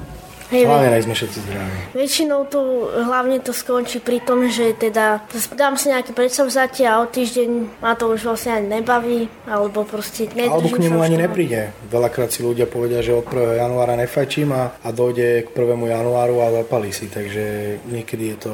Hej, 0.49 0.65
hlavne 0.65 0.97
sme 0.97 1.13
všetci 1.13 1.37
zdraví. 1.45 1.79
Väčšinou 1.93 2.49
to, 2.49 2.89
hlavne 3.05 3.37
to 3.37 3.53
skončí 3.53 4.01
pri 4.01 4.19
tom, 4.25 4.49
že 4.49 4.73
teda 4.73 5.21
dám 5.53 5.77
si 5.77 5.93
nejaké 5.93 6.09
predsavzatie 6.11 6.89
a 6.89 6.99
o 6.99 7.07
týždeň 7.07 7.79
ma 7.85 7.93
to 7.93 8.09
už 8.11 8.25
vlastne 8.25 8.57
ani 8.57 8.81
nebaví, 8.81 9.29
alebo 9.45 9.85
proste 9.85 10.25
Alebo 10.25 10.73
k 10.73 10.89
nemu 10.89 10.99
ani 11.05 11.21
nepríde. 11.21 11.71
Veľakrát 11.87 12.33
si 12.33 12.41
ľudia 12.41 12.65
povedia, 12.65 13.05
že 13.05 13.13
od 13.13 13.29
1. 13.29 13.61
januára 13.61 13.93
nefajčím 13.93 14.51
a, 14.57 14.75
a 14.83 14.89
dojde 14.89 15.47
k 15.47 15.49
1. 15.53 15.77
januáru 15.85 16.43
a 16.43 16.65
zapalí 16.65 16.89
si, 16.91 17.07
takže 17.07 17.77
niekedy 17.87 18.35
je 18.35 18.37
to 18.49 18.53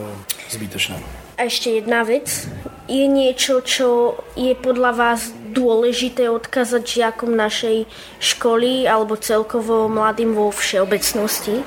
zbytočné. 0.54 1.27
A 1.38 1.46
ešte 1.46 1.70
jedna 1.78 2.02
vec. 2.02 2.50
Je 2.90 3.06
niečo, 3.06 3.62
čo 3.62 4.18
je 4.34 4.58
podľa 4.58 4.92
vás 4.98 5.30
dôležité 5.54 6.34
odkázať 6.34 6.82
žiakom 6.82 7.38
našej 7.38 7.86
školy 8.18 8.90
alebo 8.90 9.14
celkovo 9.22 9.86
mladým 9.86 10.34
vo 10.34 10.50
všeobecnosti? 10.50 11.62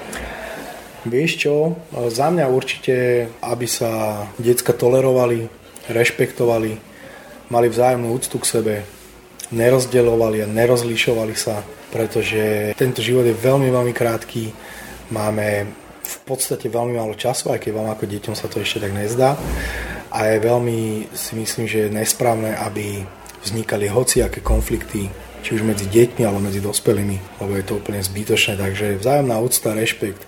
Vieš 1.06 1.30
čo, 1.46 1.78
za 2.10 2.34
mňa 2.34 2.50
určite, 2.50 3.30
aby 3.46 3.66
sa 3.70 4.26
decka 4.42 4.74
tolerovali, 4.74 5.46
rešpektovali, 5.86 6.72
mali 7.54 7.66
vzájomnú 7.70 8.10
úctu 8.10 8.42
k 8.42 8.50
sebe, 8.50 8.74
nerozdeľovali 9.54 10.42
a 10.44 10.50
nerozlišovali 10.50 11.34
sa, 11.38 11.62
pretože 11.94 12.74
tento 12.74 13.06
život 13.06 13.22
je 13.22 13.38
veľmi, 13.38 13.70
veľmi 13.70 13.94
krátky. 13.94 14.50
Máme 15.14 15.78
v 16.10 16.18
podstate 16.26 16.66
veľmi 16.66 16.98
málo 16.98 17.14
času, 17.14 17.54
aj 17.54 17.62
keď 17.62 17.70
vám 17.78 17.88
ako 17.94 18.04
deťom 18.10 18.34
sa 18.34 18.50
to 18.50 18.58
ešte 18.58 18.82
tak 18.82 18.90
nezdá. 18.90 19.38
A 20.10 20.26
je 20.26 20.42
veľmi, 20.42 21.06
si 21.14 21.38
myslím, 21.38 21.70
že 21.70 21.86
je 21.86 21.94
nesprávne, 21.94 22.58
aby 22.58 23.06
vznikali 23.46 23.86
hociaké 23.86 24.42
konflikty, 24.42 25.06
či 25.40 25.54
už 25.54 25.62
medzi 25.62 25.86
deťmi 25.86 26.26
alebo 26.26 26.42
medzi 26.42 26.58
dospelými, 26.58 27.40
lebo 27.40 27.52
je 27.54 27.64
to 27.64 27.78
úplne 27.78 28.02
zbytočné. 28.02 28.58
Takže 28.58 28.98
vzájomná 28.98 29.38
úcta, 29.38 29.72
rešpekt, 29.72 30.26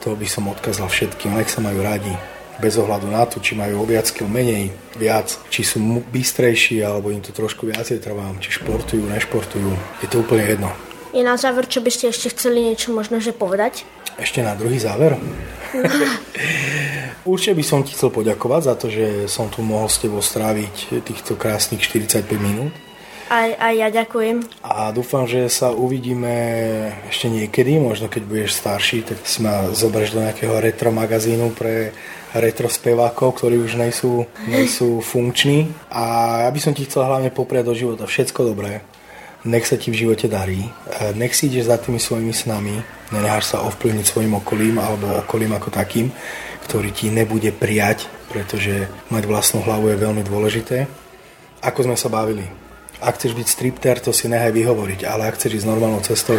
to 0.00 0.16
by 0.16 0.24
som 0.24 0.48
odkázal 0.48 0.88
všetkým, 0.88 1.36
nech 1.36 1.52
sa 1.52 1.60
majú 1.60 1.84
radi, 1.84 2.10
bez 2.58 2.74
ohľadu 2.74 3.06
na 3.06 3.22
to, 3.28 3.38
či 3.38 3.54
majú 3.54 3.86
viac 3.86 4.10
kil 4.10 4.26
menej, 4.26 4.74
viac, 4.98 5.30
či 5.52 5.62
sú 5.62 5.78
bystrejší, 6.10 6.82
alebo 6.82 7.14
im 7.14 7.22
to 7.22 7.30
trošku 7.30 7.70
viacej 7.70 8.02
trvá, 8.02 8.26
či 8.42 8.50
športujú, 8.58 9.06
nešportujú. 9.06 9.70
Je 10.02 10.08
to 10.10 10.26
úplne 10.26 10.42
jedno. 10.42 10.70
Je 11.14 11.24
na 11.24 11.40
záver, 11.40 11.64
čo 11.64 11.80
by 11.80 11.88
ste 11.88 12.12
ešte 12.12 12.34
chceli 12.36 12.68
niečo 12.68 12.92
možno 12.92 13.16
že 13.22 13.32
povedať? 13.32 13.88
Ešte 14.18 14.42
na 14.42 14.58
druhý 14.58 14.82
záver? 14.82 15.14
Určite 17.30 17.54
by 17.54 17.64
som 17.64 17.80
ti 17.86 17.94
chcel 17.94 18.10
poďakovať 18.10 18.62
za 18.66 18.74
to, 18.74 18.86
že 18.90 19.06
som 19.30 19.46
tu 19.46 19.62
mohol 19.62 19.86
s 19.86 20.02
tebou 20.02 20.18
stráviť 20.18 21.06
týchto 21.06 21.38
krásnych 21.38 21.78
45 21.86 22.26
minút. 22.42 22.74
Aj, 23.28 23.52
aj 23.60 23.74
ja 23.76 23.88
ďakujem. 23.92 24.40
A 24.64 24.88
dúfam, 24.88 25.28
že 25.28 25.52
sa 25.52 25.68
uvidíme 25.68 26.32
ešte 27.12 27.28
niekedy, 27.28 27.76
možno 27.76 28.08
keď 28.08 28.22
budeš 28.24 28.56
starší, 28.56 29.04
tak 29.04 29.20
si 29.28 29.44
ma 29.44 29.68
zoberieš 29.68 30.16
do 30.16 30.24
nejakého 30.24 30.56
retro 30.56 30.88
magazínu 30.88 31.52
pre 31.52 31.92
retro 32.32 32.72
spevákov, 32.72 33.36
ktorí 33.36 33.60
už 33.60 33.76
nejsú, 33.76 34.24
nejsú 34.48 35.04
funkční. 35.04 35.68
A 35.92 36.04
ja 36.48 36.50
by 36.50 36.60
som 36.60 36.72
ti 36.72 36.88
chcel 36.88 37.04
hlavne 37.04 37.28
popriať 37.28 37.64
do 37.68 37.74
života 37.76 38.08
všetko 38.08 38.48
dobré. 38.48 38.80
Nech 39.46 39.70
sa 39.70 39.78
ti 39.78 39.94
v 39.94 40.00
živote 40.02 40.26
darí. 40.26 40.66
Nech 41.14 41.36
si 41.36 41.46
ideš 41.46 41.70
za 41.70 41.78
tými 41.78 42.02
svojimi 42.02 42.34
snami. 42.34 42.82
Nenecháš 43.14 43.54
sa 43.54 43.62
ovplyvniť 43.64 44.06
svojim 44.06 44.34
okolím 44.34 44.82
alebo 44.82 45.22
okolím 45.22 45.54
ako 45.54 45.70
takým, 45.70 46.10
ktorý 46.66 46.90
ti 46.90 47.08
nebude 47.08 47.54
prijať, 47.54 48.10
pretože 48.28 48.90
mať 49.08 49.24
vlastnú 49.30 49.62
hlavu 49.62 49.94
je 49.94 50.02
veľmi 50.02 50.22
dôležité. 50.26 50.90
Ako 51.64 51.86
sme 51.86 51.96
sa 51.96 52.10
bavili, 52.10 52.44
ak 52.98 53.14
chceš 53.14 53.38
byť 53.38 53.46
stripter, 53.46 53.96
to 54.02 54.10
si 54.10 54.26
nehaj 54.26 54.50
vyhovoriť, 54.50 55.06
ale 55.06 55.30
ak 55.30 55.38
chceš 55.38 55.62
ísť 55.62 55.70
normálnou 55.70 56.02
cestou, 56.02 56.38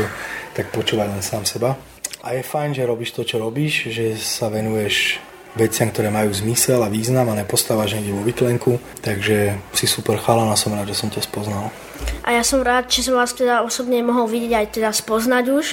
tak 0.51 0.75
počúvaj 0.75 1.07
len 1.07 1.23
sám 1.23 1.47
seba. 1.47 1.79
A 2.19 2.35
je 2.35 2.43
fajn, 2.43 2.75
že 2.75 2.83
robíš 2.83 3.15
to, 3.15 3.23
čo 3.23 3.39
robíš, 3.39 3.95
že 3.95 4.19
sa 4.19 4.51
venuješ 4.51 5.23
veciam, 5.57 5.89
ktoré 5.89 6.13
majú 6.13 6.29
zmysel 6.33 6.81
a 6.83 6.91
význam 6.91 7.29
a 7.31 7.37
nepostávaš 7.37 7.97
niekde 7.97 8.13
vo 8.13 8.23
vytlenku. 8.25 8.71
Takže 9.01 9.57
si 9.73 9.85
super 9.89 10.19
chalan 10.21 10.49
a 10.51 10.59
som 10.59 10.73
rád, 10.73 10.91
že 10.91 10.99
som 10.99 11.09
ťa 11.09 11.25
spoznal. 11.25 11.73
A 12.25 12.35
ja 12.35 12.43
som 12.45 12.61
rád, 12.61 12.89
že 12.89 13.05
som 13.05 13.17
vás 13.17 13.33
teda 13.33 13.65
osobne 13.65 13.99
mohol 14.05 14.29
vidieť 14.29 14.53
aj 14.53 14.67
teda 14.75 14.89
spoznať 14.93 15.45
už. 15.49 15.65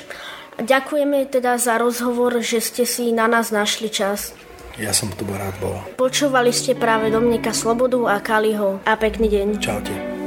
Ďakujeme 0.56 1.28
teda 1.28 1.60
za 1.60 1.76
rozhovor, 1.76 2.40
že 2.40 2.64
ste 2.64 2.88
si 2.88 3.12
na 3.12 3.28
nás 3.28 3.52
našli 3.52 3.92
čas. 3.92 4.32
Ja 4.76 4.92
som 4.92 5.08
tu 5.12 5.24
rád 5.28 5.56
bol. 5.60 5.80
Počúvali 5.96 6.52
ste 6.52 6.76
práve 6.76 7.08
Dominika 7.08 7.52
Slobodu 7.56 7.96
a 8.12 8.20
Kaliho. 8.20 8.80
A 8.84 8.92
pekný 8.96 9.28
deň. 9.32 9.48
Čaute. 9.60 10.25